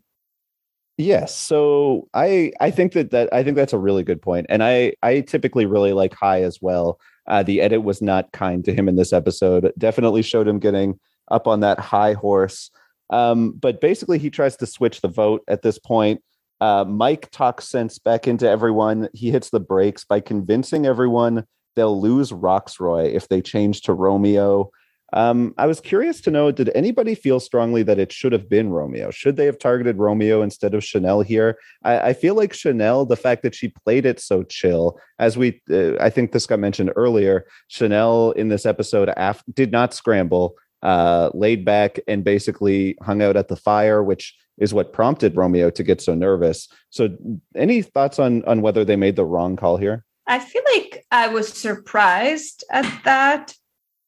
yes 0.99 1.35
so 1.35 2.07
i 2.15 2.53
i 2.61 2.71
think 2.71 2.93
that 2.93 3.11
that 3.11 3.29
i 3.33 3.43
think 3.43 3.57
that's 3.57 3.73
a 3.73 3.79
really 3.79 4.03
good 4.03 4.21
point 4.21 4.47
and 4.49 4.63
i 4.63 4.93
i 5.03 5.21
typically 5.21 5.67
really 5.67 5.93
like 5.93 6.15
Hai 6.15 6.43
as 6.43 6.59
well 6.61 7.01
uh 7.27 7.43
the 7.43 7.61
edit 7.61 7.83
was 7.83 8.03
not 8.03 8.31
kind 8.33 8.65
to 8.65 8.75
him 8.75 8.89
in 8.89 8.97
this 8.97 9.13
episode 9.13 9.73
definitely 9.79 10.23
showed 10.23 10.47
him 10.47 10.59
getting 10.59 10.99
up 11.33 11.47
on 11.47 11.61
that 11.61 11.81
high 11.81 12.13
horse. 12.13 12.71
Um, 13.11 13.53
but 13.53 13.81
basically, 13.81 14.19
he 14.19 14.31
tries 14.31 14.57
to 14.59 14.67
switch 14.67 15.01
the 15.01 15.09
vote 15.09 15.43
at 15.49 15.63
this 15.63 15.79
point. 15.79 16.23
Uh, 16.61 16.85
Mike 16.85 17.31
talks 17.31 17.69
sense 17.69 17.99
back 17.99 18.29
into 18.29 18.49
everyone. 18.49 19.09
He 19.13 19.31
hits 19.31 19.51
the 19.51 19.61
brakes 19.61 20.05
by 20.05 20.21
convincing 20.21 20.87
everyone 20.87 21.45
they'll 21.75 22.01
lose 22.01 22.31
Rocksroy 22.31 23.13
if 23.13 23.29
they 23.29 23.41
change 23.41 23.83
to 23.83 23.95
Romeo. 23.95 24.71
Um, 25.13 25.55
I 25.59 25.67
was 25.67 25.81
curious 25.81 26.21
to 26.23 26.31
know 26.31 26.51
did 26.51 26.71
anybody 26.75 27.15
feel 27.15 27.41
strongly 27.41 27.83
that 27.83 27.99
it 27.99 28.13
should 28.13 28.33
have 28.33 28.49
been 28.49 28.71
Romeo? 28.71 29.11
Should 29.11 29.37
they 29.37 29.47
have 29.47 29.59
targeted 29.59 29.99
Romeo 29.99 30.43
instead 30.43 30.75
of 30.75 30.85
Chanel 30.85 31.21
here? 31.21 31.59
I, 31.83 31.99
I 32.11 32.13
feel 32.13 32.35
like 32.35 32.55
Chanel, 32.55 33.05
the 33.05 33.17
fact 33.17 33.43
that 33.43 33.55
she 33.55 33.69
played 33.85 34.07
it 34.07 34.21
so 34.21 34.43
chill, 34.43 34.99
as 35.19 35.37
we, 35.37 35.61
uh, 35.71 35.97
I 36.01 36.11
think 36.11 36.33
this 36.33 36.47
got 36.47 36.59
mentioned 36.59 36.93
earlier, 36.97 37.47
Chanel 37.69 38.33
in 38.33 38.49
this 38.49 38.65
episode 38.65 39.13
af- 39.17 39.45
did 39.53 39.71
not 39.71 39.95
scramble 39.95 40.57
uh, 40.83 41.31
laid 41.33 41.65
back 41.65 42.01
and 42.09 42.25
basically 42.25 42.97
hung 43.03 43.23
out 43.23 43.37
at 43.37 43.49
the 43.49 43.57
fire, 43.57 44.03
which 44.03 44.37
is 44.59 44.75
what 44.75 44.93
prompted 44.93 45.37
Romeo 45.37 45.71
to 45.71 45.83
get 45.83 46.01
so 46.01 46.15
nervous. 46.15 46.69
So, 46.91 47.17
any 47.57 47.83
thoughts 47.83 48.19
on 48.19 48.45
on 48.45 48.63
whether 48.63 48.85
they 48.85 48.97
made 48.97 49.17
the 49.17 49.25
wrong 49.25 49.57
call 49.57 49.77
here? 49.77 50.05
I 50.27 50.39
feel 50.39 50.63
like 50.75 51.05
I 51.11 51.29
was 51.29 51.49
surprised 51.49 52.65
at 52.71 52.87
that 53.05 53.55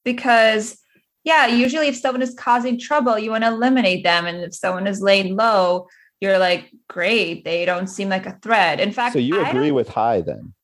because, 0.04 0.78
yeah, 1.24 1.46
usually 1.46 1.88
if 1.88 1.96
someone 1.96 2.22
is 2.22 2.34
causing 2.34 2.78
trouble, 2.78 3.18
you 3.18 3.30
want 3.30 3.44
to 3.44 3.48
eliminate 3.48 4.04
them, 4.04 4.26
and 4.26 4.44
if 4.44 4.54
someone 4.54 4.86
is 4.86 5.00
laid 5.00 5.30
low, 5.30 5.88
you're 6.20 6.38
like, 6.38 6.70
great, 6.88 7.44
they 7.44 7.64
don't 7.64 7.86
seem 7.86 8.08
like 8.08 8.26
a 8.26 8.38
threat. 8.42 8.78
In 8.78 8.92
fact, 8.92 9.14
so 9.14 9.18
you 9.18 9.44
agree 9.44 9.72
with 9.72 9.88
hai 9.88 10.20
then? 10.20 10.54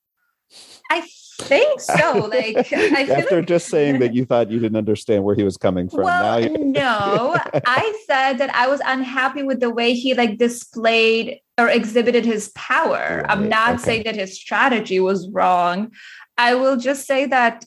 I 0.89 1.03
think 1.41 1.81
so. 1.81 2.29
Like 2.31 2.71
after 2.73 3.37
like... 3.37 3.47
just 3.47 3.67
saying 3.67 3.99
that 3.99 4.13
you 4.13 4.25
thought 4.25 4.51
you 4.51 4.59
didn't 4.59 4.77
understand 4.77 5.23
where 5.23 5.35
he 5.35 5.43
was 5.43 5.57
coming 5.57 5.89
from. 5.89 6.03
Well, 6.03 6.41
you... 6.41 6.57
no, 6.57 7.35
I 7.65 8.03
said 8.07 8.37
that 8.37 8.53
I 8.55 8.67
was 8.67 8.81
unhappy 8.85 9.43
with 9.43 9.59
the 9.59 9.69
way 9.69 9.93
he 9.93 10.13
like 10.13 10.37
displayed 10.37 11.39
or 11.57 11.67
exhibited 11.67 12.25
his 12.25 12.49
power. 12.49 13.21
Right. 13.21 13.25
I'm 13.29 13.49
not 13.49 13.75
okay. 13.75 13.83
saying 13.83 14.03
that 14.03 14.15
his 14.15 14.35
strategy 14.35 14.99
was 14.99 15.29
wrong. 15.29 15.91
I 16.37 16.55
will 16.55 16.77
just 16.77 17.05
say 17.05 17.25
that 17.27 17.65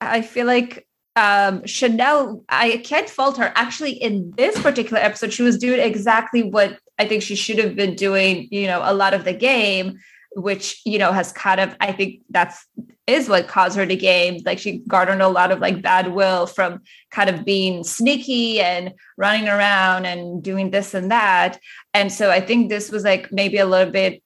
I 0.00 0.22
feel 0.22 0.46
like 0.46 0.86
um, 1.16 1.66
Chanel, 1.66 2.44
I 2.48 2.78
can't 2.78 3.08
fault 3.08 3.38
her. 3.38 3.52
Actually, 3.54 3.92
in 3.92 4.32
this 4.36 4.60
particular 4.60 5.02
episode, 5.02 5.32
she 5.32 5.42
was 5.42 5.58
doing 5.58 5.80
exactly 5.80 6.42
what 6.42 6.78
I 6.98 7.06
think 7.06 7.22
she 7.22 7.34
should 7.34 7.58
have 7.58 7.74
been 7.74 7.94
doing, 7.94 8.48
you 8.50 8.66
know, 8.66 8.82
a 8.84 8.94
lot 8.94 9.14
of 9.14 9.24
the 9.24 9.34
game 9.34 9.98
which 10.38 10.82
you 10.84 10.98
know 10.98 11.12
has 11.12 11.32
kind 11.32 11.60
of 11.60 11.74
i 11.80 11.90
think 11.90 12.20
that's 12.28 12.66
is 13.06 13.28
what 13.28 13.46
caused 13.46 13.76
her 13.76 13.86
to 13.86 13.96
game. 13.96 14.40
Like 14.44 14.58
she 14.58 14.78
garnered 14.78 15.20
a 15.20 15.28
lot 15.28 15.52
of 15.52 15.60
like 15.60 15.80
bad 15.80 16.12
will 16.12 16.46
from 16.46 16.80
kind 17.10 17.30
of 17.30 17.44
being 17.44 17.84
sneaky 17.84 18.60
and 18.60 18.92
running 19.16 19.48
around 19.48 20.06
and 20.06 20.42
doing 20.42 20.70
this 20.70 20.92
and 20.92 21.10
that. 21.10 21.58
And 21.94 22.12
so 22.12 22.30
i 22.30 22.40
think 22.40 22.68
this 22.68 22.90
was 22.90 23.04
like 23.04 23.30
maybe 23.30 23.58
a 23.58 23.66
little 23.66 23.92
bit 23.92 24.22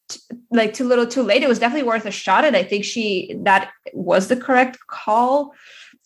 like 0.50 0.72
too 0.72 0.84
little 0.84 1.06
too 1.06 1.22
late. 1.22 1.42
It 1.42 1.48
was 1.48 1.58
definitely 1.58 1.88
worth 1.88 2.06
a 2.06 2.10
shot. 2.10 2.44
And 2.44 2.56
i 2.56 2.62
think 2.62 2.84
she 2.84 3.34
that 3.42 3.70
was 3.92 4.28
the 4.28 4.36
correct 4.36 4.78
call 4.86 5.52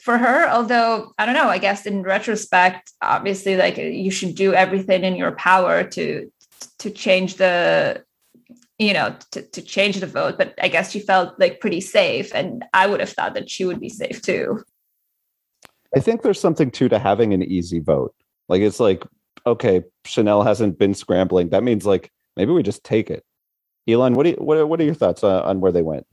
for 0.04 0.18
her 0.18 0.48
although 0.50 1.12
i 1.18 1.24
don't 1.24 1.34
know 1.34 1.48
i 1.48 1.58
guess 1.58 1.86
in 1.86 2.02
retrospect 2.02 2.92
obviously 3.00 3.56
like 3.56 3.78
you 3.78 4.10
should 4.10 4.34
do 4.34 4.52
everything 4.52 5.02
in 5.02 5.16
your 5.16 5.32
power 5.32 5.82
to 5.82 6.30
to 6.78 6.90
change 6.90 7.36
the 7.36 8.04
you 8.78 8.92
know, 8.92 9.16
to, 9.30 9.42
to 9.42 9.62
change 9.62 10.00
the 10.00 10.06
vote. 10.06 10.36
But 10.36 10.54
I 10.60 10.68
guess 10.68 10.90
she 10.90 11.00
felt 11.00 11.38
like 11.38 11.60
pretty 11.60 11.80
safe. 11.80 12.34
And 12.34 12.64
I 12.74 12.86
would 12.86 13.00
have 13.00 13.10
thought 13.10 13.34
that 13.34 13.50
she 13.50 13.64
would 13.64 13.80
be 13.80 13.88
safe 13.88 14.20
too. 14.20 14.64
I 15.94 16.00
think 16.00 16.22
there's 16.22 16.40
something 16.40 16.70
too 16.70 16.88
to 16.88 16.98
having 16.98 17.32
an 17.32 17.42
easy 17.42 17.78
vote. 17.78 18.14
Like 18.48 18.62
it's 18.62 18.80
like, 18.80 19.04
okay, 19.46 19.84
Chanel 20.04 20.42
hasn't 20.42 20.78
been 20.78 20.94
scrambling. 20.94 21.50
That 21.50 21.62
means 21.62 21.86
like 21.86 22.10
maybe 22.36 22.52
we 22.52 22.62
just 22.62 22.82
take 22.82 23.10
it. 23.10 23.24
Elan, 23.86 24.14
what 24.14 24.24
do 24.24 24.30
you, 24.30 24.36
what, 24.36 24.68
what 24.68 24.80
are 24.80 24.84
your 24.84 24.94
thoughts 24.94 25.22
on, 25.22 25.42
on 25.42 25.60
where 25.60 25.72
they 25.72 25.82
went? 25.82 26.06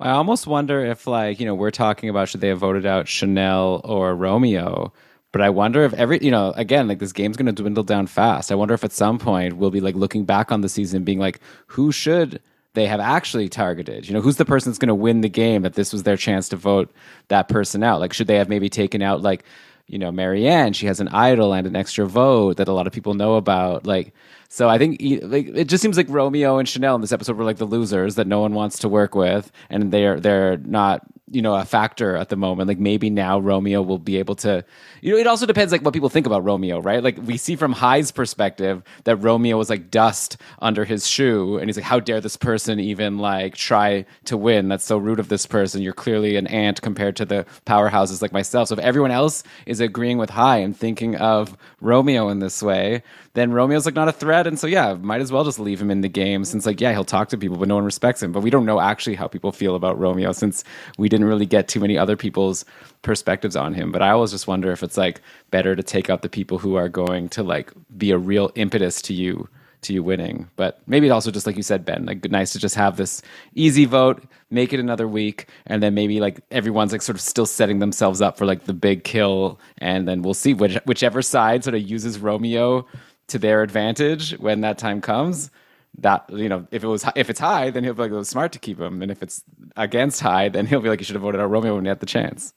I 0.00 0.10
almost 0.10 0.46
wonder 0.46 0.84
if 0.84 1.06
like, 1.06 1.40
you 1.40 1.46
know, 1.46 1.54
we're 1.54 1.70
talking 1.70 2.08
about 2.08 2.28
should 2.28 2.40
they 2.40 2.48
have 2.48 2.58
voted 2.58 2.86
out 2.86 3.08
Chanel 3.08 3.80
or 3.84 4.14
Romeo? 4.14 4.92
But 5.32 5.42
I 5.42 5.50
wonder 5.50 5.84
if 5.84 5.92
every, 5.94 6.20
you 6.22 6.30
know, 6.30 6.52
again, 6.56 6.88
like 6.88 7.00
this 7.00 7.12
game's 7.12 7.36
going 7.36 7.46
to 7.46 7.52
dwindle 7.52 7.84
down 7.84 8.06
fast. 8.06 8.50
I 8.50 8.54
wonder 8.54 8.74
if 8.74 8.84
at 8.84 8.92
some 8.92 9.18
point 9.18 9.56
we'll 9.56 9.70
be 9.70 9.80
like 9.80 9.94
looking 9.94 10.24
back 10.24 10.50
on 10.52 10.62
the 10.62 10.68
season 10.68 11.04
being 11.04 11.18
like, 11.18 11.40
who 11.66 11.92
should 11.92 12.40
they 12.74 12.86
have 12.86 13.00
actually 13.00 13.48
targeted? 13.48 14.08
You 14.08 14.14
know, 14.14 14.20
who's 14.20 14.36
the 14.36 14.44
person 14.44 14.70
that's 14.70 14.78
going 14.78 14.88
to 14.88 14.94
win 14.94 15.20
the 15.20 15.28
game 15.28 15.62
that 15.62 15.74
this 15.74 15.92
was 15.92 16.04
their 16.04 16.16
chance 16.16 16.48
to 16.50 16.56
vote 16.56 16.90
that 17.26 17.48
person 17.48 17.82
out? 17.82 18.00
Like, 18.00 18.12
should 18.12 18.26
they 18.26 18.36
have 18.36 18.48
maybe 18.48 18.68
taken 18.68 19.02
out, 19.02 19.20
like, 19.20 19.44
you 19.86 19.98
know, 19.98 20.12
Maryanne? 20.12 20.74
She 20.74 20.86
has 20.86 21.00
an 21.00 21.08
idol 21.08 21.52
and 21.52 21.66
an 21.66 21.76
extra 21.76 22.06
vote 22.06 22.56
that 22.58 22.68
a 22.68 22.72
lot 22.72 22.86
of 22.86 22.92
people 22.92 23.14
know 23.14 23.34
about. 23.34 23.86
Like, 23.86 24.14
so 24.48 24.68
I 24.68 24.78
think 24.78 24.98
like 25.22 25.48
it 25.48 25.68
just 25.68 25.82
seems 25.82 25.96
like 25.96 26.06
Romeo 26.08 26.58
and 26.58 26.68
Chanel 26.68 26.94
in 26.94 27.00
this 27.02 27.12
episode 27.12 27.36
were 27.36 27.44
like 27.44 27.58
the 27.58 27.66
losers 27.66 28.14
that 28.14 28.26
no 28.26 28.40
one 28.40 28.54
wants 28.54 28.78
to 28.80 28.88
work 28.88 29.14
with, 29.14 29.52
and 29.68 29.92
they're 29.92 30.18
they're 30.18 30.56
not 30.58 31.02
you 31.30 31.42
know 31.42 31.54
a 31.54 31.64
factor 31.64 32.16
at 32.16 32.30
the 32.30 32.36
moment. 32.36 32.68
Like 32.68 32.78
maybe 32.78 33.10
now 33.10 33.38
romeo 33.38 33.82
will 33.82 33.98
be 33.98 34.16
able 34.16 34.34
to 34.36 34.64
you 35.00 35.12
know 35.12 35.18
it 35.18 35.26
also 35.26 35.46
depends 35.46 35.72
like 35.72 35.82
what 35.82 35.94
people 35.94 36.08
think 36.08 36.26
about 36.26 36.44
romeo 36.44 36.80
right 36.80 37.02
like 37.02 37.18
we 37.24 37.36
see 37.36 37.56
from 37.56 37.72
Hai's 37.72 38.10
perspective 38.10 38.82
that 39.04 39.16
romeo 39.16 39.56
was 39.56 39.70
like 39.70 39.90
dust 39.90 40.36
under 40.60 40.84
his 40.84 41.06
shoe 41.06 41.58
and 41.58 41.68
he's 41.68 41.76
like 41.76 41.84
how 41.84 42.00
dare 42.00 42.20
this 42.20 42.36
person 42.36 42.80
even 42.80 43.18
like 43.18 43.54
try 43.54 44.04
to 44.24 44.36
win 44.36 44.68
that's 44.68 44.84
so 44.84 44.98
rude 44.98 45.20
of 45.20 45.28
this 45.28 45.46
person 45.46 45.82
you're 45.82 45.92
clearly 45.92 46.36
an 46.36 46.46
ant 46.46 46.82
compared 46.82 47.16
to 47.16 47.24
the 47.24 47.46
powerhouses 47.66 48.22
like 48.22 48.32
myself 48.32 48.68
so 48.68 48.74
if 48.74 48.80
everyone 48.80 49.10
else 49.10 49.42
is 49.66 49.80
agreeing 49.80 50.18
with 50.18 50.30
Hai 50.30 50.58
and 50.58 50.76
thinking 50.76 51.16
of 51.16 51.56
romeo 51.80 52.28
in 52.28 52.38
this 52.38 52.62
way 52.62 53.02
then 53.38 53.52
Romeo's 53.52 53.86
like 53.86 53.94
not 53.94 54.08
a 54.08 54.12
threat. 54.12 54.46
And 54.46 54.58
so, 54.58 54.66
yeah, 54.66 54.94
might 54.94 55.20
as 55.20 55.30
well 55.30 55.44
just 55.44 55.60
leave 55.60 55.80
him 55.80 55.90
in 55.90 56.00
the 56.00 56.08
game 56.08 56.44
since, 56.44 56.66
like, 56.66 56.80
yeah, 56.80 56.92
he'll 56.92 57.04
talk 57.04 57.28
to 57.28 57.38
people, 57.38 57.56
but 57.56 57.68
no 57.68 57.76
one 57.76 57.84
respects 57.84 58.22
him. 58.22 58.32
But 58.32 58.42
we 58.42 58.50
don't 58.50 58.66
know 58.66 58.80
actually 58.80 59.14
how 59.14 59.28
people 59.28 59.52
feel 59.52 59.76
about 59.76 59.98
Romeo 59.98 60.32
since 60.32 60.64
we 60.98 61.08
didn't 61.08 61.26
really 61.26 61.46
get 61.46 61.68
too 61.68 61.78
many 61.80 61.96
other 61.96 62.16
people's 62.16 62.64
perspectives 63.02 63.56
on 63.56 63.74
him. 63.74 63.92
But 63.92 64.02
I 64.02 64.10
always 64.10 64.30
just 64.30 64.46
wonder 64.46 64.70
if 64.72 64.82
it's 64.82 64.96
like 64.96 65.20
better 65.50 65.76
to 65.76 65.82
take 65.82 66.10
out 66.10 66.22
the 66.22 66.28
people 66.28 66.58
who 66.58 66.74
are 66.74 66.88
going 66.88 67.28
to 67.30 67.42
like 67.42 67.72
be 67.96 68.10
a 68.10 68.18
real 68.18 68.50
impetus 68.54 69.00
to 69.02 69.14
you 69.14 69.48
to 69.82 69.92
you 69.92 70.02
winning. 70.02 70.48
But 70.56 70.80
maybe 70.86 71.06
it 71.06 71.10
also 71.10 71.30
just 71.30 71.46
like 71.46 71.56
you 71.56 71.62
said, 71.62 71.84
Ben, 71.84 72.04
like 72.04 72.28
nice 72.30 72.52
to 72.52 72.58
just 72.58 72.74
have 72.74 72.96
this 72.96 73.22
easy 73.54 73.84
vote, 73.84 74.22
make 74.50 74.72
it 74.72 74.80
another 74.80 75.06
week, 75.06 75.48
and 75.66 75.82
then 75.82 75.94
maybe 75.94 76.20
like 76.20 76.40
everyone's 76.50 76.92
like 76.92 77.02
sort 77.02 77.16
of 77.16 77.20
still 77.20 77.46
setting 77.46 77.78
themselves 77.78 78.20
up 78.20 78.36
for 78.36 78.46
like 78.46 78.64
the 78.64 78.74
big 78.74 79.04
kill, 79.04 79.60
and 79.78 80.08
then 80.08 80.22
we'll 80.22 80.34
see 80.34 80.54
which, 80.54 80.76
whichever 80.84 81.22
side 81.22 81.64
sort 81.64 81.74
of 81.74 81.82
uses 81.82 82.18
Romeo 82.18 82.86
to 83.28 83.38
their 83.38 83.62
advantage 83.62 84.32
when 84.38 84.60
that 84.62 84.78
time 84.78 85.00
comes. 85.00 85.50
That 85.98 86.28
you 86.30 86.48
know, 86.48 86.66
if 86.70 86.84
it 86.84 86.86
was 86.86 87.04
if 87.16 87.30
it's 87.30 87.40
hai, 87.40 87.70
then 87.70 87.82
he'll 87.82 87.94
be 87.94 88.02
like, 88.02 88.10
it 88.10 88.14
was 88.14 88.28
smart 88.28 88.52
to 88.52 88.58
keep 88.58 88.78
him, 88.78 89.02
and 89.02 89.10
if 89.10 89.22
it's 89.22 89.42
against 89.76 90.20
hai, 90.20 90.48
then 90.48 90.66
he'll 90.66 90.80
be 90.80 90.88
like, 90.88 91.00
you 91.00 91.04
should 91.04 91.16
have 91.16 91.22
voted 91.22 91.40
out 91.40 91.50
Romeo 91.50 91.74
when 91.74 91.84
you 91.84 91.88
had 91.88 92.00
the 92.00 92.06
chance. 92.06 92.52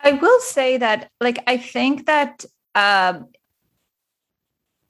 I 0.00 0.12
will 0.12 0.40
say 0.40 0.78
that, 0.78 1.10
like, 1.20 1.42
I 1.46 1.56
think 1.56 2.06
that 2.06 2.44
um, 2.74 3.28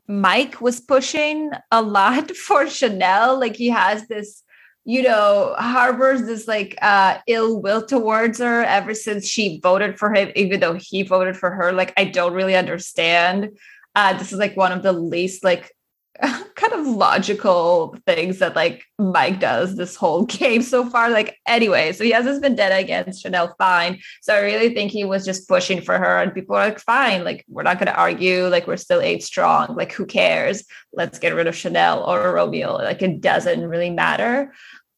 Mike 0.09 0.61
was 0.61 0.81
pushing 0.81 1.51
a 1.71 1.83
lot 1.83 2.37
for 2.37 2.69
Chanel. 2.69 3.39
Like, 3.39 3.57
he 3.57 3.69
has 3.69 4.07
this, 4.09 4.43
you 4.85 5.03
know, 5.03 5.55
harbors 5.59 6.23
this 6.23 6.47
like 6.47 6.77
uh, 6.83 7.19
ill 7.27 7.61
will 7.61 7.85
towards 7.85 8.39
her 8.39 8.63
ever 8.63 8.95
since 8.95 9.27
she 9.27 9.61
voted 9.63 9.99
for 9.99 10.13
him, 10.15 10.31
even 10.37 10.61
though 10.61 10.75
he 10.75 11.03
voted 11.03 11.37
for 11.37 11.51
her. 11.51 11.73
Like, 11.73 11.93
I 11.97 12.05
don't 12.05 12.35
really 12.35 12.57
understand. 12.57 13.51
Uh, 13.95 14.17
this 14.19 14.33
is 14.33 14.39
like 14.39 14.57
one 14.57 14.73
of 14.73 14.83
the 14.83 14.93
least 14.93 15.43
like 15.43 15.76
kind 16.55 16.73
of 16.73 16.87
logical 16.87 17.97
things 18.07 18.39
that 18.39 18.57
like 18.57 18.85
Mike 18.99 19.41
does 19.41 19.77
this 19.77 19.97
whole 19.97 20.25
game 20.27 20.63
so 20.63 20.89
far. 20.89 21.11
Like, 21.11 21.39
anyway, 21.47 21.93
so 21.93 22.05
he 22.05 22.11
has 22.11 22.25
this 22.25 22.39
vendetta 22.39 22.77
against 22.77 23.23
Chanel, 23.23 23.55
fine. 23.59 24.01
So 24.23 24.35
I 24.35 24.41
really 24.41 24.75
think 24.75 24.91
he 24.91 25.05
was 25.05 25.25
just 25.25 25.49
pushing 25.49 25.81
for 25.81 25.99
her, 25.99 26.23
and 26.23 26.35
people 26.35 26.57
are 26.57 26.67
like, 26.67 26.81
fine, 26.81 27.25
like, 27.25 27.45
we're 27.49 27.63
not 27.63 27.79
going 27.79 27.87
to 27.87 27.99
argue. 27.99 28.47
Like, 28.49 28.67
we're 28.67 28.77
still 28.77 29.01
eight 29.01 29.23
strong. 29.23 29.77
Like, 29.77 29.93
who 29.93 30.07
cares? 30.07 30.65
Let's 30.93 31.19
get 31.19 31.35
rid 31.35 31.47
of 31.47 31.57
Chanel 31.57 32.05
or 32.05 32.33
Romeo. 32.33 32.75
Like, 32.75 33.03
it 33.03 33.21
doesn't 33.21 33.67
really 33.67 33.91
matter. 33.91 34.53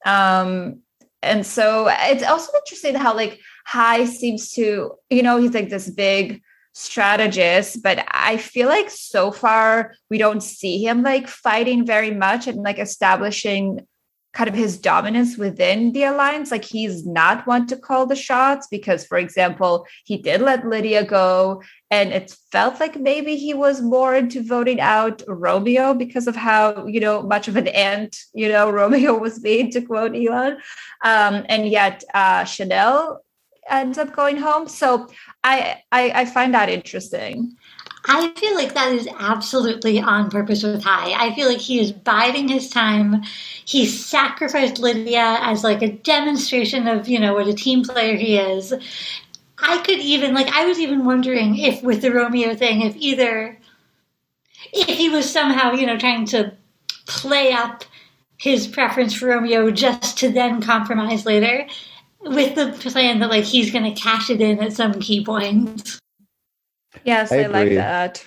Um, 0.05 0.81
and 1.23 1.45
so 1.45 1.89
it's 1.91 2.23
also 2.23 2.53
interesting 2.57 2.95
how 2.95 3.14
like 3.14 3.41
Hai 3.66 4.05
seems 4.05 4.53
to, 4.53 4.93
you 5.11 5.23
know, 5.23 5.39
he's 5.39 5.53
like 5.53 5.69
this 5.69 5.91
big 5.91 6.43
strategist 6.79 7.83
but 7.83 8.07
i 8.12 8.37
feel 8.37 8.68
like 8.68 8.89
so 8.89 9.33
far 9.33 9.93
we 10.11 10.16
don't 10.16 10.43
see 10.43 10.79
him 10.79 11.03
like 11.03 11.26
fighting 11.26 11.85
very 11.85 12.12
much 12.12 12.47
and 12.47 12.62
like 12.62 12.79
establishing 12.79 13.81
kind 14.39 14.49
of 14.49 14.55
his 14.55 14.79
dominance 14.79 15.37
within 15.37 15.91
the 15.93 16.05
alliance. 16.05 16.53
Like 16.53 16.64
he's 16.64 17.05
not 17.07 17.47
one 17.47 17.66
to 17.66 17.76
call 17.76 18.07
the 18.07 18.14
shots 18.14 18.68
because 18.70 19.05
for 19.05 19.18
example 19.18 19.87
he 20.05 20.16
did 20.16 20.41
let 20.41 20.66
lydia 20.66 21.05
go 21.05 21.62
and 21.91 22.12
it 22.12 22.35
felt 22.53 22.79
like 22.79 22.95
maybe 23.01 23.35
he 23.37 23.55
was 23.55 23.81
more 23.81 24.14
into 24.14 24.43
voting 24.43 24.81
out 24.81 25.22
romeo 25.26 25.93
because 25.93 26.26
of 26.26 26.37
how 26.37 26.87
you 26.87 27.01
know 27.01 27.22
much 27.22 27.49
of 27.49 27.57
an 27.57 27.68
ant 27.68 28.16
you 28.35 28.49
know 28.49 28.70
romeo 28.81 29.18
was 29.18 29.43
made 29.43 29.72
to 29.72 29.81
quote 29.81 30.14
elan. 30.14 30.59
Um, 31.03 31.45
and 31.49 31.66
yet 31.68 32.05
uh, 32.14 32.45
chanel 32.45 33.22
ends 33.69 33.99
up 33.99 34.14
going 34.14 34.37
home. 34.37 34.69
So 34.69 35.09
I, 35.45 35.83
I, 35.93 36.11
I 36.14 36.25
find 36.25 36.55
that 36.55 36.69
interesting. 36.69 37.57
I 38.07 38.29
feel 38.37 38.55
like 38.55 38.75
that 38.75 38.93
is 38.93 39.09
absolutely 39.19 40.01
on 40.01 40.31
purpose 40.31 40.62
with 40.62 40.83
Hai. 40.83 41.12
I 41.12 41.35
feel 41.35 41.49
like 41.49 41.59
he 41.59 41.79
is 41.79 41.93
biding 41.93 42.49
his 42.49 42.71
time. 42.71 43.23
He 43.64 43.87
sacrificed 43.87 44.79
Lydia 44.79 45.39
as 45.43 45.62
like 45.62 45.83
a 45.83 45.93
demonstration 45.93 46.89
of, 46.89 47.09
you 47.09 47.19
know, 47.19 47.35
what 47.35 47.49
a 47.49 47.55
team 47.55 47.85
player 47.85 48.16
he 48.16 48.39
is. 48.39 48.73
I 49.59 49.79
could 49.79 49.99
even 49.99 50.35
like 50.35 50.49
I 50.49 50.64
was 50.64 50.79
even 50.79 51.05
wondering 51.05 51.59
if 51.59 51.83
with 51.83 52.01
the 52.01 52.12
Romeo 52.12 52.55
thing, 52.55 52.83
if 52.83 52.97
either 52.97 53.59
if 54.73 54.97
he 54.97 55.09
was 55.09 55.31
somehow, 55.31 55.73
you 55.73 55.87
know, 55.87 55.99
trying 55.99 56.25
to 56.27 56.53
play 57.07 57.53
up 57.53 57.85
his 58.39 58.69
preference 58.69 59.14
for 59.14 59.27
Romeo 59.27 59.71
just 59.71 60.16
to 60.19 60.31
then 60.31 60.62
compromise 60.62 61.27
later 61.27 61.66
with 62.21 62.55
the 62.55 62.73
plan 62.91 63.21
that 63.21 63.31
like 63.31 63.45
he's 63.45 63.71
going 63.71 63.93
to 63.93 64.01
cash 64.01 64.31
it 64.31 64.41
in 64.41 64.61
at 64.61 64.73
some 64.73 64.95
key 65.01 65.25
point. 65.25 65.99
Yes, 67.05 67.33
I, 67.33 67.45
I 67.45 67.47
like 67.47 67.71
that. 67.71 68.27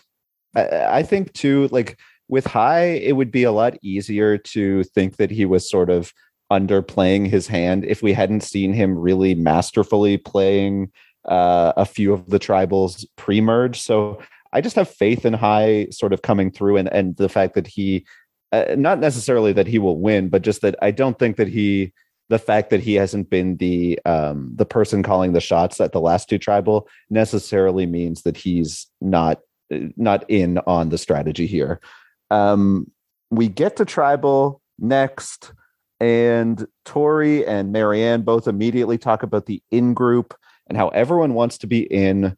I, 0.55 0.99
I 0.99 1.03
think 1.03 1.33
too, 1.33 1.67
like 1.71 1.97
with 2.29 2.45
Hai, 2.45 2.83
it 2.83 3.15
would 3.15 3.31
be 3.31 3.43
a 3.43 3.51
lot 3.51 3.77
easier 3.81 4.37
to 4.37 4.83
think 4.83 5.17
that 5.17 5.31
he 5.31 5.45
was 5.45 5.69
sort 5.69 5.89
of 5.89 6.13
underplaying 6.51 7.27
his 7.27 7.47
hand 7.47 7.85
if 7.85 8.01
we 8.01 8.13
hadn't 8.13 8.41
seen 8.41 8.73
him 8.73 8.97
really 8.97 9.35
masterfully 9.35 10.17
playing 10.17 10.91
uh, 11.25 11.73
a 11.77 11.85
few 11.85 12.13
of 12.13 12.29
the 12.29 12.39
tribals 12.39 13.05
pre-merge. 13.15 13.79
So 13.79 14.21
I 14.53 14.61
just 14.61 14.75
have 14.75 14.89
faith 14.89 15.25
in 15.25 15.33
Hai 15.33 15.87
sort 15.91 16.13
of 16.13 16.21
coming 16.21 16.51
through 16.51 16.77
and 16.77 16.91
and 16.91 17.15
the 17.17 17.29
fact 17.29 17.53
that 17.55 17.67
he 17.67 18.05
uh, 18.51 18.75
not 18.77 18.99
necessarily 18.99 19.53
that 19.53 19.67
he 19.67 19.79
will 19.79 19.99
win, 19.99 20.27
but 20.27 20.41
just 20.41 20.61
that 20.61 20.75
I 20.81 20.91
don't 20.91 21.17
think 21.17 21.37
that 21.37 21.47
he 21.47 21.93
the 22.31 22.39
fact 22.39 22.69
that 22.69 22.79
he 22.79 22.93
hasn't 22.93 23.29
been 23.29 23.57
the 23.57 23.99
um, 24.05 24.53
the 24.55 24.65
person 24.65 25.03
calling 25.03 25.33
the 25.33 25.41
shots 25.41 25.81
at 25.81 25.91
the 25.91 25.99
last 25.99 26.29
two 26.29 26.37
tribal 26.37 26.87
necessarily 27.09 27.85
means 27.85 28.21
that 28.21 28.37
he's 28.37 28.87
not 29.01 29.41
not 29.69 30.23
in 30.29 30.57
on 30.59 30.89
the 30.89 30.97
strategy 30.97 31.45
here. 31.45 31.81
Um, 32.29 32.89
we 33.31 33.49
get 33.49 33.75
to 33.75 33.85
tribal 33.85 34.61
next, 34.79 35.51
and 35.99 36.65
Tori 36.85 37.45
and 37.45 37.75
Maryanne 37.75 38.23
both 38.23 38.47
immediately 38.47 38.97
talk 38.97 39.23
about 39.23 39.45
the 39.45 39.61
in 39.69 39.93
group 39.93 40.33
and 40.67 40.77
how 40.77 40.87
everyone 40.87 41.33
wants 41.33 41.57
to 41.59 41.67
be 41.67 41.81
in. 41.81 42.37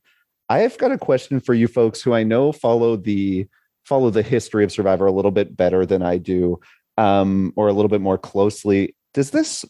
I've 0.50 0.80
got 0.80 0.92
a 0.92 0.98
question 0.98 1.40
for 1.40 1.54
you 1.54 1.68
folks 1.68 2.02
who 2.02 2.16
I 2.16 2.24
know 2.24 2.52
follow 2.52 2.96
the 2.96 3.48
follow 3.86 4.10
the 4.10 4.24
history 4.24 4.64
of 4.64 4.72
Survivor 4.72 5.06
a 5.06 5.12
little 5.12 5.30
bit 5.30 5.56
better 5.56 5.86
than 5.86 6.02
I 6.02 6.18
do, 6.18 6.60
um, 6.98 7.54
or 7.56 7.68
a 7.68 7.74
little 7.74 7.90
bit 7.90 8.02
more 8.02 8.18
closely. 8.18 8.96
Does 9.14 9.30
this 9.30 9.64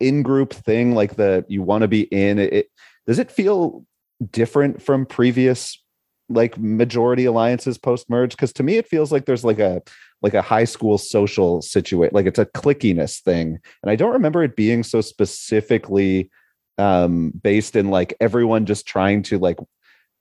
in 0.00 0.22
group 0.22 0.52
thing 0.52 0.94
like 0.94 1.16
the 1.16 1.44
you 1.48 1.62
want 1.62 1.82
to 1.82 1.88
be 1.88 2.02
in 2.02 2.38
it 2.38 2.70
does 3.06 3.18
it 3.18 3.30
feel 3.30 3.84
different 4.30 4.82
from 4.82 5.06
previous 5.06 5.82
like 6.30 6.56
majority 6.58 7.24
alliances 7.24 7.76
post 7.76 8.08
merge 8.08 8.30
because 8.30 8.52
to 8.52 8.62
me 8.62 8.76
it 8.76 8.86
feels 8.86 9.10
like 9.10 9.26
there's 9.26 9.44
like 9.44 9.58
a 9.58 9.82
like 10.22 10.34
a 10.34 10.42
high 10.42 10.64
school 10.64 10.96
social 10.96 11.60
situation 11.60 12.14
like 12.14 12.26
it's 12.26 12.38
a 12.38 12.46
clickiness 12.46 13.20
thing. 13.20 13.58
And 13.82 13.90
i 13.90 13.96
don't 13.96 14.12
remember 14.12 14.42
it 14.42 14.56
being 14.56 14.82
so 14.82 15.00
specifically 15.00 16.30
um 16.78 17.32
based 17.42 17.76
in 17.76 17.90
like 17.90 18.14
everyone 18.20 18.64
just 18.64 18.86
trying 18.86 19.22
to 19.24 19.38
like 19.38 19.58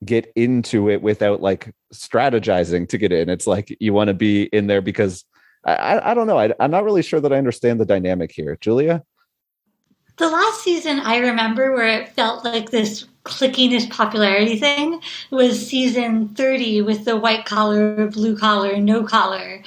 get 0.04 0.32
into 0.36 0.90
it 0.90 1.02
without 1.02 1.42
like 1.42 1.74
strategizing 1.94 2.88
to 2.88 2.98
get 2.98 3.12
in. 3.12 3.30
It's 3.30 3.46
like 3.46 3.76
you 3.82 3.94
want 3.94 4.08
to 4.08 4.14
be 4.14 4.44
in 4.44 4.68
there 4.68 4.82
because 4.82 5.26
i 5.66 6.00
i 6.12 6.14
don't 6.14 6.28
know. 6.28 6.40
I, 6.40 6.54
i'm 6.60 6.72
not 6.72 6.86
really 6.86 7.04
sure 7.04 7.20
that 7.20 7.34
i 7.34 7.38
understand 7.38 7.80
the 7.80 7.86
dynamic 7.86 8.32
here. 8.32 8.58
Julia 8.60 9.04
the 10.20 10.30
last 10.30 10.62
season 10.62 11.00
I 11.00 11.18
remember 11.18 11.72
where 11.72 11.88
it 12.02 12.10
felt 12.10 12.46
like 12.46 12.70
this 12.70 13.08
clickiness 13.24 13.90
popularity 13.90 14.58
thing 14.58 15.02
was 15.32 15.66
season 15.66 16.30
30 16.30 16.82
with 16.82 17.06
the 17.06 17.18
white 17.18 17.46
collar, 17.46 18.08
blue 18.08 18.38
collar, 18.38 18.78
no 18.78 19.04
collar, 19.04 19.64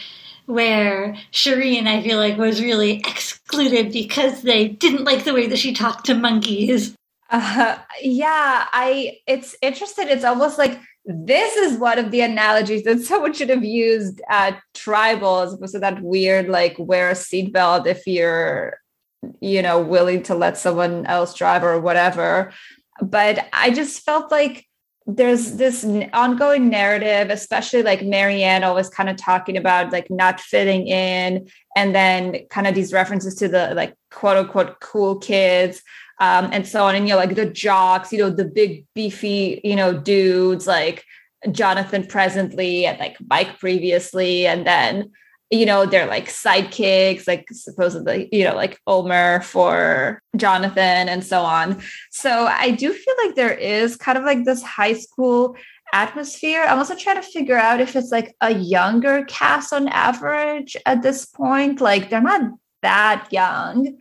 where 0.46 1.16
Shirin, 1.32 1.86
I 1.86 2.03
feel 2.03 2.18
like, 2.18 2.36
was 2.36 2.62
really 2.62 2.98
excluded 2.98 3.92
because 3.92 4.42
they 4.42 4.68
didn't 4.68 5.05
like 5.05 5.24
the 5.24 5.34
way 5.34 5.46
that 5.46 5.59
she 5.59 5.72
talked 5.72 6.07
to 6.07 6.14
monkeys. 6.14 6.94
Uh, 7.30 7.78
yeah, 8.03 8.66
I. 8.72 9.18
It's 9.26 9.57
interesting. 9.62 10.09
It's 10.09 10.24
almost 10.24 10.59
like 10.59 10.78
this 11.07 11.57
is 11.57 11.78
one 11.78 11.98
of 11.98 12.11
the 12.11 12.20
analogies 12.20 12.84
that 12.84 13.00
someone 13.05 13.32
should 13.32 13.48
have 13.48 13.64
used 13.64 14.20
at 14.28 14.61
tribal 14.74 15.40
as 15.40 15.55
opposed 15.55 15.72
to 15.72 15.78
that 15.78 16.03
weird 16.03 16.48
like 16.48 16.76
wear 16.78 17.09
a 17.09 17.14
seatbelt 17.14 17.86
if 17.86 18.07
you're 18.07 18.81
you 19.40 19.62
know 19.62 19.80
willing 19.80 20.22
to 20.24 20.34
let 20.34 20.56
someone 20.56 21.06
else 21.06 21.34
drive 21.34 21.64
or 21.64 21.80
whatever. 21.80 22.52
But 23.00 23.48
i 23.52 23.70
just 23.70 24.04
felt 24.04 24.30
like 24.30 24.66
there's 25.06 25.54
this 25.54 25.84
ongoing 26.12 26.68
narrative 26.68 27.30
especially 27.30 27.82
like 27.82 28.00
Maryanne 28.00 28.62
always 28.62 28.88
kind 28.88 29.08
of 29.08 29.16
talking 29.16 29.56
about 29.56 29.90
like 29.90 30.08
not 30.10 30.40
fitting 30.40 30.86
in 30.86 31.48
and 31.76 31.94
then 31.94 32.46
kind 32.50 32.66
of 32.66 32.74
these 32.74 32.92
references 32.92 33.34
to 33.36 33.48
the 33.48 33.74
like 33.74 33.94
quote 34.12 34.36
unquote 34.36 34.78
cool 34.80 35.18
kids 35.18 35.82
um, 36.20 36.50
and 36.52 36.68
so 36.68 36.84
on. 36.84 36.94
And 36.94 37.08
you 37.08 37.14
know 37.14 37.18
like 37.18 37.34
the 37.34 37.46
jocks 37.46 38.12
you 38.12 38.18
know 38.18 38.30
the 38.30 38.44
big 38.44 38.86
beefy 38.94 39.60
you 39.64 39.74
know 39.74 39.98
dudes 39.98 40.66
like 40.66 41.04
jonathan 41.50 42.06
presently 42.06 42.86
and 42.86 42.98
like 43.00 43.16
mike 43.28 43.58
previously 43.58 44.46
and 44.46 44.64
then 44.64 45.10
you 45.53 45.66
know, 45.66 45.84
they're 45.84 46.07
like 46.07 46.28
sidekicks, 46.28 47.28
like 47.28 47.46
supposedly, 47.53 48.26
you 48.32 48.42
know, 48.42 48.55
like 48.55 48.80
Omar 48.86 49.42
for 49.42 50.22
Jonathan 50.34 51.11
and 51.11 51.22
so 51.22 51.42
on. 51.42 51.82
So 52.11 52.46
I 52.46 52.70
do 52.70 52.90
feel 52.90 53.14
like 53.22 53.36
there 53.36 53.53
is 53.53 53.94
kind 53.96 54.16
of 54.16 54.24
like 54.24 54.44
this 54.44 54.62
high 54.62 54.94
school 54.94 55.55
atmosphere. 55.92 56.64
I'm 56.66 56.78
also 56.78 56.96
trying 56.96 57.16
to 57.16 57.22
figure 57.22 57.59
out 57.59 57.82
if 57.82 57.94
it's 57.94 58.11
like 58.11 58.34
a 58.40 58.55
younger 58.55 59.26
cast 59.26 59.74
on 59.74 59.88
average 59.88 60.74
at 60.86 61.03
this 61.03 61.26
point. 61.26 61.82
Like 61.82 62.09
they're 62.09 62.22
not 62.22 62.50
that 62.80 63.28
young. 63.30 63.98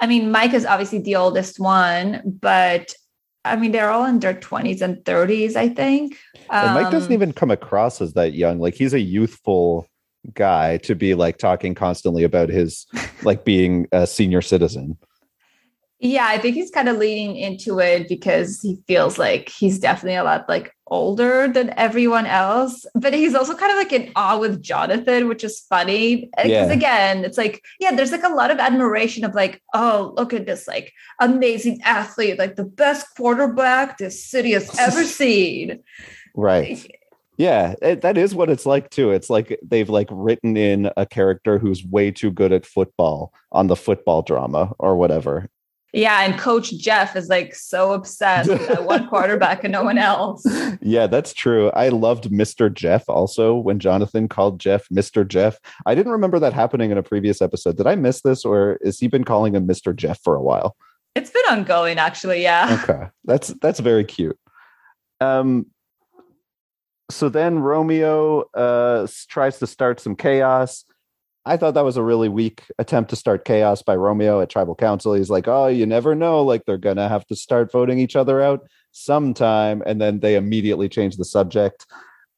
I 0.00 0.06
mean, 0.06 0.30
Mike 0.30 0.52
is 0.52 0.66
obviously 0.66 0.98
the 0.98 1.16
oldest 1.16 1.58
one, 1.58 2.20
but 2.26 2.92
I 3.46 3.56
mean, 3.56 3.72
they're 3.72 3.90
all 3.90 4.04
in 4.04 4.18
their 4.18 4.34
20s 4.34 4.82
and 4.82 4.98
30s, 4.98 5.56
I 5.56 5.70
think. 5.70 6.18
And 6.50 6.74
Mike 6.74 6.92
doesn't 6.92 7.10
um, 7.10 7.14
even 7.14 7.32
come 7.32 7.50
across 7.50 8.02
as 8.02 8.12
that 8.12 8.34
young. 8.34 8.60
Like 8.60 8.74
he's 8.74 8.92
a 8.92 9.00
youthful 9.00 9.86
guy 10.34 10.76
to 10.78 10.94
be 10.94 11.14
like 11.14 11.38
talking 11.38 11.74
constantly 11.74 12.24
about 12.24 12.48
his 12.48 12.86
like 13.22 13.44
being 13.44 13.86
a 13.92 14.06
senior 14.06 14.42
citizen. 14.42 14.96
Yeah, 16.02 16.24
I 16.26 16.38
think 16.38 16.54
he's 16.54 16.70
kind 16.70 16.88
of 16.88 16.96
leaning 16.96 17.36
into 17.36 17.78
it 17.78 18.08
because 18.08 18.58
he 18.62 18.78
feels 18.86 19.18
like 19.18 19.50
he's 19.50 19.78
definitely 19.78 20.16
a 20.16 20.24
lot 20.24 20.48
like 20.48 20.72
older 20.86 21.46
than 21.46 21.74
everyone 21.76 22.24
else. 22.24 22.86
But 22.94 23.12
he's 23.12 23.34
also 23.34 23.54
kind 23.54 23.70
of 23.70 23.76
like 23.76 23.92
in 23.92 24.10
awe 24.16 24.38
with 24.38 24.62
Jonathan, 24.62 25.28
which 25.28 25.44
is 25.44 25.60
funny. 25.68 26.30
Eh, 26.38 26.44
because 26.44 26.68
Yeah. 26.68 26.72
again, 26.72 27.24
it's 27.26 27.36
like, 27.36 27.62
yeah, 27.80 27.94
there's 27.94 28.12
like 28.12 28.22
a 28.24 28.30
lot 28.30 28.50
of 28.50 28.58
admiration 28.58 29.26
of 29.26 29.34
like, 29.34 29.62
oh, 29.74 30.14
look 30.16 30.32
at 30.32 30.46
this 30.46 30.66
like 30.66 30.90
amazing 31.20 31.82
athlete, 31.84 32.38
like 32.38 32.56
the 32.56 32.64
best 32.64 33.06
quarterback 33.14 33.98
this 33.98 34.24
city 34.24 34.52
has 34.52 34.74
ever 34.78 35.04
seen. 35.20 35.82
Right. 36.34 36.90
Yeah, 37.40 37.74
it, 37.80 38.02
that 38.02 38.18
is 38.18 38.34
what 38.34 38.50
it's 38.50 38.66
like 38.66 38.90
too. 38.90 39.12
It's 39.12 39.30
like 39.30 39.58
they've 39.66 39.88
like 39.88 40.08
written 40.10 40.58
in 40.58 40.90
a 40.98 41.06
character 41.06 41.58
who's 41.58 41.82
way 41.82 42.10
too 42.10 42.30
good 42.30 42.52
at 42.52 42.66
football 42.66 43.32
on 43.50 43.68
the 43.68 43.76
football 43.76 44.20
drama 44.20 44.74
or 44.78 44.94
whatever. 44.94 45.48
Yeah, 45.94 46.20
and 46.20 46.38
Coach 46.38 46.76
Jeff 46.76 47.16
is 47.16 47.30
like 47.30 47.54
so 47.54 47.94
obsessed 47.94 48.50
with 48.50 48.68
that 48.68 48.84
one 48.84 49.08
quarterback 49.08 49.64
and 49.64 49.72
no 49.72 49.82
one 49.82 49.96
else. 49.96 50.46
Yeah, 50.82 51.06
that's 51.06 51.32
true. 51.32 51.70
I 51.70 51.88
loved 51.88 52.24
Mr. 52.24 52.70
Jeff 52.70 53.08
also 53.08 53.54
when 53.54 53.78
Jonathan 53.78 54.28
called 54.28 54.60
Jeff 54.60 54.86
Mr. 54.90 55.26
Jeff. 55.26 55.58
I 55.86 55.94
didn't 55.94 56.12
remember 56.12 56.40
that 56.40 56.52
happening 56.52 56.90
in 56.90 56.98
a 56.98 57.02
previous 57.02 57.40
episode. 57.40 57.78
Did 57.78 57.86
I 57.86 57.94
miss 57.94 58.20
this 58.20 58.44
or 58.44 58.78
has 58.84 58.98
he 58.98 59.08
been 59.08 59.24
calling 59.24 59.54
him 59.54 59.66
Mr. 59.66 59.96
Jeff 59.96 60.20
for 60.22 60.34
a 60.34 60.42
while? 60.42 60.76
It's 61.16 61.30
been 61.30 61.46
ongoing, 61.48 61.96
actually. 61.96 62.42
Yeah. 62.42 62.80
Okay. 62.82 63.08
That's 63.24 63.48
that's 63.62 63.80
very 63.80 64.04
cute. 64.04 64.38
Um 65.22 65.64
so 67.10 67.28
then 67.28 67.58
Romeo 67.58 68.42
uh 68.54 69.06
tries 69.28 69.58
to 69.58 69.66
start 69.66 70.00
some 70.00 70.16
chaos. 70.16 70.84
I 71.46 71.56
thought 71.56 71.74
that 71.74 71.84
was 71.84 71.96
a 71.96 72.02
really 72.02 72.28
weak 72.28 72.64
attempt 72.78 73.10
to 73.10 73.16
start 73.16 73.44
chaos 73.44 73.82
by 73.82 73.96
Romeo 73.96 74.40
at 74.40 74.50
tribal 74.50 74.74
council. 74.74 75.14
He's 75.14 75.30
like, 75.30 75.48
"Oh, 75.48 75.66
you 75.66 75.86
never 75.86 76.14
know 76.14 76.42
like 76.42 76.64
they're 76.64 76.78
to 76.78 77.08
have 77.08 77.26
to 77.26 77.36
start 77.36 77.72
voting 77.72 77.98
each 77.98 78.16
other 78.16 78.40
out 78.40 78.66
sometime." 78.92 79.82
And 79.86 80.00
then 80.00 80.20
they 80.20 80.36
immediately 80.36 80.88
change 80.88 81.16
the 81.16 81.24
subject. 81.24 81.86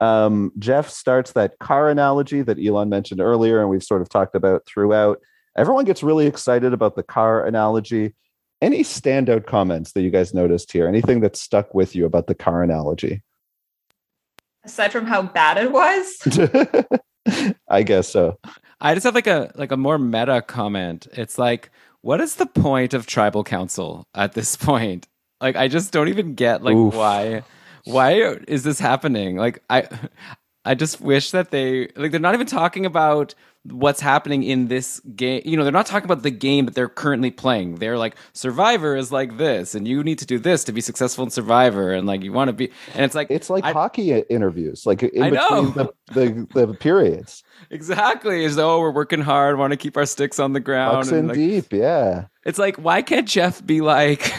Um 0.00 0.52
Jeff 0.58 0.88
starts 0.88 1.32
that 1.32 1.58
car 1.58 1.88
analogy 1.88 2.42
that 2.42 2.58
Elan 2.58 2.88
mentioned 2.88 3.20
earlier 3.20 3.60
and 3.60 3.70
we've 3.70 3.84
sort 3.84 4.02
of 4.02 4.08
talked 4.08 4.34
about 4.34 4.66
throughout. 4.66 5.20
Everyone 5.56 5.84
gets 5.84 6.02
really 6.02 6.26
excited 6.26 6.72
about 6.72 6.96
the 6.96 7.02
car 7.02 7.44
analogy 7.46 8.14
any 8.62 8.84
standout 8.84 9.44
comments 9.44 9.92
that 9.92 10.02
you 10.02 10.10
guys 10.10 10.32
noticed 10.32 10.72
here 10.72 10.86
anything 10.86 11.20
that 11.20 11.36
stuck 11.36 11.74
with 11.74 11.96
you 11.96 12.06
about 12.06 12.28
the 12.28 12.34
car 12.34 12.62
analogy 12.62 13.20
Aside 14.64 14.92
from 14.92 15.06
how 15.06 15.22
bad 15.22 15.58
it 15.58 15.72
was. 15.72 16.18
i 17.68 17.82
guess 17.82 18.08
so 18.08 18.36
I 18.82 18.94
just 18.94 19.04
have 19.04 19.14
like 19.14 19.28
a 19.28 19.52
like 19.54 19.70
a 19.70 19.76
more 19.76 19.96
meta 19.96 20.42
comment. 20.42 21.06
It's 21.12 21.38
like, 21.38 21.70
what 22.00 22.20
is 22.20 22.34
the 22.34 22.46
point 22.46 22.94
of 22.94 23.06
tribal 23.06 23.44
council 23.44 24.08
at 24.12 24.32
this 24.34 24.56
point? 24.68 25.06
Like, 25.40 25.56
I 25.56 25.68
just 25.68 25.92
don't 25.92 26.08
even 26.08 26.34
get 26.34 26.62
like 26.62 26.74
Oof. 26.74 26.92
why 26.92 27.44
why 27.84 28.14
is 28.48 28.64
this 28.64 28.80
happening? 28.80 29.36
Like, 29.36 29.62
I 29.70 29.88
I 30.64 30.74
just 30.74 31.00
wish 31.00 31.32
that 31.32 31.50
they 31.50 31.88
like 31.96 32.10
they're 32.12 32.20
not 32.20 32.34
even 32.34 32.46
talking 32.46 32.86
about 32.86 33.34
what's 33.64 34.00
happening 34.00 34.42
in 34.42 34.66
this 34.68 35.00
game. 35.14 35.42
You 35.44 35.56
know, 35.56 35.62
they're 35.62 35.72
not 35.72 35.86
talking 35.86 36.04
about 36.04 36.22
the 36.22 36.30
game 36.30 36.66
that 36.66 36.74
they're 36.74 36.88
currently 36.88 37.30
playing. 37.30 37.76
They're 37.76 37.98
like 37.98 38.16
Survivor 38.32 38.96
is 38.96 39.10
like 39.12 39.38
this, 39.38 39.74
and 39.74 39.86
you 39.86 40.02
need 40.02 40.18
to 40.18 40.26
do 40.26 40.38
this 40.38 40.64
to 40.64 40.72
be 40.72 40.80
successful 40.80 41.24
in 41.24 41.30
Survivor, 41.30 41.92
and 41.92 42.06
like 42.06 42.22
you 42.22 42.32
want 42.32 42.48
to 42.48 42.52
be, 42.52 42.70
and 42.94 43.04
it's 43.04 43.14
like 43.14 43.28
it's 43.30 43.50
like 43.50 43.64
I- 43.64 43.72
hockey 43.72 44.12
interviews 44.12 44.86
like 44.86 45.02
in 45.02 45.22
I 45.22 45.30
know. 45.30 45.62
between 45.62 45.74
the, 45.74 46.46
the, 46.54 46.66
the 46.66 46.74
periods 46.74 47.42
exactly 47.70 48.44
as 48.44 48.56
though 48.56 48.80
we're 48.80 48.92
working 48.92 49.20
hard, 49.20 49.58
want 49.58 49.72
to 49.72 49.76
keep 49.76 49.96
our 49.96 50.06
sticks 50.06 50.38
on 50.38 50.52
the 50.52 50.60
ground, 50.60 50.98
bucks 50.98 51.08
and, 51.08 51.18
in 51.18 51.28
like, 51.28 51.36
deep 51.36 51.72
yeah 51.72 52.26
It's 52.44 52.58
like, 52.58 52.76
why 52.76 53.02
can't 53.02 53.26
Jeff 53.28 53.64
be 53.64 53.80
like, 53.80 54.32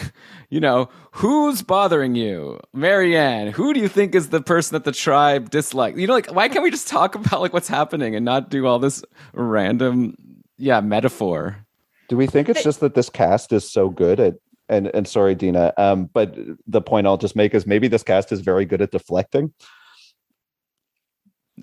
you 0.54 0.60
know, 0.60 0.88
who's 1.10 1.62
bothering 1.62 2.14
you? 2.14 2.60
Maryanne, 2.72 3.50
who 3.50 3.74
do 3.74 3.80
you 3.80 3.88
think 3.88 4.14
is 4.14 4.28
the 4.28 4.40
person 4.40 4.76
that 4.76 4.84
the 4.84 4.92
tribe 4.92 5.50
dislikes? 5.50 5.98
You 5.98 6.06
know, 6.06 6.12
like, 6.12 6.32
why 6.32 6.48
can't 6.48 6.62
we 6.62 6.70
just 6.70 6.86
talk 6.86 7.16
about 7.16 7.40
like 7.40 7.52
what's 7.52 7.66
happening 7.66 8.14
and 8.14 8.24
not 8.24 8.50
do 8.50 8.64
all 8.64 8.78
this 8.78 9.02
random, 9.32 10.16
yeah, 10.56 10.80
metaphor? 10.80 11.58
do 12.08 12.16
we 12.16 12.26
think 12.26 12.48
it's 12.48 12.62
just 12.62 12.80
that 12.80 12.94
this 12.94 13.08
cast 13.08 13.52
is 13.52 13.68
so 13.68 13.88
good 13.88 14.20
at 14.20 14.34
and 14.68 14.88
and 14.94 15.08
sorry 15.08 15.34
dina 15.34 15.72
um 15.78 16.08
but 16.12 16.36
the 16.66 16.82
point 16.82 17.06
i'll 17.06 17.16
just 17.16 17.34
make 17.34 17.54
is 17.54 17.66
maybe 17.66 17.88
this 17.88 18.02
cast 18.02 18.30
is 18.30 18.40
very 18.40 18.66
good 18.66 18.82
at 18.82 18.90
deflecting 18.90 19.52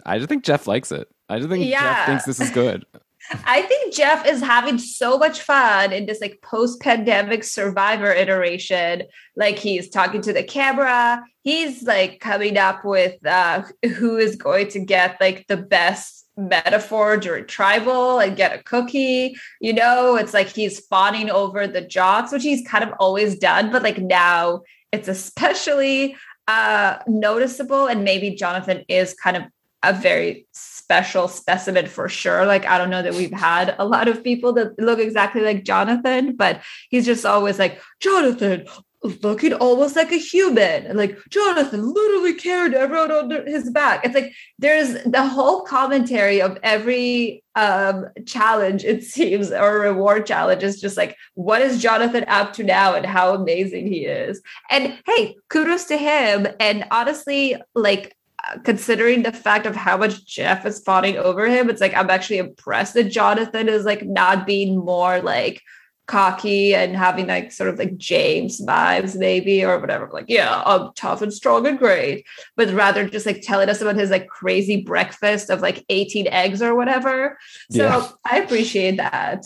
I 0.05 0.17
just 0.17 0.29
think 0.29 0.45
Jeff 0.45 0.67
likes 0.67 0.91
it. 0.93 1.09
I 1.27 1.37
just 1.37 1.49
think 1.49 1.65
Jeff 1.65 2.05
thinks 2.05 2.23
this 2.23 2.39
is 2.39 2.49
good. 2.51 2.85
I 3.45 3.61
think 3.63 3.93
Jeff 3.93 4.25
is 4.25 4.41
having 4.41 4.77
so 4.77 5.17
much 5.17 5.41
fun 5.41 5.93
in 5.93 6.05
this 6.05 6.21
like 6.21 6.41
post-pandemic 6.41 7.43
survivor 7.43 8.11
iteration. 8.11 9.03
Like 9.35 9.57
he's 9.57 9.89
talking 9.89 10.21
to 10.21 10.33
the 10.33 10.43
camera. 10.43 11.23
He's 11.43 11.83
like 11.83 12.19
coming 12.19 12.57
up 12.57 12.83
with 12.83 13.25
uh 13.25 13.63
who 13.95 14.17
is 14.17 14.35
going 14.35 14.69
to 14.69 14.79
get 14.79 15.19
like 15.21 15.47
the 15.47 15.57
best 15.57 16.27
metaphor 16.37 17.17
during 17.17 17.45
tribal 17.45 18.19
and 18.19 18.35
get 18.35 18.57
a 18.57 18.63
cookie. 18.63 19.35
You 19.59 19.73
know, 19.73 20.15
it's 20.15 20.33
like 20.33 20.47
he's 20.47 20.85
fawning 20.87 21.29
over 21.29 21.67
the 21.67 21.81
jocks, 21.81 22.31
which 22.31 22.43
he's 22.43 22.67
kind 22.67 22.83
of 22.83 22.93
always 22.99 23.37
done, 23.37 23.71
but 23.71 23.83
like 23.83 23.97
now 23.97 24.61
it's 24.91 25.07
especially 25.07 26.15
uh 26.47 26.97
noticeable. 27.07 27.87
And 27.87 28.03
maybe 28.03 28.31
Jonathan 28.31 28.83
is 28.87 29.13
kind 29.13 29.37
of 29.37 29.43
a 29.83 29.93
very 29.93 30.47
special 30.51 31.27
specimen 31.27 31.87
for 31.87 32.09
sure. 32.09 32.45
Like, 32.45 32.65
I 32.65 32.77
don't 32.77 32.89
know 32.89 33.01
that 33.01 33.13
we've 33.13 33.31
had 33.31 33.75
a 33.79 33.85
lot 33.85 34.07
of 34.07 34.23
people 34.23 34.53
that 34.53 34.77
look 34.79 34.99
exactly 34.99 35.41
like 35.41 35.63
Jonathan, 35.63 36.35
but 36.35 36.61
he's 36.89 37.05
just 37.05 37.25
always 37.25 37.57
like, 37.57 37.81
Jonathan, 37.99 38.67
looking 39.23 39.53
almost 39.53 39.95
like 39.95 40.11
a 40.11 40.17
human. 40.17 40.85
And 40.85 40.97
like, 40.97 41.17
Jonathan 41.29 41.91
literally 41.91 42.35
carried 42.35 42.73
everyone 42.73 43.11
on 43.11 43.47
his 43.47 43.71
back. 43.71 44.05
It's 44.05 44.13
like 44.13 44.33
there's 44.59 45.03
the 45.03 45.25
whole 45.25 45.61
commentary 45.61 46.41
of 46.41 46.57
every 46.61 47.43
um 47.55 48.05
challenge, 48.25 48.83
it 48.83 49.03
seems, 49.03 49.51
or 49.51 49.79
reward 49.79 50.25
challenge 50.25 50.61
is 50.61 50.79
just 50.79 50.97
like, 50.97 51.17
what 51.33 51.61
is 51.61 51.81
Jonathan 51.81 52.25
up 52.27 52.53
to 52.53 52.63
now 52.63 52.93
and 52.93 53.05
how 53.05 53.33
amazing 53.33 53.87
he 53.87 54.05
is. 54.05 54.41
And 54.69 54.99
hey, 55.07 55.35
kudos 55.49 55.85
to 55.85 55.97
him. 55.97 56.47
And 56.59 56.85
honestly, 56.91 57.55
like 57.73 58.15
considering 58.63 59.23
the 59.23 59.31
fact 59.31 59.65
of 59.65 59.75
how 59.75 59.97
much 59.97 60.25
Jeff 60.25 60.65
is 60.65 60.79
fawning 60.79 61.17
over 61.17 61.47
him, 61.47 61.69
it's 61.69 61.81
like 61.81 61.93
I'm 61.93 62.09
actually 62.09 62.39
impressed 62.39 62.93
that 62.95 63.05
Jonathan 63.05 63.69
is 63.69 63.85
like 63.85 64.05
not 64.05 64.45
being 64.45 64.77
more 64.77 65.21
like 65.21 65.61
cocky 66.07 66.75
and 66.75 66.95
having 66.95 67.27
like 67.27 67.51
sort 67.51 67.69
of 67.69 67.79
like 67.79 67.95
James 67.97 68.59
vibes, 68.61 69.17
maybe, 69.17 69.63
or 69.63 69.79
whatever. 69.79 70.09
Like, 70.11 70.25
yeah, 70.27 70.61
I'm 70.65 70.91
tough 70.95 71.21
and 71.21 71.33
strong 71.33 71.65
and 71.65 71.79
great, 71.79 72.25
but 72.57 72.69
rather 72.73 73.07
just 73.07 73.25
like 73.25 73.41
telling 73.41 73.69
us 73.69 73.81
about 73.81 73.95
his 73.95 74.09
like 74.09 74.27
crazy 74.27 74.81
breakfast 74.81 75.49
of 75.49 75.61
like 75.61 75.85
18 75.89 76.27
eggs 76.27 76.61
or 76.61 76.75
whatever. 76.75 77.37
So 77.69 77.83
Yeah. 77.83 78.07
I 78.29 78.39
appreciate 78.39 78.97
that. 78.97 79.45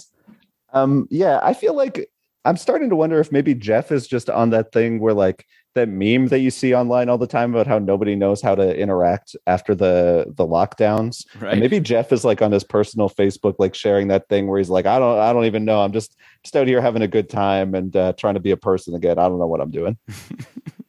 Um, 0.74 1.08
yeah, 1.12 1.40
I 1.42 1.54
feel 1.54 1.76
like 1.76 2.10
I'm 2.46 2.58
starting 2.58 2.90
to 2.90 2.96
wonder 2.96 3.20
if 3.20 3.32
maybe 3.32 3.56
Jeff 3.56 3.92
is 3.92 4.08
just 4.08 4.30
on 4.30 4.52
that 4.52 4.72
thing 4.72 5.00
where 5.00 5.14
like 5.14 5.46
that 5.74 5.90
meme 5.90 6.28
that 6.28 6.40
you 6.40 6.52
see 6.52 6.74
online 6.74 7.10
all 7.10 7.18
the 7.18 7.28
time 7.28 7.54
about 7.54 7.68
how 7.68 7.80
nobody 7.80 8.16
knows 8.16 8.42
how 8.42 8.56
to 8.56 8.78
interact 8.80 9.36
after 9.46 9.76
the 9.76 10.26
the 10.38 10.46
lockdowns. 10.46 11.26
Right. 11.42 11.52
And 11.52 11.60
maybe 11.60 11.80
Jeff 11.80 12.14
is 12.14 12.24
like 12.24 12.42
on 12.42 12.52
his 12.52 12.64
personal 12.64 13.10
Facebook, 13.10 13.56
like 13.60 13.76
sharing 13.76 14.08
that 14.10 14.30
thing 14.30 14.48
where 14.48 14.60
he's 14.60 14.70
like, 14.70 14.86
I 14.86 15.00
don't, 15.00 15.20
I 15.20 15.34
don't 15.34 15.46
even 15.46 15.66
know. 15.66 15.82
I'm 15.82 15.92
just 15.92 16.16
just 16.44 16.56
out 16.56 16.68
here 16.68 16.82
having 16.82 17.02
a 17.02 17.08
good 17.08 17.30
time 17.30 17.76
and 17.76 17.96
uh, 17.96 18.14
trying 18.14 18.36
to 18.36 18.40
be 18.40 18.52
a 18.52 18.58
person 18.58 18.96
again. 18.96 19.20
I 19.20 19.28
don't 19.28 19.40
know 19.40 19.48
what 19.48 19.62
I'm 19.62 19.72
doing. 19.72 19.98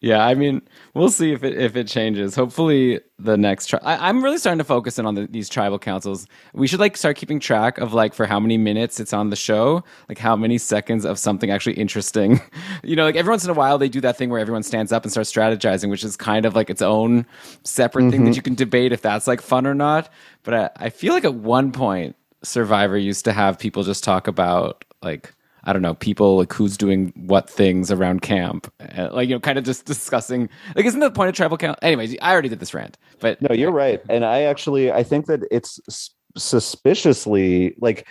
Yeah, 0.00 0.24
I 0.24 0.34
mean, 0.34 0.62
we'll 0.94 1.10
see 1.10 1.32
if 1.32 1.44
it 1.44 1.56
if 1.56 1.76
it 1.76 1.86
changes. 1.86 2.34
Hopefully, 2.34 3.00
the 3.18 3.36
next. 3.36 3.66
Tri- 3.66 3.80
I, 3.82 4.08
I'm 4.08 4.22
really 4.22 4.38
starting 4.38 4.58
to 4.58 4.64
focus 4.64 4.98
in 4.98 5.06
on 5.06 5.14
the, 5.14 5.26
these 5.26 5.48
tribal 5.48 5.78
councils. 5.78 6.26
We 6.52 6.66
should 6.66 6.80
like 6.80 6.96
start 6.96 7.16
keeping 7.16 7.40
track 7.40 7.78
of 7.78 7.92
like 7.92 8.14
for 8.14 8.26
how 8.26 8.40
many 8.40 8.58
minutes 8.58 9.00
it's 9.00 9.12
on 9.12 9.30
the 9.30 9.36
show, 9.36 9.84
like 10.08 10.18
how 10.18 10.36
many 10.36 10.58
seconds 10.58 11.04
of 11.04 11.18
something 11.18 11.50
actually 11.50 11.74
interesting. 11.74 12.40
you 12.82 12.96
know, 12.96 13.04
like 13.04 13.16
every 13.16 13.30
once 13.30 13.44
in 13.44 13.50
a 13.50 13.54
while 13.54 13.78
they 13.78 13.88
do 13.88 14.00
that 14.00 14.16
thing 14.16 14.30
where 14.30 14.40
everyone 14.40 14.62
stands 14.62 14.92
up 14.92 15.04
and 15.04 15.12
starts 15.12 15.32
strategizing, 15.32 15.90
which 15.90 16.04
is 16.04 16.16
kind 16.16 16.46
of 16.46 16.54
like 16.54 16.70
its 16.70 16.82
own 16.82 17.26
separate 17.64 18.10
thing 18.10 18.24
that 18.24 18.30
mm-hmm. 18.30 18.36
you 18.36 18.42
can 18.42 18.54
debate 18.54 18.92
if 18.92 19.02
that's 19.02 19.26
like 19.26 19.40
fun 19.40 19.66
or 19.66 19.74
not. 19.74 20.08
But 20.42 20.54
I, 20.54 20.70
I 20.86 20.90
feel 20.90 21.12
like 21.12 21.24
at 21.24 21.34
one 21.34 21.72
point 21.72 22.16
Survivor 22.42 22.96
used 22.96 23.24
to 23.26 23.32
have 23.32 23.58
people 23.58 23.82
just 23.82 24.02
talk 24.02 24.26
about 24.26 24.84
like 25.02 25.34
I 25.64 25.72
don't 25.72 25.82
know 25.82 25.94
people 25.94 26.38
like 26.38 26.52
who's 26.52 26.76
doing 26.76 27.12
what 27.16 27.48
things 27.48 27.90
around 27.90 28.22
camp, 28.22 28.72
uh, 28.96 29.10
like 29.12 29.28
you 29.28 29.34
know, 29.34 29.40
kind 29.40 29.58
of 29.58 29.64
just 29.64 29.84
discussing. 29.84 30.48
Like, 30.74 30.86
isn't 30.86 31.00
the 31.00 31.10
point 31.10 31.28
of 31.28 31.34
tribal 31.34 31.56
count? 31.56 31.78
Anyways, 31.82 32.16
I 32.22 32.32
already 32.32 32.48
did 32.48 32.60
this 32.60 32.74
rant, 32.74 32.96
but 33.20 33.40
No, 33.42 33.54
you're 33.54 33.72
right. 33.72 34.00
And 34.08 34.24
I 34.24 34.42
actually 34.42 34.92
I 34.92 35.02
think 35.02 35.26
that 35.26 35.42
it's 35.50 35.80
suspiciously 36.36 37.74
like 37.80 38.06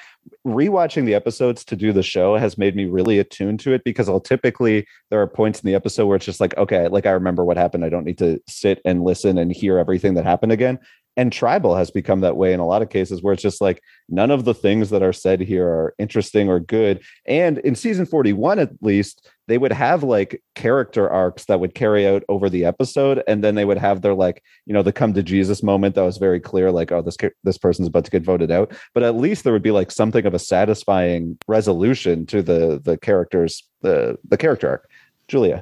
rewatching 0.46 1.06
the 1.06 1.16
episodes 1.16 1.64
to 1.64 1.76
do 1.76 1.94
the 1.94 2.04
show 2.04 2.36
has 2.36 2.58
made 2.58 2.76
me 2.76 2.86
really 2.86 3.18
attuned 3.18 3.60
to 3.62 3.74
it 3.74 3.84
because 3.84 4.10
I'll 4.10 4.20
typically 4.20 4.86
there 5.10 5.22
are 5.22 5.28
points 5.28 5.62
in 5.62 5.68
the 5.68 5.76
episode 5.76 6.06
where 6.06 6.18
it's 6.18 6.26
just 6.26 6.40
like 6.40 6.56
okay, 6.58 6.88
like 6.88 7.06
I 7.06 7.12
remember 7.12 7.44
what 7.44 7.58
happened. 7.58 7.86
I 7.86 7.90
don't 7.90 8.06
need 8.06 8.18
to 8.20 8.42
sit 8.48 8.82
and 8.86 9.04
listen 9.04 9.38
and 9.38 9.52
hear 9.52 9.78
everything 9.78 10.14
that 10.16 10.26
happened 10.26 10.52
again. 10.52 10.80
And 11.18 11.34
tribal 11.34 11.76
has 11.76 11.92
become 11.92 12.22
that 12.22 12.38
way 12.38 12.54
in 12.54 12.60
a 12.60 12.66
lot 12.66 12.82
of 12.82 12.90
cases 12.90 13.22
where 13.22 13.34
it's 13.34 13.44
just 13.44 13.62
like 13.62 13.82
none 14.08 14.32
of 14.32 14.46
the 14.46 14.54
things 14.54 14.90
that 14.90 15.04
are 15.04 15.14
said 15.14 15.42
here 15.42 15.68
are 15.68 15.94
interesting 16.00 16.50
or 16.50 16.60
good. 16.60 17.02
And 17.26 17.58
in 17.60 17.76
season 17.76 18.06
41 18.06 18.60
at 18.60 18.72
least 18.82 19.28
they 19.48 19.58
would 19.58 19.74
have 19.74 20.04
like 20.04 20.44
character 20.56 21.10
arcs 21.10 21.46
that 21.46 21.60
would 21.60 21.74
carry 21.74 22.08
out 22.08 22.24
over 22.30 22.50
the 22.50 22.66
episode 22.66 23.24
and 23.28 23.44
then 23.44 23.56
they 23.56 23.66
would 23.66 23.80
have 23.80 24.02
their 24.02 24.14
like 24.14 24.44
you 24.68 24.74
know 24.74 24.84
the 24.84 24.94
come 24.94 25.14
to 25.16 25.24
jesus 25.24 25.64
moment 25.64 25.96
that 25.96 26.04
was 26.04 26.18
very 26.18 26.40
clear 26.40 26.72
like 26.72 26.92
oh 26.92 27.02
this 27.02 27.18
this 27.44 27.58
person's 27.58 27.88
about 27.88 28.06
to 28.06 28.12
get 28.12 28.24
voted 28.24 28.52
out. 28.52 28.72
But 28.94 29.04
at 29.04 29.16
least 29.16 29.44
there 29.44 29.54
would 29.54 29.64
be 29.64 29.72
like 29.72 29.92
something 29.92 30.26
of 30.26 30.34
a 30.34 30.40
satisfying 30.40 31.38
resolution 31.48 32.26
to 32.28 32.42
the 32.42 32.80
the 32.84 32.98
characters 32.98 33.64
the 33.82 34.18
the 34.28 34.38
character 34.38 34.70
arc. 34.70 34.90
Julia? 35.28 35.62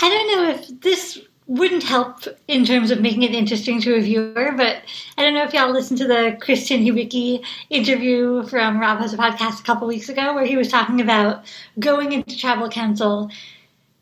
I 0.00 0.08
don't 0.08 0.26
know 0.28 0.50
if 0.50 0.80
this 0.80 1.20
wouldn't 1.46 1.82
help 1.82 2.24
in 2.46 2.64
terms 2.64 2.90
of 2.90 3.00
making 3.00 3.22
it 3.22 3.34
interesting 3.34 3.80
to 3.80 3.94
a 3.94 4.00
viewer, 4.00 4.52
but 4.56 4.78
I 5.18 5.22
don't 5.22 5.34
know 5.34 5.44
if 5.44 5.52
y'all 5.52 5.72
listened 5.72 5.98
to 5.98 6.06
the 6.06 6.36
Christian 6.40 6.80
Hubicki 6.80 7.44
interview 7.68 8.46
from 8.46 8.80
Rob 8.80 8.98
Has 8.98 9.12
a 9.12 9.16
Podcast 9.16 9.60
a 9.60 9.64
couple 9.64 9.88
weeks 9.88 10.08
ago 10.08 10.34
where 10.34 10.46
he 10.46 10.56
was 10.56 10.68
talking 10.68 11.00
about 11.00 11.44
going 11.78 12.12
into 12.12 12.38
travel 12.38 12.68
council, 12.68 13.30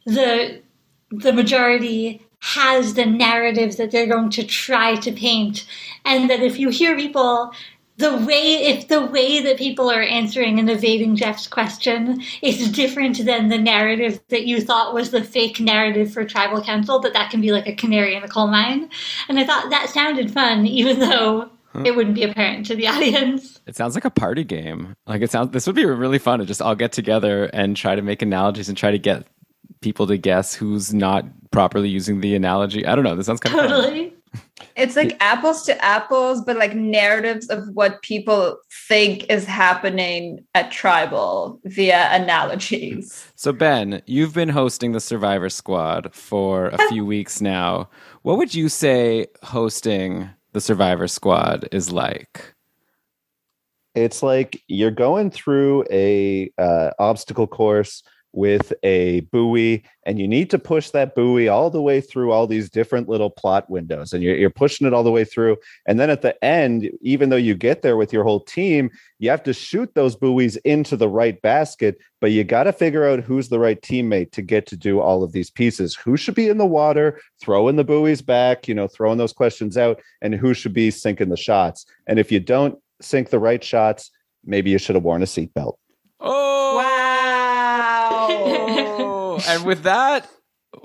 the 0.05 0.61
the 1.11 1.32
majority 1.32 2.24
has 2.41 2.95
the 2.95 3.05
narratives 3.05 3.76
that 3.76 3.91
they're 3.91 4.07
going 4.07 4.30
to 4.30 4.45
try 4.45 4.95
to 4.97 5.12
paint. 5.12 5.66
And 6.05 6.30
that 6.30 6.41
if 6.41 6.59
you 6.59 6.70
hear 6.70 6.97
people 6.97 7.53
the 8.01 8.16
way 8.16 8.64
if 8.64 8.88
the 8.88 9.05
way 9.05 9.42
that 9.42 9.59
people 9.59 9.90
are 9.90 10.03
answering 10.03 10.59
and 10.59 10.68
evading 10.68 11.16
Jeff's 11.16 11.46
question 11.46 12.22
is 12.42 12.70
different 12.72 13.24
than 13.24 13.48
the 13.48 13.59
narrative 13.59 14.20
that 14.28 14.46
you 14.46 14.61
thought 14.61 14.94
was 14.94 15.11
the 15.11 15.22
fake 15.22 15.61
narrative 15.61 16.12
for 16.12 16.24
tribal 16.24 16.62
council, 16.62 16.98
that 17.01 17.12
that 17.12 17.30
can 17.30 17.40
be 17.40 17.53
like 17.53 17.68
a 17.68 17.74
canary 17.74 18.14
in 18.14 18.22
the 18.22 18.28
coal 18.28 18.48
mine. 18.48 18.90
And 19.28 19.38
I 19.38 19.44
thought 19.44 19.70
that 19.70 19.90
sounded 19.90 20.32
fun, 20.32 20.66
even 20.66 20.98
though 20.98 21.51
huh. 21.72 21.82
it 21.84 21.94
wouldn't 21.94 22.16
be 22.16 22.24
apparent 22.24 22.66
to 22.66 22.74
the 22.74 22.88
audience. 22.88 23.61
It 23.66 23.76
sounds 23.76 23.94
like 23.94 24.05
a 24.05 24.11
party 24.11 24.42
game. 24.42 24.96
Like 25.07 25.22
it 25.22 25.30
sounds 25.30 25.51
this 25.51 25.66
would 25.66 25.76
be 25.76 25.84
really 25.84 26.18
fun 26.18 26.40
to 26.40 26.46
just 26.46 26.62
all 26.62 26.74
get 26.74 26.92
together 26.92 27.44
and 27.44 27.76
try 27.76 27.94
to 27.94 28.03
make 28.03 28.22
analogies 28.22 28.68
and 28.68 28.76
try 28.76 28.90
to 28.90 28.98
get 28.98 29.26
people 29.80 30.07
to 30.07 30.16
guess 30.16 30.55
who's 30.55 30.92
not 30.92 31.24
properly 31.51 31.88
using 31.88 32.20
the 32.20 32.34
analogy. 32.34 32.86
I 32.86 32.94
don't 32.94 33.05
know. 33.05 33.16
This 33.16 33.26
sounds 33.26 33.40
kind 33.40 33.57
totally. 33.57 33.78
of 33.78 33.84
totally. 33.84 34.14
It's 34.76 34.97
like 34.97 35.16
apples 35.20 35.64
to 35.66 35.85
apples, 35.85 36.43
but 36.43 36.57
like 36.57 36.74
narratives 36.74 37.49
of 37.49 37.68
what 37.74 38.03
people 38.03 38.57
think 38.89 39.31
is 39.31 39.45
happening 39.45 40.45
at 40.55 40.70
tribal 40.70 41.61
via 41.64 42.09
analogies. 42.12 43.31
So, 43.35 43.53
Ben, 43.53 44.03
you've 44.07 44.35
been 44.35 44.49
hosting 44.49 44.93
the 44.93 45.01
Survivor 45.01 45.49
Squad 45.49 46.14
for 46.14 46.68
a 46.68 46.89
few 46.89 47.05
weeks 47.05 47.41
now. 47.41 47.89
What 48.22 48.39
would 48.39 48.55
you 48.55 48.68
say 48.68 49.26
hosting 49.43 50.31
the 50.53 50.61
Survivor 50.61 51.09
Squad 51.09 51.68
is 51.72 51.91
like? 51.91 52.55
It's 53.95 54.22
like 54.22 54.62
you're 54.68 54.91
going 54.91 55.31
through 55.31 55.85
a 55.91 56.51
uh, 56.59 56.91
obstacle 56.99 57.47
course 57.47 58.03
with 58.33 58.72
a 58.83 59.20
buoy 59.33 59.83
and 60.05 60.18
you 60.18 60.28
need 60.28 60.51
to 60.51 60.59
push 60.59 60.91
that 60.91 61.14
buoy 61.14 61.49
all 61.49 61.68
the 61.68 61.83
way 61.83 62.01
through 62.01 62.31
all 62.31 62.47
these 62.47 62.70
different 62.70 63.09
little 63.09 63.31
plot 63.31 63.68
windows 63.68 64.12
and 64.12 64.22
you're, 64.22 64.37
you're, 64.37 64.51
pushing 64.51 64.87
it 64.87 64.93
all 64.93 65.03
the 65.03 65.11
way 65.11 65.24
through. 65.24 65.57
And 65.87 65.99
then 65.99 66.11
at 66.11 66.22
the 66.22 66.43
end 66.45 66.91
even 67.01 67.31
though 67.31 67.37
you 67.37 67.55
get 67.55 67.83
there 67.83 67.97
with 67.97 68.12
your 68.12 68.24
whole 68.24 68.41
team 68.41 68.91
you 69.18 69.31
have 69.31 69.43
to 69.45 69.53
shoot 69.53 69.95
those 69.95 70.16
buoys 70.16 70.57
into 70.59 70.97
the 70.97 71.09
right 71.09 71.41
basket 71.43 71.99
but 72.20 72.33
you 72.33 72.45
got 72.45 72.64
to 72.64 72.72
figure 72.72 73.09
out 73.09 73.20
who's 73.20 73.49
the 73.49 73.59
right 73.59 73.81
teammate 73.81 74.33
to 74.33 74.43
get 74.43 74.66
to 74.66 74.76
do 74.76 75.01
all 75.01 75.22
of 75.22 75.33
these 75.33 75.51
pieces. 75.51 75.95
Who 75.95 76.16
should 76.16 76.35
be 76.35 76.49
in 76.49 76.59
the 76.59 76.66
water 76.66 77.20
throwing 77.41 77.76
the 77.76 77.85
buoys 77.85 78.22
back 78.22 78.68
you 78.68 78.74
know 78.74 78.87
throwing 78.87 79.18
those 79.18 79.33
questions 79.33 79.76
out 79.76 80.01
and 80.20 80.35
who 80.35 80.55
should 80.55 80.74
be 80.74 80.91
sinking 80.91 81.31
the 81.31 81.37
shots. 81.37 81.87
And 82.07 82.18
if 82.18 82.31
you 82.31 82.39
don't 82.39 82.78
sink 83.01 83.31
the 83.31 83.39
right 83.39 83.62
shots 83.64 84.11
maybe 84.45 84.70
you 84.70 84.78
should 84.78 84.95
have 84.95 85.05
worn 85.05 85.22
a 85.22 85.26
seatbelt. 85.26 85.74
Oh 86.20 86.49
and 89.49 89.64
with 89.64 89.82
that, 89.82 90.28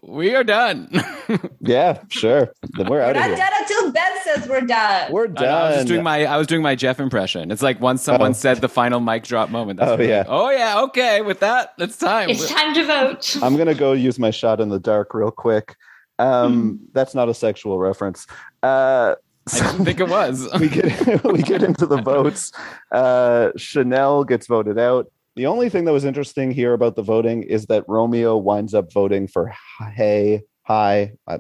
we 0.03 0.34
are 0.34 0.43
done. 0.43 0.89
yeah, 1.60 2.01
sure. 2.10 2.51
Then 2.72 2.88
we're, 2.88 2.97
we're 2.97 3.01
out 3.01 3.16
of 3.16 3.24
here. 3.24 3.36
done 3.36 3.51
until 3.60 3.91
Ben 3.91 4.12
says 4.24 4.47
we're 4.47 4.62
done. 4.62 5.12
We're 5.12 5.28
done. 5.28 5.45
I, 5.45 5.74
I, 5.74 5.78
was 5.78 5.86
doing 5.86 6.03
my 6.03 6.26
I 6.26 6.38
was 6.38 6.47
doing 6.47 6.62
my 6.62 6.76
Jeff 6.76 6.99
impression. 6.99 7.51
It's 7.51 7.62
like 7.62 7.80
once 7.80 8.01
someone 8.01 8.32
oh. 8.32 8.34
said 8.34 8.62
the 8.62 8.70
final 8.70 8.99
mic 8.99 9.24
drop 9.24 9.49
moment. 9.49 9.80
oh 9.82 9.99
yeah. 9.99 10.20
Like, 10.20 10.28
oh 10.30 10.49
yeah. 10.49 10.82
Okay. 10.82 11.22
With 11.22 11.39
that, 11.41 11.74
it's 11.78 11.97
time. 11.97 12.30
It's 12.30 12.49
time 12.49 12.74
to 12.74 12.86
vote. 12.86 13.38
I'm 13.43 13.58
gonna 13.58 13.76
go 13.76 13.93
use 13.93 14.18
my 14.18 14.32
shot 14.32 14.60
in 14.60 14.70
the 14.70 14.80
dark 14.80 15.14
real 15.14 15.32
quick. 15.32 15.76
Um, 16.18 16.53
hmm. 16.53 16.86
That's 16.93 17.14
not 17.14 17.30
a 17.30 17.34
sexual 17.34 17.78
reference. 17.78 18.26
Uh, 18.64 19.16
I 19.53 19.72
didn't 19.72 19.86
think 19.86 19.99
it 19.99 20.10
was. 20.10 20.47
we 20.60 20.70
get 20.70 21.24
we 21.24 21.41
get 21.43 21.62
into 21.62 21.86
the 21.86 22.01
votes. 22.01 22.51
Uh, 22.91 23.51
Chanel 23.56 24.24
gets 24.24 24.47
voted 24.47 24.80
out. 24.80 25.12
The 25.36 25.48
only 25.48 25.68
thing 25.68 25.84
that 25.86 25.92
was 25.92 26.06
interesting 26.06 26.52
here 26.52 26.74
about 26.74 26.96
the 26.96 27.02
voting 27.02 27.44
is 27.44 27.66
that 27.66 27.84
Romeo 27.90 28.38
winds 28.38 28.74
up 28.74 28.94
voting 28.94 29.28
for 29.28 29.54
Hey, 29.94 30.44
Hai. 30.64 31.14
Uh, 31.28 31.40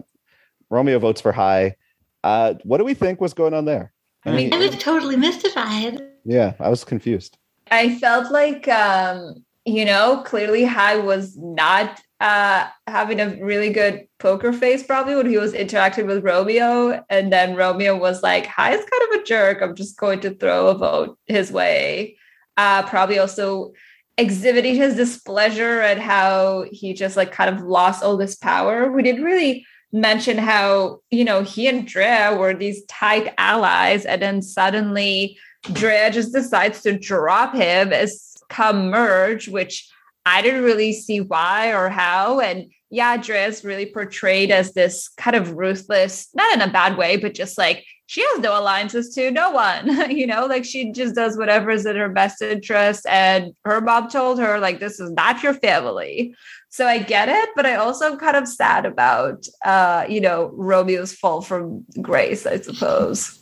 Romeo 0.69 0.99
votes 0.99 1.21
for 1.21 1.31
Hai. 1.31 1.75
Uh, 2.23 2.55
what 2.63 2.79
do 2.79 2.83
we 2.83 2.93
think 2.93 3.21
was 3.21 3.33
going 3.33 3.53
on 3.53 3.65
there? 3.65 3.93
I 4.25 4.31
mean, 4.31 4.53
I 4.53 4.57
was 4.57 4.75
totally 4.77 5.15
mystified. 5.15 6.01
Yeah, 6.25 6.53
I 6.59 6.69
was 6.69 6.83
confused. 6.83 7.37
I 7.71 7.97
felt 7.99 8.31
like, 8.31 8.67
um, 8.67 9.45
you 9.65 9.85
know, 9.85 10.23
clearly 10.25 10.65
Hai 10.65 10.97
was 10.97 11.37
not 11.37 12.01
uh, 12.19 12.67
having 12.87 13.21
a 13.21 13.37
really 13.41 13.69
good 13.71 14.07
poker 14.19 14.51
face 14.51 14.83
probably 14.83 15.15
when 15.15 15.29
he 15.29 15.37
was 15.37 15.53
interacting 15.53 16.07
with 16.07 16.23
Romeo. 16.23 17.03
And 17.09 17.31
then 17.31 17.55
Romeo 17.55 17.95
was 17.97 18.23
like, 18.23 18.45
Hai 18.45 18.73
is 18.73 18.85
kind 18.85 19.13
of 19.13 19.21
a 19.21 19.23
jerk. 19.23 19.61
I'm 19.61 19.75
just 19.75 19.97
going 19.97 20.19
to 20.21 20.31
throw 20.31 20.67
a 20.67 20.77
vote 20.77 21.17
his 21.27 21.51
way. 21.51 22.17
Uh, 22.57 22.83
probably 22.83 23.19
also 23.19 23.73
exhibiting 24.17 24.75
his 24.75 24.95
displeasure 24.95 25.81
at 25.81 25.99
how 25.99 26.65
he 26.71 26.93
just 26.93 27.17
like 27.17 27.31
kind 27.31 27.53
of 27.53 27.61
lost 27.61 28.01
all 28.01 28.15
this 28.15 28.35
power. 28.35 28.89
We 28.89 29.03
didn't 29.03 29.23
really 29.23 29.65
mention 29.91 30.37
how, 30.37 30.99
you 31.11 31.23
know, 31.23 31.41
he 31.41 31.67
and 31.67 31.87
Drea 31.87 32.35
were 32.37 32.53
these 32.53 32.85
tight 32.85 33.33
allies, 33.37 34.05
and 34.05 34.21
then 34.21 34.41
suddenly 34.41 35.37
Drea 35.73 36.11
just 36.11 36.33
decides 36.33 36.81
to 36.83 36.97
drop 36.97 37.55
him 37.55 37.91
as 37.91 38.35
come 38.49 38.89
merge, 38.89 39.47
which 39.47 39.89
I 40.25 40.41
didn't 40.41 40.63
really 40.63 40.93
see 40.93 41.21
why 41.21 41.73
or 41.73 41.89
how. 41.89 42.39
And 42.39 42.71
yeah, 42.89 43.17
Drea's 43.17 43.63
really 43.63 43.87
portrayed 43.87 44.51
as 44.51 44.73
this 44.73 45.09
kind 45.17 45.35
of 45.35 45.53
ruthless, 45.57 46.29
not 46.33 46.53
in 46.53 46.61
a 46.61 46.71
bad 46.71 46.97
way, 46.97 47.17
but 47.17 47.33
just 47.33 47.57
like 47.57 47.85
she 48.07 48.21
has 48.21 48.39
no 48.39 48.59
alliances 48.59 49.13
to 49.15 49.31
no 49.31 49.51
one 49.51 50.09
you 50.09 50.27
know 50.27 50.45
like 50.45 50.65
she 50.65 50.91
just 50.91 51.15
does 51.15 51.37
whatever 51.37 51.71
is 51.71 51.85
in 51.85 51.95
her 51.95 52.09
best 52.09 52.41
interest 52.41 53.05
and 53.09 53.53
her 53.65 53.81
mom 53.81 54.09
told 54.09 54.39
her 54.39 54.59
like 54.59 54.79
this 54.79 54.99
is 54.99 55.11
not 55.11 55.41
your 55.43 55.53
family. 55.53 56.35
So 56.69 56.87
i 56.87 56.99
get 56.99 57.29
it 57.29 57.49
but 57.55 57.65
i 57.65 57.75
also 57.75 58.05
am 58.05 58.17
kind 58.17 58.35
of 58.35 58.47
sad 58.47 58.85
about 58.85 59.47
uh 59.63 60.05
you 60.09 60.19
know 60.21 60.51
romeo's 60.53 61.13
fall 61.13 61.41
from 61.41 61.85
grace 62.01 62.45
i 62.45 62.59
suppose. 62.59 63.39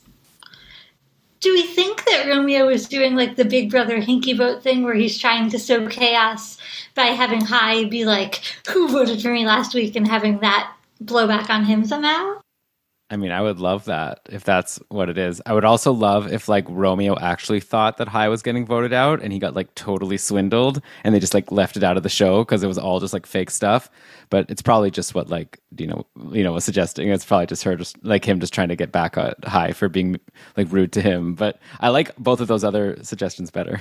Do 1.40 1.52
we 1.52 1.64
think 1.64 2.06
that 2.06 2.28
romeo 2.28 2.70
is 2.70 2.88
doing 2.88 3.16
like 3.16 3.36
the 3.36 3.46
big 3.46 3.72
brother 3.72 4.00
hinky 4.00 4.38
vote 4.38 4.62
thing 4.64 4.84
where 4.84 4.94
he's 4.94 5.18
trying 5.18 5.50
to 5.50 5.60
sow 5.60 5.88
chaos 5.88 6.58
by 6.96 7.06
having 7.06 7.42
Hai 7.42 7.86
be 7.86 8.06
like 8.06 8.42
who 8.70 8.88
voted 8.88 9.22
for 9.22 9.32
me 9.32 9.46
last 9.46 9.74
week? 9.74 9.96
and 9.96 10.08
having 10.08 10.40
that 10.40 10.72
blow 11.02 11.28
back 11.28 11.50
on 11.50 11.66
him 11.66 11.86
somehow 11.86 12.43
I 13.14 13.16
mean, 13.16 13.32
I 13.32 13.44
would 13.44 13.60
love 13.60 13.86
that 13.86 14.22
if 14.28 14.44
that's 14.44 14.80
what 14.90 15.08
it 15.08 15.20
is. 15.20 15.40
I 15.46 15.54
would 15.54 15.66
also 15.66 15.92
love 15.92 16.34
if 16.34 16.50
like 16.50 16.66
Romeo 16.68 17.16
actually 17.20 17.60
thought 17.60 17.98
that 17.98 18.08
Hai 18.08 18.28
was 18.28 18.42
getting 18.42 18.66
voted 18.66 18.92
out 18.92 19.22
and 19.22 19.32
he 19.32 19.38
got 19.38 19.54
like 19.54 19.76
totally 19.76 20.18
swindled 20.18 20.82
and 21.04 21.14
they 21.14 21.20
just 21.20 21.36
like 21.36 21.52
left 21.52 21.78
it 21.78 21.84
out 21.84 21.96
of 21.96 22.02
the 22.02 22.10
show 22.10 22.44
because 22.44 22.64
it 22.64 22.68
was 22.68 22.80
all 22.80 23.00
just 23.00 23.14
like 23.14 23.28
fake 23.28 23.52
stuff. 23.52 23.92
But 24.32 24.50
it's 24.50 24.64
probably 24.64 24.90
just 24.90 25.14
what 25.14 25.30
like 25.30 25.60
you 25.78 25.86
know 25.86 26.08
you 26.32 26.44
know 26.44 26.54
was 26.54 26.66
suggesting. 26.66 27.08
It's 27.10 27.24
probably 27.24 27.46
just 27.46 27.64
her 27.66 27.76
just 27.76 28.04
like 28.04 28.26
him 28.26 28.40
just 28.40 28.52
trying 28.52 28.70
to 28.70 28.76
get 28.76 28.92
back 28.92 29.16
at 29.16 29.38
Hai 29.46 29.74
for 29.74 29.90
being 29.90 30.20
like 30.58 30.72
rude 30.72 30.92
to 30.94 31.02
him. 31.02 31.36
But 31.36 31.60
I 31.82 31.90
like 31.90 32.16
both 32.16 32.42
of 32.42 32.48
those 32.48 32.64
other 32.64 32.98
suggestions 33.04 33.52
better. 33.52 33.80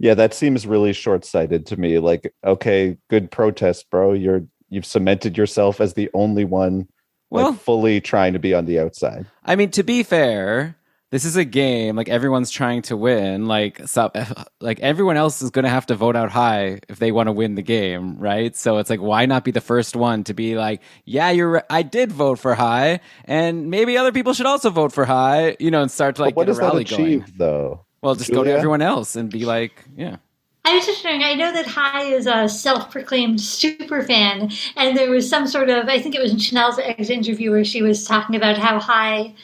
Yeah, 0.00 0.14
that 0.14 0.34
seems 0.34 0.66
really 0.66 0.92
short 0.92 1.24
sighted 1.24 1.66
to 1.66 1.76
me. 1.76 2.00
Like, 2.00 2.34
okay, 2.42 2.96
good 3.08 3.30
protest, 3.30 3.88
bro. 3.90 4.12
You're 4.12 4.42
you've 4.70 4.86
cemented 4.86 5.38
yourself 5.38 5.80
as 5.80 5.94
the 5.94 6.10
only 6.14 6.44
one 6.44 6.88
like 7.32 7.44
well, 7.44 7.52
fully 7.54 8.00
trying 8.00 8.34
to 8.34 8.38
be 8.38 8.52
on 8.52 8.66
the 8.66 8.78
outside. 8.78 9.26
I 9.44 9.56
mean, 9.56 9.70
to 9.70 9.82
be 9.82 10.02
fair, 10.02 10.76
this 11.10 11.24
is 11.24 11.34
a 11.36 11.46
game. 11.46 11.96
Like 11.96 12.10
everyone's 12.10 12.50
trying 12.50 12.82
to 12.82 12.96
win. 12.96 13.46
Like 13.46 13.86
so, 13.88 14.10
like 14.60 14.80
everyone 14.80 15.16
else 15.16 15.40
is 15.40 15.50
going 15.50 15.64
to 15.64 15.70
have 15.70 15.86
to 15.86 15.94
vote 15.94 16.14
out 16.14 16.30
hai 16.30 16.80
if 16.88 16.98
they 16.98 17.10
want 17.10 17.28
to 17.28 17.32
win 17.32 17.54
the 17.54 17.62
game, 17.62 18.18
right? 18.18 18.54
So 18.54 18.76
it's 18.76 18.90
like, 18.90 19.00
why 19.00 19.24
not 19.24 19.44
be 19.44 19.50
the 19.50 19.62
first 19.62 19.96
one 19.96 20.24
to 20.24 20.34
be 20.34 20.56
like, 20.56 20.82
yeah, 21.06 21.30
you're. 21.30 21.64
I 21.70 21.82
did 21.82 22.12
vote 22.12 22.38
for 22.38 22.54
hai, 22.54 23.00
and 23.24 23.70
maybe 23.70 23.96
other 23.96 24.12
people 24.12 24.34
should 24.34 24.46
also 24.46 24.68
vote 24.68 24.92
for 24.92 25.06
hai. 25.06 25.56
You 25.58 25.70
know, 25.70 25.80
and 25.80 25.90
start 25.90 26.16
to 26.16 26.22
like 26.22 26.34
but 26.34 26.40
what 26.42 26.46
does 26.48 26.58
that 26.58 26.74
achieve 26.74 27.20
going. 27.20 27.34
though? 27.36 27.86
Well, 28.02 28.14
just 28.14 28.28
Julia? 28.28 28.44
go 28.44 28.50
to 28.50 28.56
everyone 28.56 28.82
else 28.82 29.16
and 29.16 29.30
be 29.30 29.46
like, 29.46 29.84
yeah. 29.96 30.16
I 30.64 30.76
was 30.76 30.86
just 30.86 31.02
wondering, 31.04 31.24
I 31.24 31.34
know 31.34 31.52
that 31.52 31.66
Hai 31.66 32.04
is 32.04 32.26
a 32.26 32.48
self 32.48 32.90
proclaimed 32.90 33.40
super 33.40 34.02
fan, 34.02 34.50
and 34.76 34.96
there 34.96 35.10
was 35.10 35.28
some 35.28 35.46
sort 35.46 35.70
of, 35.70 35.88
I 35.88 36.00
think 36.00 36.14
it 36.14 36.22
was 36.22 36.32
in 36.32 36.38
Chanel's 36.38 36.78
exit 36.78 37.10
interview 37.10 37.50
where 37.50 37.64
she 37.64 37.82
was 37.82 38.06
talking 38.06 38.36
about 38.36 38.58
how 38.58 38.78
Hai 38.78 39.34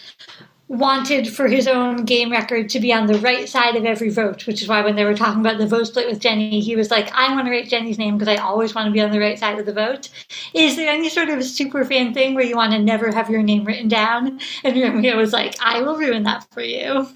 wanted 0.68 1.26
for 1.26 1.48
his 1.48 1.66
own 1.66 2.04
game 2.04 2.30
record 2.30 2.68
to 2.68 2.78
be 2.78 2.92
on 2.92 3.06
the 3.06 3.18
right 3.20 3.48
side 3.48 3.74
of 3.74 3.84
every 3.84 4.10
vote, 4.10 4.46
which 4.46 4.62
is 4.62 4.68
why 4.68 4.82
when 4.82 4.96
they 4.96 5.04
were 5.04 5.14
talking 5.14 5.40
about 5.40 5.58
the 5.58 5.66
vote 5.66 5.86
split 5.86 6.08
with 6.08 6.20
Jenny, 6.20 6.60
he 6.60 6.76
was 6.76 6.90
like, 6.90 7.10
I 7.12 7.34
want 7.34 7.46
to 7.46 7.50
write 7.50 7.68
Jenny's 7.68 7.98
name 7.98 8.18
because 8.18 8.28
I 8.28 8.42
always 8.42 8.74
want 8.74 8.86
to 8.86 8.92
be 8.92 9.00
on 9.00 9.10
the 9.10 9.18
right 9.18 9.38
side 9.38 9.58
of 9.58 9.66
the 9.66 9.72
vote. 9.72 10.10
Is 10.54 10.76
there 10.76 10.90
any 10.90 11.08
sort 11.08 11.30
of 11.30 11.42
super 11.42 11.84
fan 11.84 12.12
thing 12.12 12.34
where 12.34 12.44
you 12.44 12.56
want 12.56 12.72
to 12.72 12.78
never 12.78 13.10
have 13.10 13.30
your 13.30 13.42
name 13.42 13.64
written 13.64 13.88
down? 13.88 14.40
And 14.62 14.80
Romeo 14.80 15.16
was 15.16 15.32
like, 15.32 15.56
I 15.60 15.80
will 15.80 15.96
ruin 15.96 16.24
that 16.24 16.46
for 16.52 16.60
you. 16.60 17.08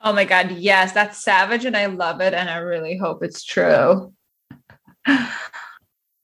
Oh 0.00 0.12
my 0.12 0.24
God, 0.24 0.52
yes, 0.52 0.92
that's 0.92 1.22
savage 1.22 1.64
and 1.64 1.76
I 1.76 1.86
love 1.86 2.20
it 2.20 2.34
and 2.34 2.48
I 2.48 2.58
really 2.58 2.96
hope 2.96 3.22
it's 3.22 3.44
true. 3.44 4.12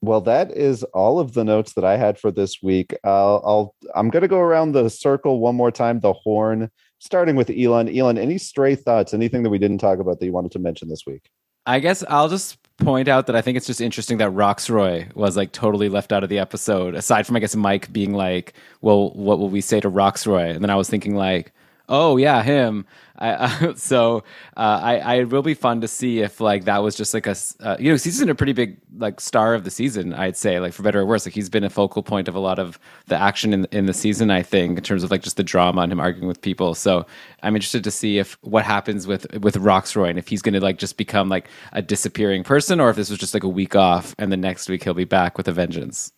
Well, 0.05 0.21
that 0.21 0.51
is 0.51 0.83
all 0.93 1.19
of 1.19 1.33
the 1.33 1.45
notes 1.45 1.73
that 1.73 1.85
I 1.85 1.97
had 1.97 2.19
for 2.19 2.31
this 2.31 2.63
week. 2.63 2.95
Uh, 3.05 3.37
I'll 3.37 3.75
I'm 3.95 4.11
going 4.11 4.21
to 4.21 4.29
go 4.29 4.39
around 4.39 4.73
the 4.73 4.91
circle 4.91 5.41
one 5.41 5.57
more 5.57 5.71
time. 5.71 6.01
The 6.01 6.13
horn, 6.13 6.71
starting 6.99 7.37
with 7.37 7.49
Elan. 7.49 7.89
Elan, 7.89 8.19
any 8.19 8.37
stray 8.37 8.75
thoughts? 8.75 9.15
Anything 9.15 9.45
that 9.45 9.51
we 9.51 9.59
didn't 9.59 9.79
talk 9.79 10.01
about 10.01 10.21
that 10.21 10.27
you 10.27 10.33
wanted 10.33 10.53
to 10.53 10.59
mention 10.59 10.91
this 10.91 11.07
week? 11.07 11.31
I 11.65 11.81
guess 11.81 12.05
I'll 12.07 12.29
just 12.29 12.59
point 12.77 13.09
out 13.09 13.27
that 13.29 13.37
I 13.37 13.41
think 13.41 13.57
it's 13.57 13.67
just 13.67 13.81
interesting 13.81 14.19
that 14.19 14.31
Rocksroy 14.31 15.11
was 15.15 15.39
like 15.39 15.53
totally 15.53 15.89
left 15.89 16.13
out 16.13 16.23
of 16.23 16.29
the 16.29 16.39
episode. 16.39 16.95
Aside 16.95 17.27
from 17.27 17.37
I 17.37 17.39
guess 17.39 17.57
Mike 17.57 17.91
being 17.91 18.13
like, 18.13 18.53
"Well, 18.83 19.11
what 19.15 19.39
will 19.39 19.49
we 19.49 19.63
say 19.63 19.81
to 19.81 19.91
Rocksroy?" 19.91 20.55
And 20.55 20.63
then 20.63 20.69
I 20.69 20.77
was 20.77 20.91
thinking 20.91 21.15
like, 21.15 21.55
"Oh 21.89 22.17
yeah, 22.17 22.43
him." 22.43 22.87
I, 23.17 23.31
uh, 23.31 23.75
so 23.75 24.19
uh, 24.57 24.81
I, 24.83 24.99
I 24.99 25.15
it 25.21 25.31
will 25.31 25.43
be 25.43 25.55
fun 25.55 25.81
to 25.81 25.89
see 25.89 26.21
if 26.21 26.41
like 26.41 26.65
that 26.65 26.79
was 26.79 26.97
just 26.97 27.15
like 27.15 27.27
a 27.27 27.37
uh, 27.61 27.77
you 27.79 27.91
know 27.91 27.97
he's 27.97 28.19
been 28.19 28.29
a 28.29 28.35
pretty 28.35 28.53
big 28.53 28.79
like 28.99 29.21
star 29.21 29.55
of 29.55 29.65
the 29.65 29.71
season 29.71 30.13
I'd 30.15 30.37
say 30.37 30.59
like 30.61 30.73
for 30.73 30.83
better 30.83 31.01
or 31.01 31.07
worse 31.07 31.27
like 31.27 31.35
he's 31.35 31.49
been 31.49 31.65
a 31.65 31.71
focal 31.71 32.03
point 32.03 32.29
of 32.29 32.35
a 32.35 32.41
lot 32.41 32.59
of 32.59 32.79
the 33.07 33.17
action 33.17 33.53
in 33.53 33.67
in 33.67 33.87
the 33.87 33.95
season 33.95 34.31
I 34.31 34.43
think 34.43 34.79
in 34.79 34.85
terms 34.85 35.05
of 35.05 35.11
like 35.11 35.23
just 35.23 35.37
the 35.37 35.45
drama 35.45 35.83
and 35.83 35.93
him 35.93 36.01
arguing 36.01 36.29
with 36.29 36.41
people 36.41 36.75
so 36.75 37.07
I'm 37.43 37.55
interested 37.55 37.85
to 37.85 37.91
see 37.91 38.19
if 38.19 38.37
what 38.43 38.65
happens 38.65 39.07
with 39.07 39.27
with 39.41 39.55
Rocksroy 39.57 40.11
and 40.11 40.19
if 40.19 40.29
he's 40.29 40.43
going 40.43 40.55
to 40.55 40.61
like 40.61 40.79
just 40.79 40.97
become 40.97 41.29
like 41.29 41.49
a 41.73 41.83
disappearing 41.83 42.43
person 42.43 42.81
or 42.81 42.91
if 42.91 42.97
this 42.97 43.11
was 43.11 43.19
just 43.19 43.35
like 43.35 43.45
a 43.45 43.49
week 43.49 43.77
off 43.77 44.15
and 44.19 44.33
the 44.33 44.37
next 44.37 44.69
week 44.69 44.83
he'll 44.85 44.95
be 44.95 45.05
back 45.05 45.39
with 45.39 45.49
a 45.49 45.53
vengeance. 45.53 46.13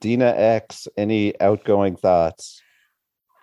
Dina 0.00 0.34
X, 0.36 0.88
any 0.96 1.40
outgoing 1.40 1.96
thoughts? 1.96 2.60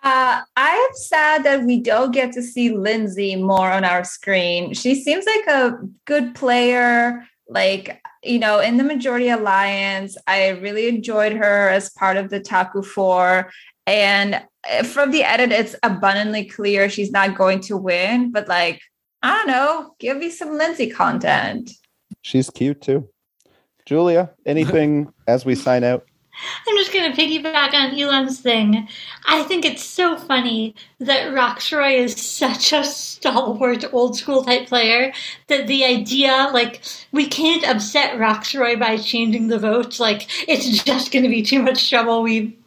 Uh, 0.03 0.41
I 0.57 0.69
am 0.69 0.95
sad 0.95 1.45
that 1.45 1.63
we 1.63 1.79
don't 1.79 2.11
get 2.11 2.33
to 2.33 2.43
see 2.43 2.75
Lindsay 2.75 3.37
more 3.37 3.71
on 3.71 3.85
our 3.85 4.03
screen. 4.03 4.73
She 4.73 4.95
seems 4.95 5.25
like 5.25 5.47
a 5.47 5.79
good 6.03 6.35
player. 6.35 7.25
Like, 7.47 8.01
you 8.21 8.37
know, 8.37 8.59
in 8.59 8.75
the 8.75 8.83
Majority 8.83 9.29
Alliance, 9.29 10.17
I 10.27 10.49
really 10.49 10.89
enjoyed 10.89 11.33
her 11.33 11.69
as 11.69 11.89
part 11.91 12.17
of 12.17 12.29
the 12.29 12.41
Taku 12.41 12.81
Four. 12.81 13.49
And 13.87 14.43
eh, 14.67 14.83
from 14.83 15.11
the 15.11 15.23
edit, 15.23 15.53
it's 15.53 15.75
abundantly 15.83 16.45
clear 16.45 16.89
she's 16.89 17.11
not 17.11 17.37
going 17.37 17.61
to 17.61 17.77
win. 17.77 18.33
But, 18.33 18.49
like, 18.49 18.81
I 19.21 19.37
don't 19.37 19.47
know, 19.47 19.95
give 19.99 20.17
me 20.17 20.29
some 20.29 20.57
Lindsay 20.57 20.89
content. 20.89 21.71
She's 22.21 22.49
cute 22.49 22.81
too. 22.81 23.07
Julia, 23.85 24.31
anything 24.45 25.13
as 25.27 25.45
we 25.45 25.55
sign 25.55 25.85
out? 25.85 26.05
I'm 26.67 26.77
just 26.77 26.93
going 26.93 27.11
to 27.11 27.17
piggyback 27.17 27.73
on 27.73 27.97
Elan's 27.97 28.39
thing. 28.39 28.87
I 29.25 29.43
think 29.43 29.65
it's 29.65 29.83
so 29.83 30.17
funny 30.17 30.75
that 30.99 31.33
Rocksroy 31.33 31.95
is 31.97 32.15
such 32.15 32.73
a 32.73 32.83
stalwart, 32.83 33.85
old 33.93 34.17
school 34.17 34.43
type 34.43 34.67
player 34.67 35.13
that 35.47 35.67
the 35.67 35.85
idea, 35.85 36.49
like, 36.53 36.81
we 37.11 37.27
can't 37.27 37.67
upset 37.67 38.17
Rocksroy 38.17 38.79
by 38.79 38.97
changing 38.97 39.47
the 39.47 39.59
vote. 39.59 39.99
Like, 39.99 40.27
it's 40.47 40.83
just 40.83 41.11
going 41.11 41.23
to 41.23 41.29
be 41.29 41.43
too 41.43 41.61
much 41.61 41.89
trouble. 41.89 42.21
We 42.23 42.57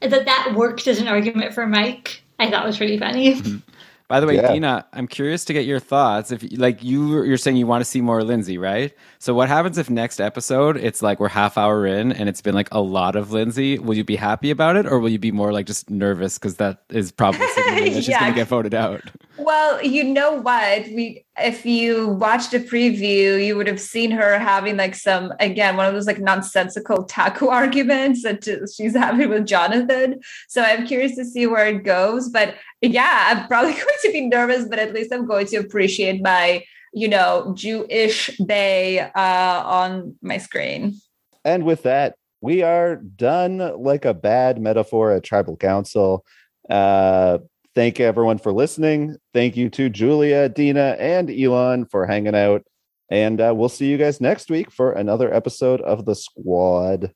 that 0.00 0.24
that 0.24 0.54
worked 0.56 0.88
as 0.88 0.98
an 1.00 1.08
argument 1.08 1.54
for 1.54 1.66
Mike. 1.66 2.22
I 2.38 2.50
thought 2.50 2.66
was 2.66 2.76
pretty 2.76 2.98
funny. 2.98 3.36
Mm-hmm. 3.36 3.71
By 4.12 4.20
the 4.20 4.26
way, 4.26 4.36
yeah. 4.36 4.52
Dina, 4.52 4.84
I'm 4.92 5.08
curious 5.08 5.42
to 5.46 5.54
get 5.54 5.64
your 5.64 5.80
thoughts. 5.80 6.30
If 6.30 6.44
like 6.58 6.84
you, 6.84 7.22
you're 7.22 7.38
saying 7.38 7.56
you 7.56 7.66
want 7.66 7.80
to 7.80 7.86
see 7.86 8.02
more 8.02 8.22
Lindsay, 8.22 8.58
right? 8.58 8.92
So 9.18 9.32
what 9.32 9.48
happens 9.48 9.78
if 9.78 9.88
next 9.88 10.20
episode 10.20 10.76
it's 10.76 11.00
like 11.00 11.18
we're 11.18 11.28
half 11.28 11.56
hour 11.56 11.86
in 11.86 12.12
and 12.12 12.28
it's 12.28 12.42
been 12.42 12.54
like 12.54 12.68
a 12.72 12.82
lot 12.82 13.16
of 13.16 13.32
Lindsay? 13.32 13.78
Will 13.78 13.94
you 13.94 14.04
be 14.04 14.16
happy 14.16 14.50
about 14.50 14.76
it, 14.76 14.84
or 14.84 14.98
will 14.98 15.08
you 15.08 15.18
be 15.18 15.32
more 15.32 15.50
like 15.50 15.64
just 15.64 15.88
nervous 15.88 16.36
because 16.36 16.56
that 16.56 16.82
is 16.90 17.10
probably 17.10 17.38
that 17.38 17.84
she's 17.94 18.06
yeah. 18.06 18.20
going 18.20 18.32
to 18.34 18.36
get 18.38 18.48
voted 18.48 18.74
out? 18.74 19.00
Well, 19.38 19.82
you 19.82 20.04
know 20.04 20.32
what? 20.32 20.84
We 20.88 21.24
if 21.38 21.64
you 21.64 22.08
watched 22.08 22.50
the 22.50 22.58
preview, 22.58 23.44
you 23.44 23.56
would 23.56 23.66
have 23.66 23.80
seen 23.80 24.10
her 24.10 24.38
having 24.38 24.76
like 24.76 24.94
some 24.94 25.32
again 25.40 25.76
one 25.76 25.86
of 25.86 25.94
those 25.94 26.06
like 26.06 26.18
nonsensical 26.18 27.04
taco 27.08 27.48
arguments 27.48 28.22
that 28.22 28.44
she's 28.74 28.94
having 28.94 29.30
with 29.30 29.46
Jonathan. 29.46 30.20
So 30.48 30.62
I'm 30.62 30.86
curious 30.86 31.16
to 31.16 31.24
see 31.24 31.46
where 31.46 31.66
it 31.66 31.84
goes. 31.84 32.28
But 32.28 32.56
yeah, 32.82 33.24
I'm 33.28 33.48
probably 33.48 33.72
going 33.72 33.86
to 34.02 34.12
be 34.12 34.26
nervous, 34.26 34.66
but 34.68 34.78
at 34.78 34.92
least 34.92 35.12
I'm 35.12 35.26
going 35.26 35.46
to 35.46 35.56
appreciate 35.56 36.22
my 36.22 36.64
you 36.92 37.08
know 37.08 37.54
Jewish 37.56 38.36
bay 38.38 39.00
uh, 39.00 39.62
on 39.64 40.16
my 40.20 40.36
screen. 40.36 41.00
And 41.44 41.64
with 41.64 41.82
that, 41.84 42.16
we 42.42 42.62
are 42.62 42.96
done 42.96 43.58
like 43.82 44.04
a 44.04 44.14
bad 44.14 44.60
metaphor 44.60 45.12
at 45.12 45.24
tribal 45.24 45.56
council. 45.56 46.26
Uh, 46.68 47.38
thank 47.74 48.00
everyone 48.00 48.38
for 48.38 48.52
listening. 48.52 49.16
Thank 49.32 49.56
you 49.56 49.70
to 49.70 49.88
Julia, 49.88 50.48
Dina, 50.48 50.96
and 50.98 51.30
Elan 51.30 51.86
for 51.86 52.06
hanging 52.06 52.34
out. 52.34 52.62
And 53.10 53.40
uh, 53.40 53.52
we'll 53.54 53.68
see 53.68 53.90
you 53.90 53.98
guys 53.98 54.20
next 54.20 54.50
week 54.50 54.70
for 54.70 54.92
another 54.92 55.32
episode 55.32 55.80
of 55.82 56.04
The 56.04 56.14
Squad. 56.14 57.12